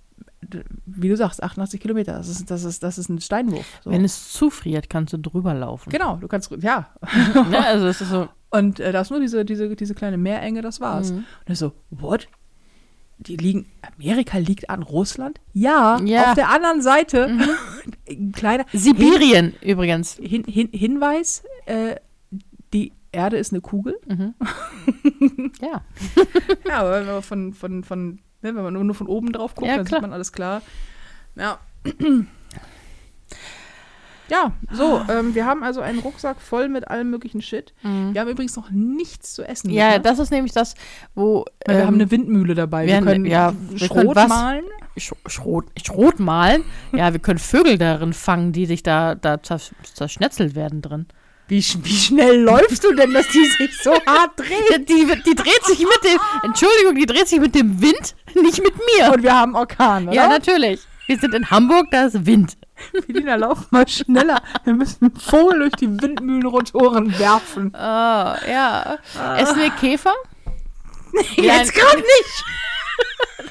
[0.86, 2.14] wie du sagst, 88 Kilometer.
[2.14, 3.66] Das ist, das ist, das ist ein Steinwurf.
[3.84, 3.92] So.
[3.92, 5.90] Wenn es zufriert, kannst du drüber laufen.
[5.90, 6.90] genau, du kannst, ja.
[7.50, 7.66] ne?
[7.66, 8.28] Also ist so.
[8.50, 11.12] Und äh, da ist nur diese, diese, diese kleine Meerenge, das war's.
[11.12, 11.18] Mhm.
[11.18, 12.28] Und er so, what?
[13.20, 13.68] Die liegen,
[13.98, 15.40] Amerika liegt an Russland?
[15.54, 16.30] Ja, Ja.
[16.30, 17.28] auf der anderen Seite.
[17.28, 17.50] Mhm.
[18.10, 20.14] Ein kleiner Sibirien übrigens.
[20.16, 21.96] Hin, hin, Hinweis, äh,
[22.74, 24.00] die Erde ist eine Kugel.
[24.08, 24.34] Mhm.
[25.62, 25.82] ja.
[26.68, 29.78] Ja, aber wenn von, von, von ne, wenn man nur von oben drauf guckt, Ja,
[29.78, 30.62] dann sieht man alles klar.
[31.36, 31.60] Ja.
[34.32, 37.74] Ja, so, ähm, wir haben also einen Rucksack voll mit allem möglichen Shit.
[37.84, 38.14] Mhm.
[38.14, 39.70] Wir haben übrigens noch nichts zu essen.
[39.72, 40.76] Ja, das ist nämlich das,
[41.16, 41.44] wo.
[41.66, 42.88] Weil wir ähm, haben eine Windmühle dabei.
[42.88, 44.64] wir Wir können ja, können Schrot mahlen.
[44.96, 46.64] Sch Schrot, Schrot malen.
[46.94, 51.08] ja, wir können Vögel darin fangen, die sich da, da zers zerschnetzelt werden drin.
[51.52, 54.88] Wie, wie schnell läufst du denn, dass die sich so hart dreht?
[54.88, 58.64] Die, die, die dreht sich mit dem, Entschuldigung, die dreht sich mit dem Wind, nicht
[58.64, 59.12] mit mir.
[59.12, 60.16] Und wir haben Orkan, oder?
[60.16, 60.80] ja, natürlich.
[61.08, 62.56] Wir sind in Hamburg, da ist Wind.
[63.06, 64.42] Melina, lauf mal schneller.
[64.64, 67.74] Wir müssen einen Vogel durch die Windmühlenrotoren werfen.
[67.76, 68.98] Oh, ja.
[69.38, 70.14] Essen wir Käfer?
[71.36, 72.46] Jetzt gerade nicht.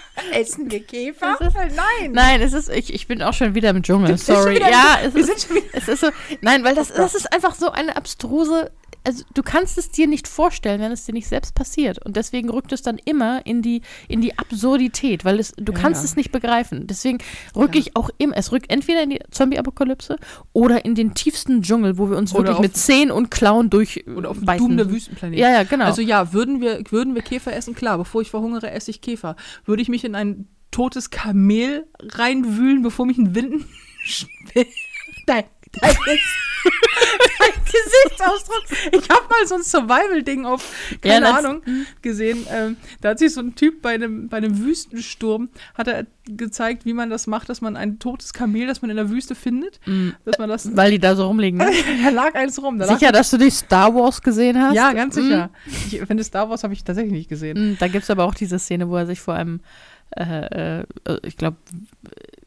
[0.33, 1.37] Essen wir Käfer?
[1.41, 2.13] Nein.
[2.13, 4.57] Nein, es ist, ich, ich bin auch schon wieder im Dschungel, sorry.
[4.57, 6.09] wieder Ja, es Wir ist, sind schon wieder- es ist so,
[6.41, 8.71] nein, weil das, das ist einfach so eine abstruse,
[9.05, 12.05] also du kannst es dir nicht vorstellen, wenn es dir nicht selbst passiert.
[12.05, 15.79] Und deswegen rückt es dann immer in die, in die Absurdität, weil es, du Ja,
[15.79, 16.05] kannst ja.
[16.07, 16.87] es nicht begreifen.
[16.87, 17.19] Deswegen
[17.57, 20.17] rücke ich auch immer, es rückt entweder in die Zombie-Apokalypse
[20.53, 24.05] oder in den tiefsten Dschungel, wo wir uns Oder wirklich mit Zähnen und Klauen durch
[24.07, 24.47] Oder auf dem.
[24.47, 25.39] Doom der Wüstenplanet.
[25.39, 25.87] Ja, ja, genau.
[25.87, 27.75] Also ja, würden wir, würden wir Käfer essen?
[27.75, 29.37] Klar, bevor ich verhungere, esse ich Käfer.
[29.65, 33.65] Würde ich mich in ein totes Kamel reinwühlen, bevor mich ein Winden
[35.27, 35.45] Dein,
[35.81, 35.95] dein,
[37.39, 38.65] dein Gesichtsausdruck.
[38.93, 40.73] Ich habe mal so ein Survival-Ding auf,
[41.05, 41.63] Ja, keine das- Ahnung,
[42.03, 42.47] gesehen.
[42.51, 46.85] Ähm, da hat sich so ein Typ bei einem, bei einem Wüstensturm, hat er gezeigt,
[46.85, 49.81] wie man das macht, dass man ein totes Kamel, das man in der Wüste findet,
[49.87, 51.59] Mm, dass man das, weil die da so rumliegen.
[51.59, 51.71] Ne?
[52.05, 52.79] da lag eins rum.
[52.79, 54.75] Da Sicher, dass du die Star Wars gesehen hast?
[54.75, 55.51] Ja, ganz sicher.
[55.91, 57.73] Ich finde, Star Wars habe ich tatsächlich nicht gesehen.
[57.73, 59.61] Mm, Da gibt es aber auch diese Szene, wo er sich vor einem
[60.17, 60.85] äh, äh,
[61.23, 61.57] ich glaube,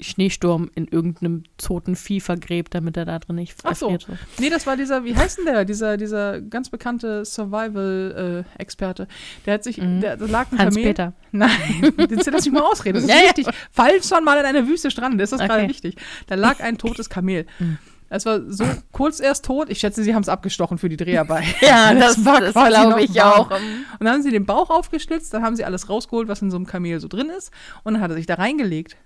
[0.03, 3.89] Schneesturm in irgendeinem toten Vieh vergräbt, damit er da drin nicht Ach so.
[3.89, 4.19] erfriert.
[4.39, 5.65] Nee, das war dieser, wie heißt denn der?
[5.65, 9.07] Dieser, dieser ganz bekannte Survival-Experte.
[9.45, 10.01] der hat sich, Mhm.
[10.01, 10.65] der, da lag ein Kamel.
[10.65, 11.13] Hans-Peter.
[11.31, 12.95] Nein, jetzt lass mich mal ausreden.
[12.95, 13.23] Das ist Ja, ja.
[13.25, 13.47] wichtig.
[13.71, 15.47] Falls man mal in einer Wüste strandet, ist das Okay.
[15.49, 15.95] gerade wichtig.
[16.27, 17.45] Da lag ein totes Kamel.
[17.59, 17.77] Mhm.
[18.09, 19.69] Es war so kurz erst tot.
[19.71, 21.47] Ich schätze, sie haben es abgestochen für die Dreharbeiten.
[21.61, 23.49] Ja, das, war das quasi noch glaube ich auch.
[23.49, 23.59] Und
[24.01, 26.67] dann haben sie den Bauch aufgeschlitzt, dann haben sie alles rausgeholt, was in so einem
[26.67, 27.51] Kamel so drin ist.
[27.83, 28.97] Und dann hat er sich da reingelegt.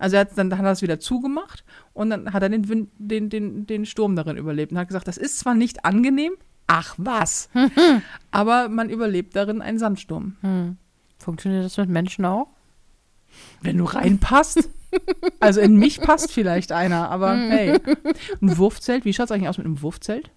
[0.00, 1.62] Also er hat, dann hat er es wieder zugemacht
[1.92, 5.06] und dann hat er den, Wind, den, den, den Sturm darin überlebt und hat gesagt,
[5.06, 6.32] das ist zwar nicht angenehm,
[6.66, 7.48] ach was,
[8.32, 10.36] aber man überlebt darin einen Sandsturm.
[10.40, 10.76] Hm.
[11.18, 12.48] Funktioniert das mit Menschen auch?
[13.62, 14.68] Wenn du reinpasst.
[15.38, 17.50] Also in mich passt vielleicht einer, aber Hm.
[17.50, 17.80] hey.
[18.42, 20.32] Ein Wurfzelt, wie schaut es eigentlich aus mit einem Wurfzelt?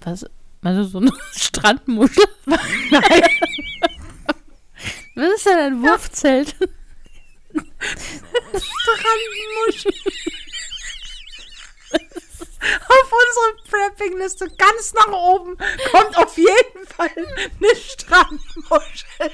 [0.00, 0.24] Was?
[0.62, 2.24] Also so eine Strandmuschel?
[2.46, 3.22] Nein.
[5.14, 6.56] Was ist denn ein Wurfzelt?
[8.54, 9.92] Strandmuschel.
[12.88, 15.56] Auf unserer Prepping-Liste ganz nach oben
[15.90, 19.32] kommt auf jeden Fall eine Strandmuschel.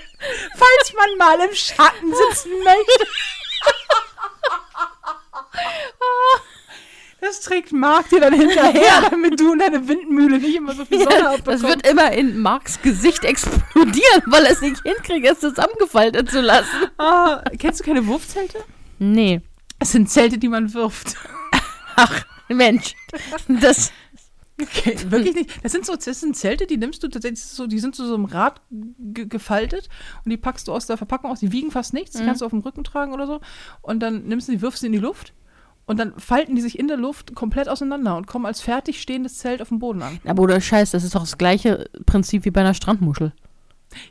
[0.57, 3.07] Falls man mal im Schatten sitzen möchte.
[7.21, 10.99] Das trägt Marc dir dann hinterher, damit du und deine Windmühle nicht immer so viel
[10.99, 11.47] Sonne Ja, abbekommst.
[11.49, 16.41] das wird immer in Marks Gesicht explodieren, weil er es nicht hinkriegt, es zusammengefaltet zu
[16.43, 16.87] lassen.
[16.99, 18.59] ah, kennst du keine Wurfzelte?
[18.99, 19.41] Nee.
[19.79, 21.17] Es sind Zelte, die man wirft.
[22.49, 22.95] Mensch.
[23.49, 23.93] Das.
[24.61, 25.51] Okay, wirklich nicht.
[25.65, 28.15] Das sind so das sind Zelte, die nimmst du tatsächlich so, die sind zu so
[28.15, 29.91] einem Rad ge gefaltet
[30.25, 31.41] und die packst du aus der Verpackung aus.
[31.41, 32.27] Die wiegen fast nichts, die Mhm.
[32.27, 33.41] kannst du auf dem Rücken tragen oder so.
[33.83, 35.35] Und dann nimmst du die, wirfst sie in die Luft
[35.87, 39.39] und dann falten die sich in der Luft komplett auseinander und kommen als fertig stehendes
[39.39, 40.19] Zelt auf dem Boden an.
[40.27, 43.33] Aber oder Scheiß, das ist doch das gleiche Prinzip wie bei einer Strandmuschel.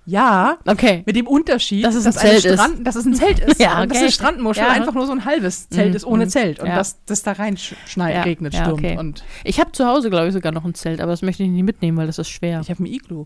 [0.05, 1.03] Ja, Okay.
[1.05, 2.53] mit dem Unterschied, Dass es ein dass, Zelt ist.
[2.53, 3.59] Strand, dass es ein Zelt ist.
[3.59, 4.05] Ja, Und dass okay.
[4.05, 4.69] eine Strandmuschel Ja.
[4.71, 6.29] einfach nur so ein halbes Zelt Mhm, ist ohne mhm.
[6.29, 6.75] Zelt und Ja.
[6.75, 8.71] dass das da rein sch- schneit, Ja, regnet, stürmt.
[8.73, 8.97] okay.
[8.97, 11.49] Und Ich habe zu Hause, glaube ich, sogar noch ein Zelt, aber das möchte ich
[11.49, 12.61] nicht mitnehmen, weil das ist schwer.
[12.61, 13.25] ich habe ein Iglu.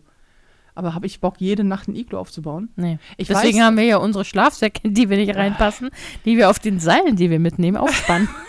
[0.80, 2.70] Aber habe ich Bock, jede Nacht ein Iglu aufzubauen?
[2.78, 3.00] Nee.
[3.18, 5.90] Ich Deswegen weiß, haben wir ja unsere Schlafsäcke, die wir nicht reinpassen,
[6.24, 8.30] die wir auf den Seilen, die wir mitnehmen, aufspannen.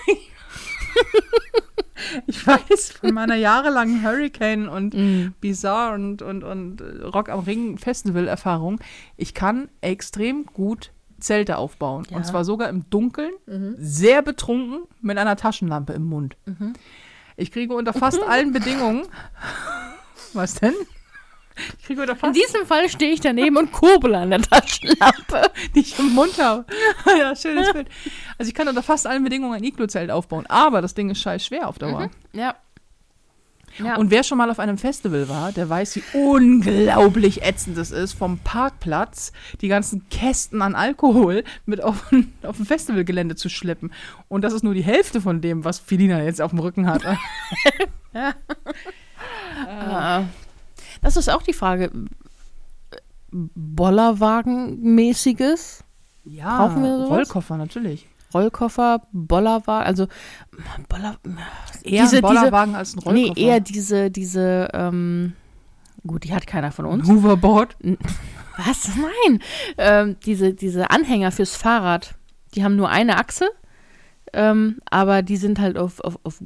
[2.26, 5.34] Ich weiß von meiner jahrelangen Hurricane und Mhm.
[5.40, 8.80] Bizarre und, und, und äh, Rock am Ring Festival-Erfahrung,
[9.16, 12.06] ich kann extrem gut Zelte aufbauen.
[12.10, 12.16] Ja.
[12.16, 13.74] Und zwar sogar im Dunkeln, Mhm.
[13.78, 16.36] sehr betrunken, mit einer Taschenlampe im Mund.
[16.46, 16.72] Mhm.
[17.36, 19.02] Ich kriege unter fast allen Bedingungen.
[20.32, 20.74] Was denn?
[22.28, 25.50] In diesem Fall stehe ich daneben und kurbel an der Taschenlampe.
[25.74, 26.64] die ich im Mund habe.
[27.18, 27.88] ja, schönes Bild.
[28.38, 31.44] Also ich kann unter fast allen Bedingungen ein Iglu-Zelt aufbauen, aber das Ding ist scheiß
[31.44, 32.10] schwer auf Dauer.
[32.32, 32.54] Ja.
[33.78, 33.94] Ja.
[33.96, 38.14] Und wer schon mal auf einem Festival war, der weiß, wie unglaublich ätzend es ist,
[38.14, 43.92] vom Parkplatz die ganzen Kästen an Alkohol mit auf, ein- auf ein Festivalgelände zu schleppen.
[44.28, 47.02] Und das ist nur die Hälfte von dem, was Felina jetzt auf dem Rücken hat.
[49.66, 50.24] Ah.
[51.02, 51.90] Das ist auch die Frage.
[53.32, 55.84] Bollerwagen-mäßiges?
[56.24, 57.10] ja, Brauchen wir sowas?
[57.10, 58.06] Rollkoffer natürlich.
[58.32, 60.06] Rollkoffer, Bollerwagen, also
[60.88, 61.16] Boller,
[61.82, 63.32] Eher Diese- ein Bollerwagen als ein Rollkoffer.
[63.34, 65.32] nee, eher diese, diese, ähm,
[66.06, 67.08] gut, die hat keiner von uns.
[67.08, 67.76] ein Hoverboard.
[68.56, 68.88] Was?
[68.96, 69.40] Nein.
[69.78, 72.14] Ähm, diese, diese Anhänger fürs Fahrrad,
[72.54, 73.48] die haben nur eine Achse,
[74.32, 76.40] ähm, aber die sind halt auf, auf, auf,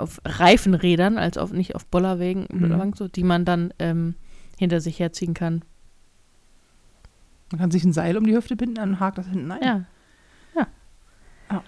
[0.00, 2.92] auf Reifenrädern, als auf nicht auf Bollerwegen, Mhm.
[2.96, 4.14] So, die man dann ähm,
[4.58, 5.62] hinter sich herziehen kann.
[7.52, 9.62] Man kann sich ein Seil um die Hüfte binden, dann hakt das hinten ein.
[9.62, 9.84] Ja.
[10.56, 10.66] Ja.
[11.50, 11.62] Ja.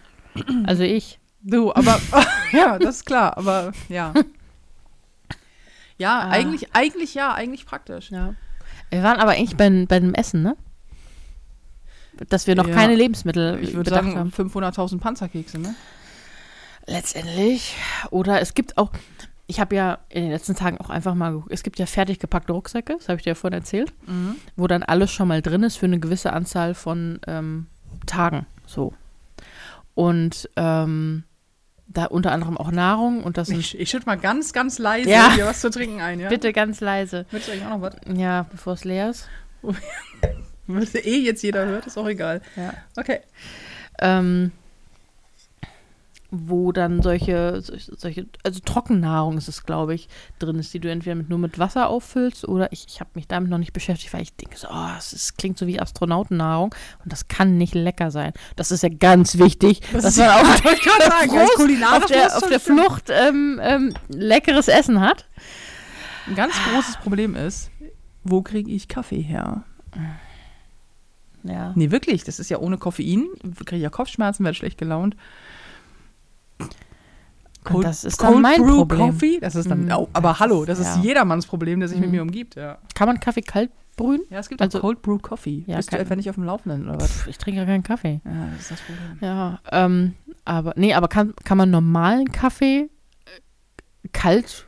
[0.65, 1.19] Also ich.
[1.43, 1.99] Du, aber
[2.53, 4.13] ja, das ist klar, aber ja.
[5.99, 6.31] Ja, Ah.
[6.31, 8.11] eigentlich, eigentlich ja, eigentlich praktisch.
[8.11, 8.35] Ja.
[8.91, 10.57] Wir waren aber eigentlich bei, bei dem Essen, ne?
[12.29, 12.75] Dass wir noch Ja.
[12.75, 14.31] keine Lebensmittel Ich würde bedacht sagen, haben.
[14.31, 15.75] 500.000 Panzerkekse, ne?
[16.87, 17.77] Letztendlich.
[18.11, 18.91] Oder es gibt auch,
[19.47, 22.19] ich habe ja in den letzten Tagen auch einfach mal geguckt, es gibt ja fertig
[22.19, 23.93] gepackte Rucksäcke, das habe ich dir ja vorhin erzählt,
[24.57, 27.67] wo dann alles schon mal drin ist für eine gewisse Anzahl von ähm,
[28.07, 28.47] Tagen.
[28.67, 28.95] So.
[29.95, 31.25] Und ähm,
[31.87, 33.51] da unter anderem auch Nahrung und das.
[33.51, 35.33] Ich, ich schütte mal ganz, ganz leise Ja.
[35.35, 36.29] hier was zu trinken ein, ja?
[36.31, 37.27] Bitte ganz leise.
[37.31, 37.97] Willst du eigentlich auch noch was?
[38.17, 39.29] Ja, bevor es leer ist.
[40.69, 42.41] Was eh jetzt jeder hört, ist auch egal.
[42.57, 42.73] Ja.
[42.97, 43.21] Okay.
[44.01, 44.53] ähm,
[46.35, 51.15] wo dann solche, solche, also Trockennahrung ist es, glaube ich, drin ist, die du entweder
[51.15, 54.23] mit, nur mit Wasser auffüllst oder ich, ich habe mich damit noch nicht beschäftigt, weil
[54.23, 58.11] ich denke so, oh, es ist, klingt so wie Astronautennahrung und das kann nicht lecker
[58.11, 58.33] sein.
[58.57, 62.07] Das ist ja ganz wichtig, Das dass ist man ja- auf, gerade sagen, kulinarisch auf
[62.11, 62.61] der, auf der.
[62.61, 65.27] Flucht ähm, ähm, leckeres Essen hat.
[66.27, 67.71] Ein ganz großes Problem ist,
[68.25, 69.65] wo kriege ich Kaffee her?
[71.43, 71.73] Ja.
[71.75, 73.27] Nee, wirklich, das ist ja ohne Koffein.
[73.67, 75.17] Kriege ich ja Kopfschmerzen, werde schlecht gelaunt.
[77.71, 78.99] Und das ist dann mein Brew Problem.
[79.13, 81.03] Coffee, das ist dann, oh, aber hallo, das ist ja.
[81.03, 82.13] jedermanns Problem, der sich mit Mm.
[82.13, 82.79] mir umgibt, ja.
[82.95, 84.23] Kann man Kaffee kalt brühen?
[84.31, 85.65] Ja, es gibt Also- auch Cold Brew Coffee.
[85.67, 87.27] Ja, Bist du etwa nicht auf dem Laufenden oder was?
[87.27, 88.21] Ich trinke ja keinen Kaffee.
[88.25, 89.19] Ja, das ist das Problem.
[89.21, 90.15] Ja, ähm,
[90.45, 92.89] aber nee, aber kann, kann man normalen Kaffee
[93.27, 94.67] äh, kalt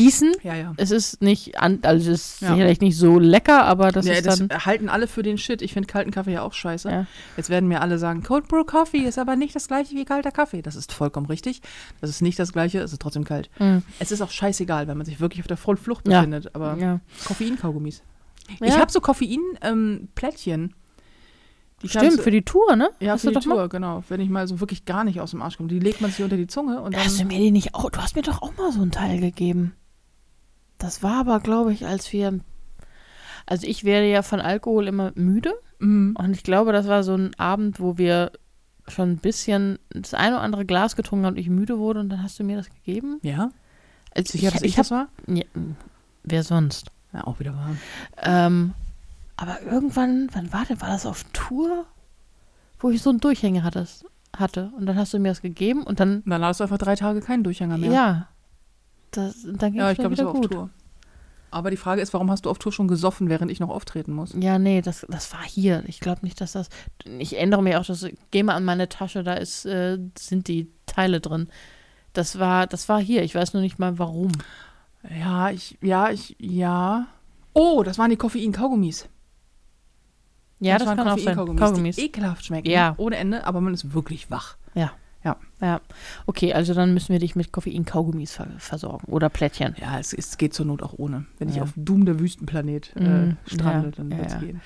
[0.00, 0.32] aufgießen?
[0.42, 0.72] Ja, ja.
[0.76, 2.52] Es ist nicht, an, also es ist Ja.
[2.54, 4.48] sicherlich nicht so lecker, aber das ja, ist das dann.
[4.64, 5.62] halten alle für den Shit.
[5.62, 6.88] Ich finde kalten Kaffee ja auch scheiße.
[6.90, 7.06] Ja.
[7.36, 10.30] Jetzt werden mir alle sagen, Cold Brew Coffee ist aber nicht das gleiche wie kalter
[10.32, 10.62] Kaffee.
[10.62, 11.60] Das ist vollkommen richtig.
[12.00, 13.50] Das ist nicht das gleiche, es ist trotzdem kalt.
[13.58, 16.20] Mm, Es ist auch scheißegal, wenn man sich wirklich auf der Vollflucht Ja.
[16.20, 16.54] befindet.
[16.54, 17.00] Aber ja.
[17.24, 18.02] Koffeinkaugummis.
[18.60, 20.74] Ich habe so Koffein-Plättchen.
[21.82, 22.90] die kannst Stimmt, für die Tour, ne?
[23.00, 24.04] Ja, Hast für die doch Tour, genau.
[24.08, 25.68] Wenn ich mal so wirklich gar nicht aus dem Arsch komme.
[25.68, 27.28] Die legt man sich unter die Zunge und Mal, hast du dann.
[27.28, 29.72] mir die nicht auch, du hast mir doch auch mal so ein Teil gegeben.
[30.80, 32.40] Das war aber, glaube ich, als wir,
[33.46, 36.14] also ich werde ja von Alkohol immer müde Mhm.
[36.18, 38.32] und ich glaube, das war so ein Abend, wo wir
[38.88, 42.08] schon ein bisschen das eine oder andere Glas getrunken haben und ich müde wurde und
[42.10, 43.18] dann hast du mir das gegeben.
[43.22, 43.50] Ja,
[44.14, 45.08] Also sicher, dass ich, ich das war?
[45.26, 45.44] ja,
[46.24, 46.90] wer sonst?
[47.12, 47.78] Ja, auch wieder warm.
[48.18, 48.74] Ähm,
[49.36, 51.86] aber irgendwann, wann war denn, war das auf Tour?
[52.78, 53.86] Wo ich so einen Durchhänger hatte,
[54.36, 54.70] hatte.
[54.76, 57.20] Und dann hast du mir das gegeben und dann, dann hast du einfach drei Tage
[57.20, 57.90] keinen Durchhänger mehr.
[57.92, 58.28] ja,
[59.10, 60.52] das, dann ging ja ich glaube, wieder war auf gut.
[60.52, 60.70] Tour.
[61.50, 64.12] Aber die Frage ist, warum hast du auf Tour schon gesoffen, während ich noch auftreten
[64.12, 64.34] muss?
[64.38, 65.82] Ja, nee, das, das war hier.
[65.86, 66.68] Ich glaube nicht, dass das.
[67.04, 70.70] Ich ändere mir auch, das, geh mal an meine Tasche, da ist, äh, sind die
[70.86, 71.48] Teile drin.
[72.12, 73.22] Das war, das war hier.
[73.24, 74.30] Ich weiß nur nicht mal warum.
[75.18, 77.08] Ja, ich, ja, ich, ja.
[77.52, 79.08] Oh, das waren die Koffein-Kaugummis.
[80.60, 81.36] Ja, das, waren kann auch sein.
[81.36, 81.96] Koffein-Kaugummis, Kaugummis.
[81.96, 82.70] Die ekelhaft schmecken.
[82.70, 82.94] Ja.
[82.96, 84.56] Ohne Ende, aber man ist wirklich wach.
[84.74, 84.92] Ja.
[86.26, 89.04] Okay, also dann müssen wir dich mit Koffein-Kaugummis ver versorgen.
[89.12, 89.74] Oder Plättchen.
[89.80, 91.26] Ja, es, es geht zur Not auch ohne.
[91.38, 91.62] Wenn ich Ja.
[91.62, 93.36] auf Doom der Wüstenplanet äh, Mhm.
[93.46, 94.38] strande, Ja, dann ja, wird es ja.
[94.40, 94.60] gehen.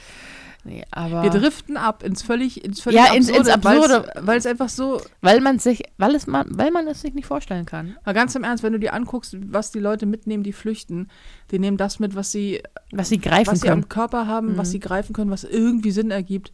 [0.67, 1.23] Nee, aber.
[1.25, 4.07] Wir driften ab ins völlig, ins völlig Ja, ins- ins Absurde.
[4.23, 7.27] Weil es einfach so, weil man sich, weil es man, weil man es sich nicht
[7.27, 7.97] vorstellen kann.
[8.07, 11.09] mal ganz im Ernst, wenn du dir anguckst, was die Leute mitnehmen, die flüchten,
[11.51, 12.63] die nehmen das mit, was sie,
[12.93, 13.83] Was sie greifen was sie können.
[13.83, 14.73] am Körper haben, was Mhm.
[14.73, 16.51] sie greifen können, was irgendwie Sinn ergibt.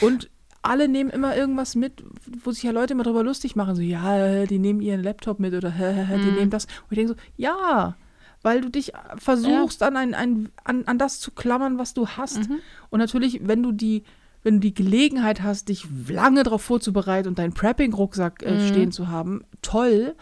[0.00, 0.30] Und
[0.64, 2.02] alle nehmen immer irgendwas mit,
[2.42, 3.74] wo sich ja Leute immer drüber lustig machen.
[3.76, 6.34] So, ja, die nehmen ihren Laptop mit oder die Mhm.
[6.34, 6.64] nehmen das.
[6.64, 7.96] Und ich denke so, ja,
[8.42, 12.48] weil du dich versuchst, an, ein, ein, an, an das zu klammern, was du hast.
[12.48, 12.58] Mhm.
[12.90, 14.04] Und natürlich, wenn du die,
[14.42, 18.66] wenn du die Gelegenheit hast, dich lange darauf vorzubereiten und deinen Prepping-Rucksack äh, Mhm.
[18.68, 20.14] stehen zu haben, toll.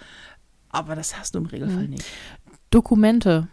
[0.71, 1.91] Aber das hast du im Regelfall Mhm.
[1.91, 2.05] nicht.
[2.71, 3.49] Dokumente.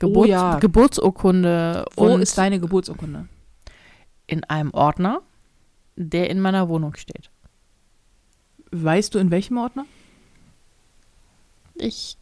[0.00, 0.58] Geburt, Oh ja.
[0.58, 1.84] Geburtsurkunde.
[1.96, 3.28] Wo ist deine Geburtsurkunde?
[4.26, 5.20] in einem Ordner,
[5.96, 7.30] der in meiner Wohnung steht.
[8.70, 9.84] Weißt du, in welchem Ordner?
[11.76, 12.16] Ich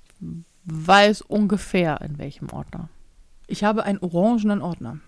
[0.65, 2.89] weiß ungefähr, in welchem Ordner.
[3.47, 4.99] Ich habe einen orangenen Ordner.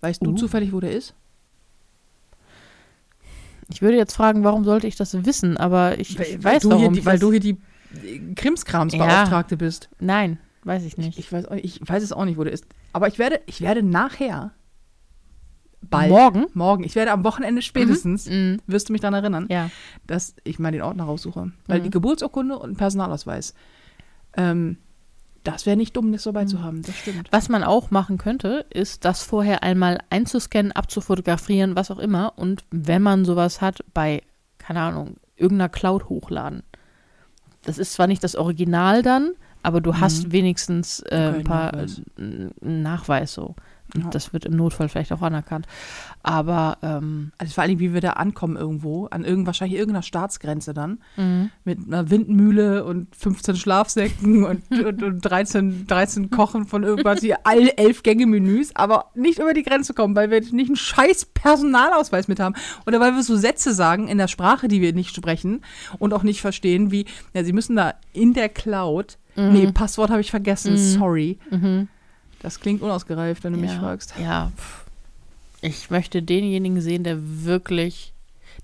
[0.00, 0.34] Weißt du Uh.
[0.34, 1.14] zufällig, wo der ist?
[3.70, 6.92] Ich würde jetzt fragen, warum sollte ich das wissen, aber ich, ich weiß du warum.
[6.92, 7.56] die, ich weil weiß- du hier die
[8.34, 9.88] Krimskrams-Beauftragte bist.
[10.00, 11.18] Nein, weiß ich nicht.
[11.18, 12.66] Ich weiß, auch- ich weiß es auch nicht, wo der ist.
[12.92, 14.52] Aber ich werde, ich werde nachher,
[15.90, 16.46] bald, Morgen?
[16.54, 18.60] morgen, ich werde am Wochenende spätestens, Mhm.
[18.66, 19.70] wirst du mich daran erinnern, Ja.
[20.06, 21.52] dass ich mal den Ordner raussuche.
[21.66, 21.84] Weil Mhm.
[21.84, 23.54] die Geburtsurkunde und ein Personalausweis,
[24.36, 24.78] ähm,
[25.44, 26.82] das wäre nicht dumm, das dabei zu haben.
[26.82, 27.28] Das stimmt.
[27.30, 32.32] Was man auch machen könnte, ist, das vorher einmal einzuscannen, abzufotografieren, was auch immer.
[32.36, 34.22] Und wenn man sowas hat, bei,
[34.58, 36.62] keine Ahnung, irgendeiner Cloud hochladen.
[37.62, 39.32] Das ist zwar nicht das Original dann,
[39.62, 42.02] aber du hast wenigstens äh, ein paar Nachweis.
[42.18, 43.54] äh, Nachweis so.
[43.96, 44.10] Ja.
[44.10, 45.66] Das wird im Notfall vielleicht auch anerkannt.
[46.22, 50.74] Aber ähm, Also vor allem, wie wir da ankommen irgendwo, an irgend, wahrscheinlich irgendeiner Staatsgrenze
[50.74, 51.50] dann, mhm.
[51.64, 57.38] mit einer Windmühle und 15 Schlafsäcken und, und, und 13, 13 Kochen von irgendwas, hier
[57.44, 62.26] alle elf Gänge-Menüs, aber nicht über die Grenze kommen, weil wir nicht einen scheiß Personalausweis
[62.26, 62.54] mit haben.
[62.86, 65.62] Oder weil wir so Sätze sagen in der Sprache, die wir nicht sprechen
[65.98, 70.20] und auch nicht verstehen, wie, ja, sie müssen da in der Cloud, nee, Passwort habe
[70.20, 71.38] ich vergessen, sorry.
[71.50, 71.88] Mhm.
[72.44, 74.12] Das klingt unausgereift, wenn du mich ja, fragst.
[74.20, 74.52] Ja.
[75.62, 78.12] Ich möchte denjenigen sehen, der wirklich,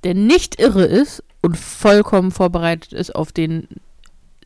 [0.05, 3.66] der nicht irre ist und vollkommen vorbereitet ist auf den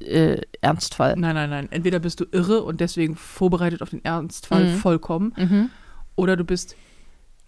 [0.01, 1.17] äh, Ernstfall.
[1.17, 1.69] Nein, nein, nein.
[1.73, 4.77] Entweder bist du irre und deswegen vorbereitet auf den Ernstfall Mhm.
[4.77, 5.71] vollkommen, Mhm.
[6.15, 6.77] oder du bist,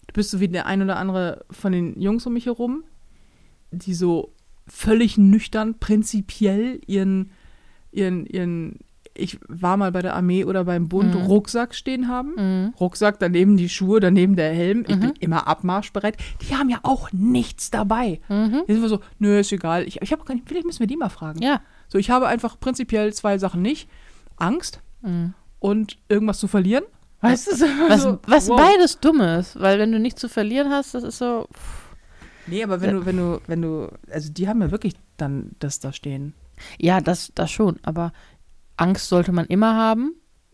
[0.07, 2.83] du bist so wie der ein oder andere von den Jungs um mich herum,
[3.71, 4.33] die so
[4.67, 7.31] völlig nüchtern, prinzipiell ihren,
[7.93, 8.79] ihren, ihren,
[9.17, 11.21] ich war mal bei der Armee oder beim Bund, Mhm.
[11.21, 12.33] Rucksack stehen haben.
[12.37, 12.73] Mhm.
[12.79, 14.85] Rucksack, daneben die Schuhe, daneben der Helm.
[14.87, 14.99] Ich Mhm.
[15.01, 16.17] bin immer abmarschbereit.
[16.41, 18.19] Die haben ja auch nichts dabei.
[18.29, 18.63] Mhm.
[18.67, 19.83] Die sind immer so, nö, ist egal.
[19.87, 21.41] Ich, ich habe gar nicht, vielleicht müssen wir die mal fragen.
[21.41, 21.61] Ja.
[21.87, 23.89] So, ich habe einfach prinzipiell zwei Sachen nicht.
[24.37, 25.33] Angst Mhm.
[25.59, 26.83] und irgendwas zu verlieren.
[27.21, 27.51] Weißt du,
[27.89, 28.57] Was, so, was wow.
[28.59, 31.47] beides dumm ist, weil wenn du nichts zu verlieren hast, das ist so.
[32.45, 35.79] Nee, aber wenn du, wenn du, wenn du, also die haben ja wirklich dann das
[35.79, 36.33] da stehen.
[36.79, 38.13] Ja, das, das schon, aber
[38.77, 40.13] Angst sollte man immer haben.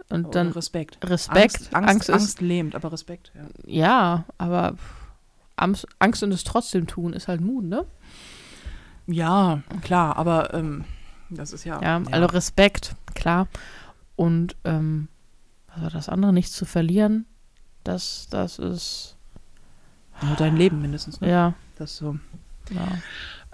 [0.10, 0.98] Und dann Oder Respekt.
[1.04, 1.56] Respekt.
[1.56, 2.42] Angst, Angst, Angst, Angst, ist.
[2.42, 3.32] lähmt, aber Respekt.
[3.36, 3.42] Ja.
[3.66, 4.76] Ja, aber
[5.56, 7.86] Angst, Angst und es trotzdem tun ist halt Mut, ne?
[9.08, 10.86] ja, klar, aber ähm,
[11.30, 11.82] das ist ja.
[11.82, 13.48] Ja, also Respekt, klar.
[14.16, 15.08] Und ähm,
[15.68, 17.26] also das andere nicht zu verlieren,
[17.84, 19.18] das, das ist.
[20.22, 21.20] Ja, dein Leben mindestens.
[21.22, 21.30] Ne?
[21.30, 22.18] Ja, Das ist so.
[22.72, 22.88] Ja.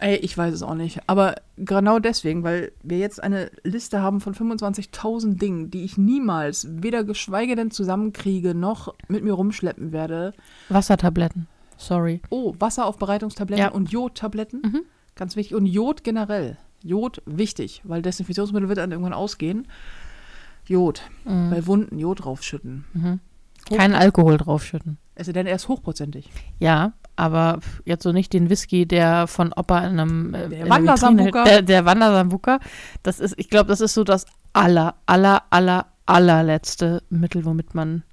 [0.01, 1.01] Ey, ich weiß es auch nicht.
[1.07, 6.67] Aber genau deswegen, weil wir jetzt eine Liste haben von 25.000 Dingen, die ich niemals,
[6.69, 10.33] weder geschweige denn zusammenkriege, noch mit mir rumschleppen werde.
[10.69, 11.47] Wassertabletten.
[11.75, 12.21] Sorry.
[12.29, 13.71] Oh, Wasseraufbereitungstabletten Ja.
[13.71, 14.61] und Jodtabletten.
[14.61, 14.81] Mhm.
[15.15, 15.55] Ganz wichtig.
[15.55, 16.57] Und Jod generell.
[16.81, 19.67] Jod wichtig, weil Desinfektionsmittel wird dann irgendwann ausgehen.
[20.65, 21.01] Jod.
[21.25, 21.49] Mhm.
[21.49, 22.85] Bei Wunden Jod draufschütten.
[22.93, 23.19] Mhm.
[23.75, 24.97] Kein Alkohol draufschütten.
[25.15, 26.29] Ist denn erst hochprozentig.
[26.59, 30.65] Ja, aber jetzt so nicht den Whisky, der von Opa in einem äh, Der.
[30.67, 32.59] Vitrine- Der, der Wandersambuca.
[33.03, 38.03] Das ist, ich glaube, das ist so das aller, aller, aller, allerletzte Mittel, womit man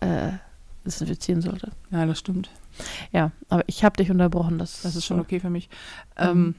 [0.00, 0.30] äh,
[0.84, 1.70] desinfizieren sollte.
[1.90, 2.50] Ja, das stimmt.
[3.12, 4.58] Ja, aber ich habe dich unterbrochen.
[4.58, 5.68] Das, Das ist schon okay für mich.
[6.16, 6.54] Ähm, Ähm,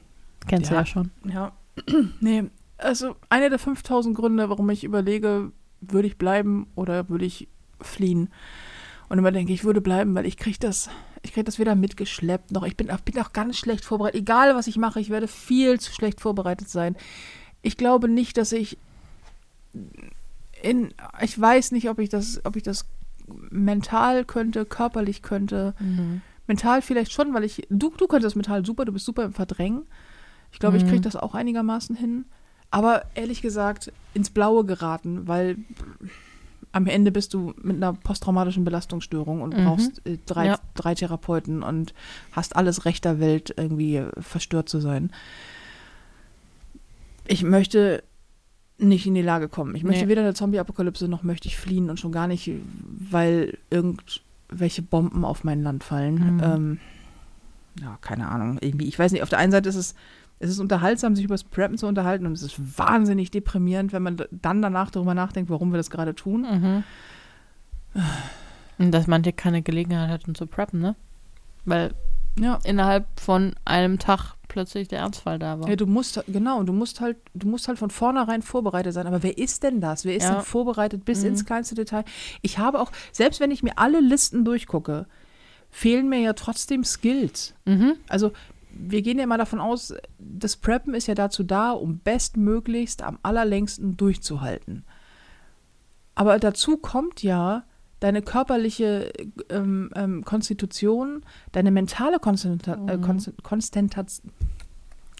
[0.46, 0.80] Kennst du ja.
[0.80, 1.10] ja schon.
[1.24, 1.52] Ja,
[2.20, 2.44] nee,
[2.78, 5.50] also einer der 5000 Gründe, warum ich überlege,
[5.80, 7.48] würde ich bleiben oder würde ich
[7.80, 8.30] fliehen.
[9.08, 10.88] Und immer denke ich, würde bleiben, weil ich kriege das,
[11.22, 14.20] ich kriege das weder mitgeschleppt, noch ich bin, auch- bin auch ganz schlecht vorbereitet.
[14.20, 16.96] Egal, was ich mache, ich werde viel zu schlecht vorbereitet sein.
[17.62, 18.78] Ich glaube nicht, dass ich
[20.62, 22.86] in, ich weiß nicht, ob ich das, ob ich das
[23.50, 25.74] mental könnte, körperlich könnte.
[26.46, 29.32] Mental vielleicht schon, weil ich, du, du könntest das mental super, du bist super im
[29.32, 29.82] Verdrängen.
[30.52, 30.88] Ich glaube, ich Mhm.
[30.88, 32.24] kriege das auch einigermaßen hin.
[32.70, 35.58] Aber ehrlich gesagt, ins Blaue geraten, weil
[36.76, 39.64] am Ende bist du mit einer posttraumatischen Belastungsstörung und Mhm.
[39.64, 40.58] brauchst äh, drei, Ja.
[40.74, 41.94] drei Therapeuten und
[42.32, 45.10] hast alles Recht der Welt, irgendwie äh, verstört zu sein.
[47.26, 48.02] Ich möchte
[48.78, 49.74] nicht in die Lage kommen.
[49.74, 50.10] Ich möchte Nee.
[50.10, 52.50] weder eine Zombie-Apokalypse noch möchte ich fliehen und schon gar nicht,
[53.10, 56.34] weil irgendwelche Bomben auf mein Land fallen.
[56.36, 56.40] Mhm.
[56.44, 56.78] Ähm,
[57.80, 58.58] ja, keine Ahnung.
[58.60, 59.94] Irgendwie, ich weiß nicht, auf der einen Seite ist es,
[60.38, 64.02] es ist unterhaltsam, sich über das Preppen zu unterhalten und es ist wahnsinnig deprimierend, wenn
[64.02, 66.42] man dann danach darüber nachdenkt, warum wir das gerade tun.
[66.42, 66.84] Mhm.
[68.78, 70.94] Und dass manche keine Gelegenheit hatten zu preppen, ne?
[71.64, 71.94] Weil
[72.38, 72.58] Ja.
[72.64, 75.68] innerhalb von einem Tag plötzlich der Ernstfall da war.
[75.68, 79.06] Ja, du musst, genau, du musst halt, du musst halt von vornherein vorbereitet sein.
[79.06, 80.04] Aber wer ist denn das?
[80.04, 80.34] Wer ist Ja.
[80.36, 81.28] denn vorbereitet bis Mhm.
[81.28, 82.04] ins kleinste Detail?
[82.42, 85.06] Ich habe auch, selbst wenn ich mir alle Listen durchgucke,
[85.70, 87.54] fehlen mir ja trotzdem Skills.
[87.64, 87.94] Mhm.
[88.08, 88.32] Also
[88.78, 93.18] wir gehen ja mal davon aus, das Preppen ist ja dazu da, um bestmöglichst am
[93.22, 94.84] allerlängsten durchzuhalten.
[96.14, 97.64] Aber dazu kommt ja
[98.00, 99.12] deine körperliche
[99.50, 101.22] ähm, ähm, Konstitution,
[101.52, 103.02] deine mentale Konstanta äh, Mhm.
[103.02, 103.32] Konst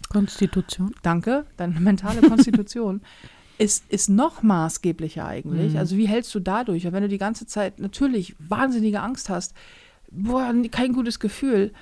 [0.09, 0.95] Konstitution.
[1.03, 3.01] danke, deine mentale Konstitution
[3.57, 5.73] ist, ist noch maßgeblicher eigentlich.
[5.73, 5.79] Mhm.
[5.79, 6.85] Also wie hältst du dadurch?
[6.85, 9.53] Und wenn du die ganze Zeit natürlich wahnsinnige Angst hast,
[10.11, 11.73] boah, kein gutes Gefühl.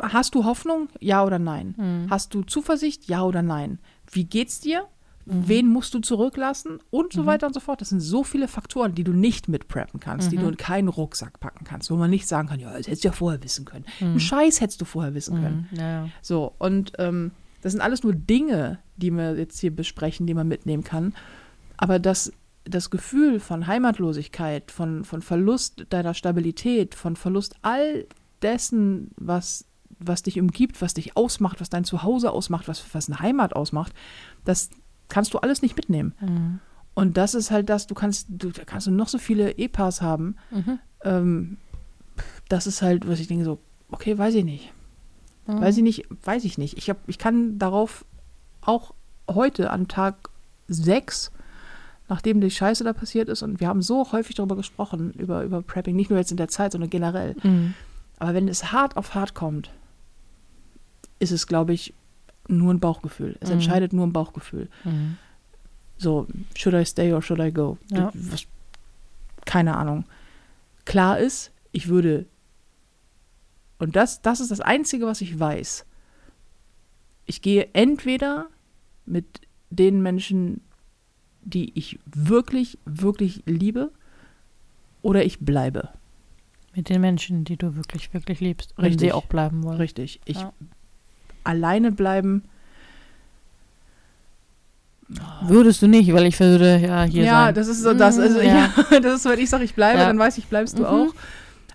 [0.00, 0.88] Hast du Hoffnung?
[1.00, 1.74] Ja oder nein?
[1.76, 2.10] Mhm.
[2.10, 3.08] Hast du Zuversicht?
[3.08, 3.78] Ja oder nein?
[4.10, 4.84] Wie geht's dir?
[5.26, 6.80] Wen musst du zurücklassen?
[6.90, 7.26] Und so Mhm.
[7.26, 7.80] weiter und so fort.
[7.80, 10.42] Das sind so viele Faktoren, die du nicht mitpreppen kannst, die Mhm.
[10.42, 13.08] du in keinen Rucksack packen kannst, wo man nicht sagen kann, ja, das hättest du
[13.08, 13.86] ja vorher wissen können.
[14.00, 14.06] Mhm.
[14.08, 15.68] Einen Scheiß hättest du vorher wissen können.
[15.70, 15.78] Mhm.
[15.78, 16.08] Ja, ja.
[16.20, 17.30] So, und ähm,
[17.62, 21.14] das sind alles nur Dinge, die wir jetzt hier besprechen, die man mitnehmen kann.
[21.78, 22.30] Aber das,
[22.64, 28.04] das Gefühl von Heimatlosigkeit, von, von Verlust deiner Stabilität, von Verlust all
[28.42, 29.64] dessen, was,
[29.98, 33.92] was dich umgibt, was dich ausmacht, was dein Zuhause ausmacht, was, was eine Heimat ausmacht,
[34.44, 34.70] das
[35.08, 36.14] kannst du alles nicht mitnehmen.
[36.20, 36.60] Mhm.
[36.94, 40.00] Und das ist halt das, du kannst, du da kannst du noch so viele E-Pass
[40.00, 40.36] haben.
[40.50, 40.78] Mhm.
[41.02, 41.56] Ähm,
[42.48, 43.58] das ist halt, was ich denke, so,
[43.90, 44.72] okay, weiß ich nicht.
[45.46, 45.60] Mhm.
[45.60, 46.78] Weiß ich nicht, weiß ich nicht.
[46.78, 48.04] Ich, hab, ich kann darauf
[48.62, 48.94] auch
[49.28, 50.30] heute an Tag
[50.68, 51.32] 6,
[52.08, 55.62] nachdem die Scheiße da passiert ist, und wir haben so häufig darüber gesprochen, über, über
[55.62, 57.36] Prepping, nicht nur jetzt in der Zeit, sondern generell.
[57.42, 57.74] Mhm.
[58.18, 59.70] Aber wenn es hart auf hart kommt,
[61.18, 61.94] ist es, glaube ich,
[62.48, 63.36] nur ein Bauchgefühl.
[63.40, 63.54] Es Mhm.
[63.54, 64.68] entscheidet nur ein Bauchgefühl.
[64.84, 65.16] Mhm.
[65.96, 66.26] So,
[66.56, 67.78] should I stay or should I go?
[67.90, 68.10] Ja.
[68.14, 68.44] Was,
[69.46, 70.04] keine Ahnung.
[70.84, 72.26] Klar ist, ich würde,
[73.78, 75.86] und das, das ist das Einzige, was ich weiß.
[77.26, 78.48] Ich gehe entweder
[79.06, 80.60] mit den Menschen,
[81.42, 83.90] die ich wirklich, wirklich liebe,
[85.02, 85.90] oder ich bleibe.
[86.74, 88.72] Mit den Menschen, die du wirklich, wirklich liebst.
[88.76, 89.00] Wenn Richtig.
[89.08, 89.76] sie auch bleiben wollen.
[89.76, 90.20] Richtig.
[90.24, 90.52] Ich Ja.
[91.44, 92.42] Alleine bleiben
[95.42, 97.54] Würdest du nicht, weil ich würde ja hier ja, sein.
[97.54, 98.18] das ist so das.
[98.18, 98.72] Also, Mm, ja.
[99.00, 100.06] das ist, wenn ich sage, ich bleibe, Ja.
[100.06, 100.88] dann weiß ich, bleibst du Mhm.
[100.88, 101.14] auch.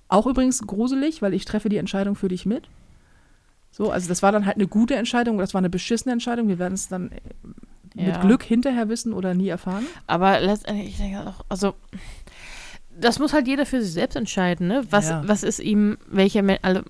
[0.08, 2.68] Auch übrigens gruselig, weil ich treffe die Entscheidung für dich mit.
[3.72, 6.48] So, also das war dann halt eine gute Entscheidung, das war eine beschissene Entscheidung.
[6.48, 7.20] Wir werden es dann äh,
[7.94, 8.22] mit Ja.
[8.22, 9.86] Glück hinterher wissen oder nie erfahren.
[10.08, 11.76] Aber letztendlich, ich denke auch, also
[13.00, 14.82] das muss halt jeder für sich selbst entscheiden, ne?
[14.90, 15.22] Was, Ja.
[15.28, 16.82] was ist ihm, welcher also,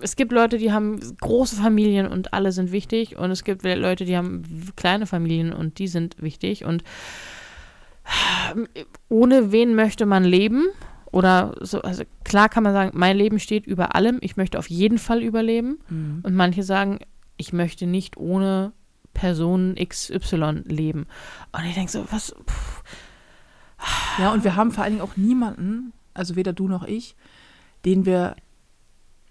[0.00, 4.04] es gibt Leute, die haben große Familien und alle sind wichtig und es gibt Leute,
[4.04, 4.42] die haben
[4.76, 6.82] kleine Familien und die sind wichtig und
[9.08, 10.66] ohne wen möchte man leben?
[11.12, 14.68] Oder so, also klar kann man sagen, mein Leben steht über allem, ich möchte auf
[14.70, 15.78] jeden Fall überleben.
[16.22, 17.00] Und manche sagen,
[17.36, 18.72] ich möchte nicht ohne
[19.12, 21.06] Person XY leben.
[21.52, 22.82] Und ich denke so, was, pff,
[24.18, 27.16] Ja, und wir haben vor allen Dingen auch niemanden, also weder du noch ich,
[27.84, 28.36] den wir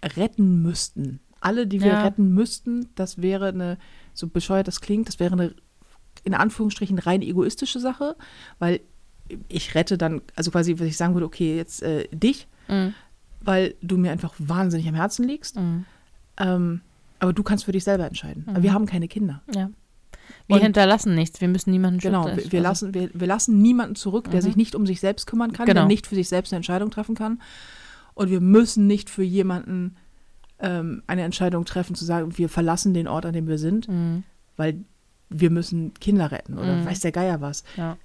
[0.04, 1.20] retten müssten.
[1.40, 2.04] Alle, die wir Ja.
[2.04, 3.78] retten müssten, das wäre eine,
[4.14, 5.56] so bescheuert das klingt, das wäre eine
[6.24, 8.16] in Anführungsstrichen rein egoistische Sache,
[8.60, 8.82] weil
[9.48, 12.90] ich rette dann, also quasi, was ich sagen würde, okay, jetzt äh, dich, mm,
[13.40, 15.56] weil du mir einfach wahnsinnig am Herzen liegst.
[15.56, 15.86] mm,
[16.38, 16.82] Ähm,
[17.20, 18.44] aber du kannst für dich selber entscheiden.
[18.48, 18.64] Aber Mhm.
[18.64, 19.42] wir haben keine Kinder.
[19.54, 19.70] ja.
[20.48, 23.96] Wir Und- hinterlassen nichts, wir müssen niemanden Genau, wir, wir, lassen, wir, wir lassen niemanden
[23.96, 24.46] zurück, der Mhm.
[24.46, 25.82] sich nicht um sich selbst kümmern kann, Genau.
[25.82, 27.42] der nicht für sich selbst eine Entscheidung treffen kann.
[28.22, 29.96] Und wir müssen nicht für jemanden
[30.60, 34.24] ähm, eine Entscheidung treffen, zu sagen, wir verlassen den Ort, an dem wir sind, mm,
[34.58, 34.84] weil
[35.30, 36.86] wir müssen Kinder retten oder Mhm.
[36.86, 37.64] weiß der Geier was.
[37.78, 37.98] ja.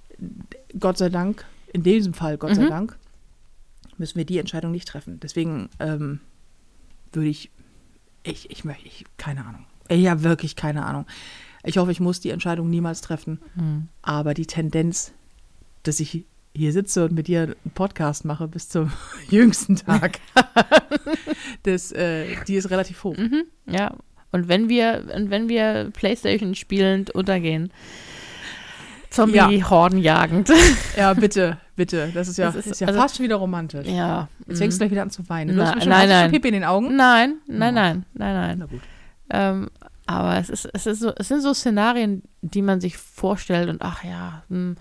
[0.79, 2.69] Gott sei Dank, in diesem Fall, Gott sei Mhm.
[2.69, 2.97] Dank,
[3.99, 5.19] müssen wir die Entscheidung nicht treffen.
[5.19, 6.19] Deswegen ähm,
[7.13, 7.51] würde ich,
[8.23, 9.65] ich, ich möchte, ich, keine Ahnung.
[9.89, 11.05] Ich habe wirklich keine Ahnung.
[11.63, 13.39] Ich hoffe, ich muss die Entscheidung niemals treffen.
[13.55, 13.77] mm.
[14.01, 15.13] Aber die Tendenz,
[15.83, 16.25] dass ich
[16.57, 18.91] hier sitze und mit dir einen Podcast mache bis zum
[19.29, 20.19] jüngsten Tag,
[21.63, 23.15] das, äh, die ist relativ hoch.
[23.17, 23.93] Mhm, ja.
[24.31, 27.71] Und wenn wir, und wenn wir Playstation spielend untergehen,
[29.09, 30.51] Zombie-Horden jagend.
[30.97, 32.11] Ja, bitte, bitte.
[32.13, 33.87] Das ist ja, Das ist- ist, ja also- fast schon wieder romantisch.
[33.87, 34.27] ja.
[34.47, 34.89] Jetzt fängst du mhm.
[34.89, 35.55] gleich wieder an zu weinen.
[35.55, 36.31] Du Na- hast schon, nein, hast nein.
[36.31, 36.95] Pipi in den Augen?
[36.95, 38.57] Nein, nein, nein, nein, nein.
[38.59, 38.81] Na gut.
[39.29, 39.69] Ähm,
[40.05, 43.81] aber es, ist, es, ist so, es sind so Szenarien, die man sich vorstellt und
[43.81, 44.75] ach ja, hm,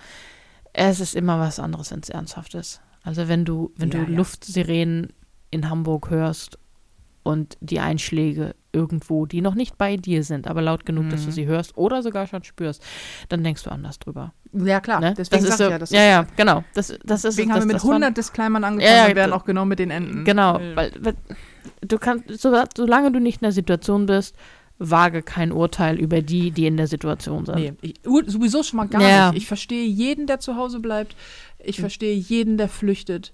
[0.78, 2.80] es ist immer was anderes, wenn es ernsthaft ist.
[3.02, 4.16] Also wenn du, wenn Ja, du ja.
[4.16, 5.12] Luftsirenen
[5.50, 6.58] in Hamburg hörst
[7.22, 11.28] und die Einschläge irgendwo, die noch nicht bei dir sind, aber laut genug, dass du
[11.28, 11.32] Mhm.
[11.32, 12.82] sie hörst oder sogar schon spürst,
[13.30, 14.32] dann denkst du anders drüber.
[14.52, 15.00] Ja, klar.
[15.00, 15.14] Ne?
[15.16, 16.62] Deswegen das ist so, ja, das ja, ist, ja, genau.
[16.74, 19.08] Das, das ist Deswegen das, haben wir mit das waren- 100 Disclaimern angefangen Ja, ja,
[19.10, 20.24] und werden auch genau mit den Enden.
[20.24, 21.14] Genau, weil, weil
[21.80, 24.36] du kannst, so, solange du nicht in der Situation bist,
[24.78, 27.54] wage kein Urteil über die, die in der Situation sind.
[27.56, 27.94] Nee, ich,
[28.26, 29.30] sowieso schon mal gar Ja.
[29.32, 29.42] nicht.
[29.42, 31.16] Ich verstehe jeden, der zu Hause bleibt.
[31.58, 33.32] Ich verstehe jeden, der flüchtet.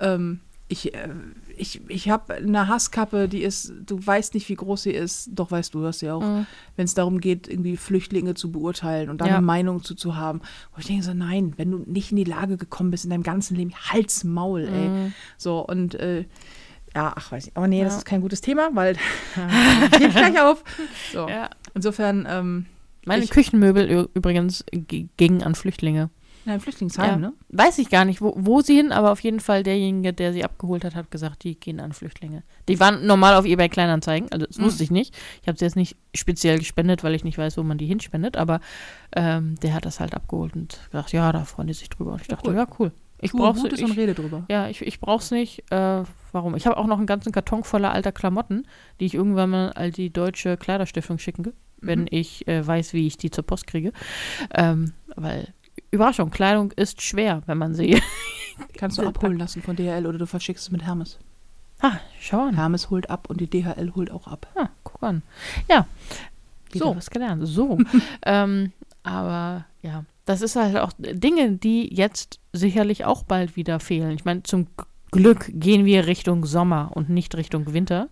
[0.00, 1.08] Ähm, ich äh,
[1.56, 5.52] ich, ich habe eine Hasskappe, die ist, du weißt nicht, wie groß sie ist, doch
[5.52, 6.46] weißt du das ja auch, Mhm.
[6.74, 9.36] wenn es darum geht, irgendwie Flüchtlinge zu beurteilen und da Ja.
[9.36, 10.40] eine Meinung zu, zu haben.
[10.72, 13.22] Und ich denke so, nein, wenn du nicht in die Lage gekommen bist in deinem
[13.22, 14.88] ganzen Leben, halt's Maul, ey.
[14.88, 15.12] Mhm.
[15.36, 16.24] So, und äh,
[16.94, 17.56] ja, ach, weiß ich.
[17.56, 17.98] Aber nee, das Ja.
[17.98, 18.96] ist kein gutes Thema, weil
[19.92, 20.62] ich gebe gleich auf.
[21.12, 21.28] So.
[21.28, 21.50] Ja.
[21.74, 22.66] Insofern, ähm,
[23.06, 24.64] Meine Ich- Küchenmöbel übrigens
[25.18, 26.08] gingen an Flüchtlinge.
[26.46, 27.16] in einem Flüchtlingsheim, Ja.
[27.16, 27.32] ne?
[27.50, 30.42] Weiß ich gar nicht, wo, wo sie hin, aber auf jeden Fall derjenige, der sie
[30.44, 32.42] abgeholt hat, hat gesagt, die gehen an Flüchtlinge.
[32.68, 34.64] Die waren normal auf eBay Kleinanzeigen, also das Mhm.
[34.64, 35.14] wusste ich nicht.
[35.42, 38.36] Ich habe sie jetzt nicht speziell gespendet, weil ich nicht weiß, wo man die hinspendet,
[38.38, 38.60] aber
[39.16, 42.12] ähm, der hat das halt abgeholt und gesagt, ja, da freuen die sich drüber.
[42.12, 42.56] Und ich Ja, dachte, cool.
[42.56, 42.92] ja, cool.
[43.24, 44.44] Ich Tu brauch's Gutes und ich, rede drüber.
[44.50, 45.70] Ja, ich, ich brauch's nicht.
[45.72, 46.02] Äh,
[46.32, 46.54] warum?
[46.56, 48.66] Ich habe auch noch einen ganzen Karton voller alter Klamotten,
[49.00, 52.08] die ich irgendwann mal an die deutsche Kleiderstiftung schicken, wenn Mhm.
[52.10, 53.92] ich äh, weiß, wie ich die zur Post kriege.
[54.54, 55.52] Ähm, weil,
[55.90, 58.00] Überraschung, Kleidung ist schwer, wenn man sie.
[58.76, 61.18] Kannst du abholen lassen von DHL oder du verschickst es mit Hermes.
[61.80, 62.54] ah, schau an.
[62.56, 64.46] Hermes holt ab und die DHL holt auch ab.
[64.54, 65.22] Ah, guck an.
[65.68, 65.86] Ja.
[66.70, 66.96] Wieder So.
[66.96, 67.42] was gelernt.
[67.46, 67.78] So.
[68.26, 68.72] ähm,
[69.02, 74.12] aber ja, das ist halt auch Dinge, die jetzt sicherlich auch bald wieder fehlen.
[74.12, 74.66] Ich meine, zum
[75.10, 78.08] Glück gehen wir Richtung Sommer und nicht Richtung Winter.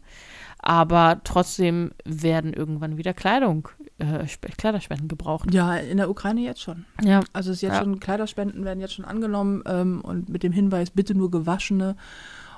[0.64, 3.68] Aber trotzdem werden irgendwann wieder Kleidung,
[3.98, 5.52] äh, Sp- Kleiderspenden gebraucht.
[5.52, 6.84] Ja, in der Ukraine jetzt schon.
[7.02, 7.18] Ja.
[7.32, 7.80] Also es ist jetzt Ja.
[7.80, 11.96] schon, Kleiderspenden werden jetzt schon angenommen ähm, und mit dem Hinweis, bitte nur gewaschene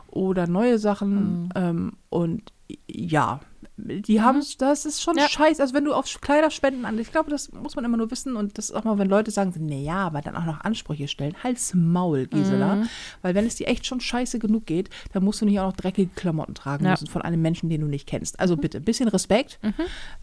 [0.09, 1.45] oder neue Sachen.
[1.45, 1.49] Mhm.
[1.55, 2.43] Ähm, und
[2.89, 3.41] ja,
[3.77, 5.29] die haben es, das ist schon Ja.
[5.29, 5.61] scheiße.
[5.61, 8.57] Also wenn du auf Kleiderspenden an, ich glaube, das muss man immer nur wissen und
[8.57, 11.35] das ist auch mal, wenn Leute sagen, nee, ja, aber dann auch noch Ansprüche stellen,
[11.43, 12.77] halt's Maul, Gisela.
[12.77, 12.89] Mhm.
[13.23, 15.77] Weil wenn es dir echt schon scheiße genug geht, dann musst du nicht auch noch
[15.77, 16.93] dreckige Klamotten tragen Ja.
[16.93, 18.39] müssen von einem Menschen, den du nicht kennst.
[18.39, 19.73] Also bitte, ein bisschen Respekt, Mhm.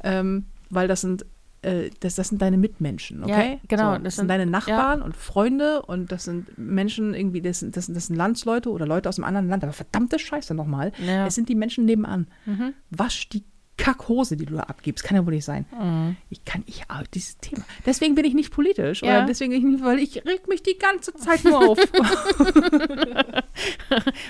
[0.03, 1.25] ähm, weil das sind
[1.63, 3.59] äh, das, das sind deine Mitmenschen, Ja, okay?
[3.67, 7.41] genau, So, das das, sind- sind deine Nachbarn und Freunde und das sind Menschen irgendwie,
[7.41, 10.17] das sind, das sind, das sind Landsleute oder Leute aus einem anderen Land, aber verdammte
[10.19, 10.91] Scheiße nochmal.
[11.05, 11.27] Ja.
[11.27, 12.27] Es sind die Menschen nebenan.
[12.45, 12.73] Mhm.
[12.89, 13.43] Wasch die
[13.81, 15.03] Kackhose, die du da abgibst.
[15.03, 15.65] Kann ja wohl nicht sein.
[15.71, 16.15] Mhm.
[16.29, 16.83] Ich kann, ich,
[17.15, 17.63] dieses Thema.
[17.83, 19.01] Deswegen bin ich nicht politisch.
[19.01, 19.17] Ja.
[19.17, 21.79] Oder deswegen ich nicht, weil ich reg mich die ganze Zeit nur auf.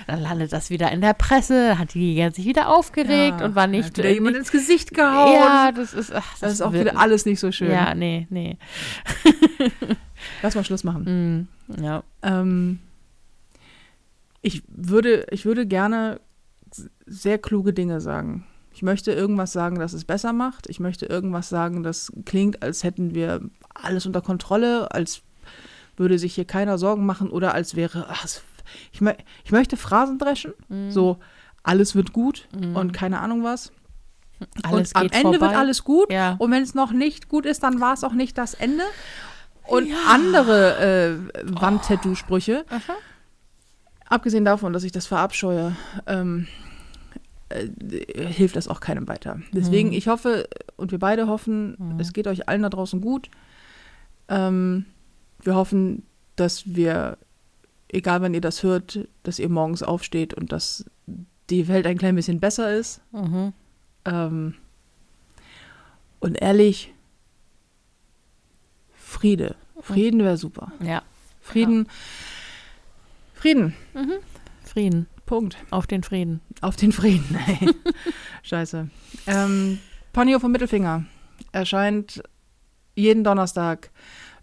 [0.07, 3.67] Dann landet das wieder in der Presse, hat die sich wieder aufgeregt Ja, und war
[3.67, 3.87] nicht.
[3.87, 5.33] Hat wieder jemand ins Gesicht gehauen.
[5.33, 7.71] ja, das ist, ach, das ist auch wieder alles nicht so schön.
[7.71, 8.57] Ja, nee, nee.
[10.41, 11.01] Lass mal Schluss machen.
[11.67, 11.83] Mhm.
[11.83, 12.03] Ja.
[12.21, 12.79] Ähm,
[14.41, 16.21] ich, würde, ich würde gerne
[17.05, 18.45] sehr kluge Dinge sagen.
[18.73, 20.67] Ich möchte irgendwas sagen, das es besser macht.
[20.69, 23.41] Ich möchte irgendwas sagen, das klingt, als hätten wir
[23.73, 25.21] alles unter Kontrolle, als
[25.97, 28.25] würde sich hier keiner Sorgen machen oder als wäre, ach,
[28.93, 30.91] ich, mö- ich möchte Phrasen dreschen, Mhm.
[30.91, 31.17] so
[31.63, 32.75] alles wird gut Mhm.
[32.75, 33.71] und keine Ahnung was.
[34.63, 35.39] Alles und am Ende vorbei.
[35.41, 36.35] wird alles gut Ja.
[36.39, 38.83] und wenn es noch nicht gut ist, dann war es auch nicht das Ende.
[39.67, 42.93] Und andere äh, Wandtattoo-Sprüche, Aha.
[44.07, 45.75] abgesehen davon, dass ich das verabscheue,
[46.07, 46.47] ähm,
[47.55, 47.69] äh,
[48.31, 49.39] hilft das auch keinem weiter.
[49.53, 49.95] Deswegen, Mhm.
[49.95, 50.47] ich hoffe,
[50.77, 51.99] und wir beide hoffen, Mhm.
[51.99, 53.29] es geht euch allen da draußen gut.
[54.29, 54.85] Ähm,
[55.43, 56.03] wir hoffen,
[56.35, 57.17] dass wir,
[57.89, 60.85] egal wann ihr das hört, dass ihr morgens aufsteht und dass
[61.49, 63.01] die Welt ein klein bisschen besser ist.
[63.11, 63.53] Mhm.
[64.05, 64.53] Ähm,
[66.19, 66.93] und ehrlich,
[68.93, 69.55] Friede.
[69.81, 70.71] Frieden wäre super.
[70.81, 71.01] Ja.
[71.41, 71.87] Frieden.
[73.33, 73.73] Frieden.
[73.93, 74.13] Mhm.
[74.63, 75.07] Frieden.
[75.31, 75.55] Punkt.
[75.69, 76.41] Auf den Frieden.
[76.59, 77.37] Auf den Frieden.
[77.47, 77.73] ey.
[78.43, 78.89] Scheiße.
[79.27, 79.79] Ähm,
[80.11, 81.05] Ponyo vom Mittelfinger
[81.53, 82.21] erscheint
[82.95, 83.91] jeden Donnerstag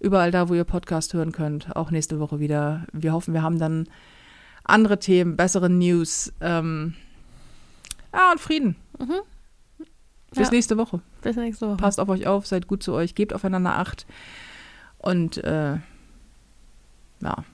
[0.01, 1.77] überall da, wo ihr Podcast hören könnt.
[1.77, 2.87] Auch nächste Woche wieder.
[2.95, 3.87] Wir hoffen, wir haben dann
[4.65, 6.33] andere Themen, bessere News.
[6.41, 6.95] Ähm,
[8.15, 8.77] ja, und Frieden.
[8.99, 9.21] Mhm.
[10.31, 10.51] Bis Ja.
[10.53, 11.03] nächste Woche.
[11.21, 11.77] Bis nächste Woche.
[11.77, 14.07] Passt auf euch auf, seid gut zu euch, gebt aufeinander Acht.
[14.97, 15.77] Und äh,
[17.21, 17.45] ja.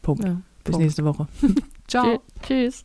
[0.00, 0.24] Punkt.
[0.24, 0.40] Ja.
[0.64, 0.84] Bis Punkt.
[0.84, 1.26] nächste Woche.
[1.88, 2.04] Ciao.
[2.04, 2.84] Tschü- Tschüss.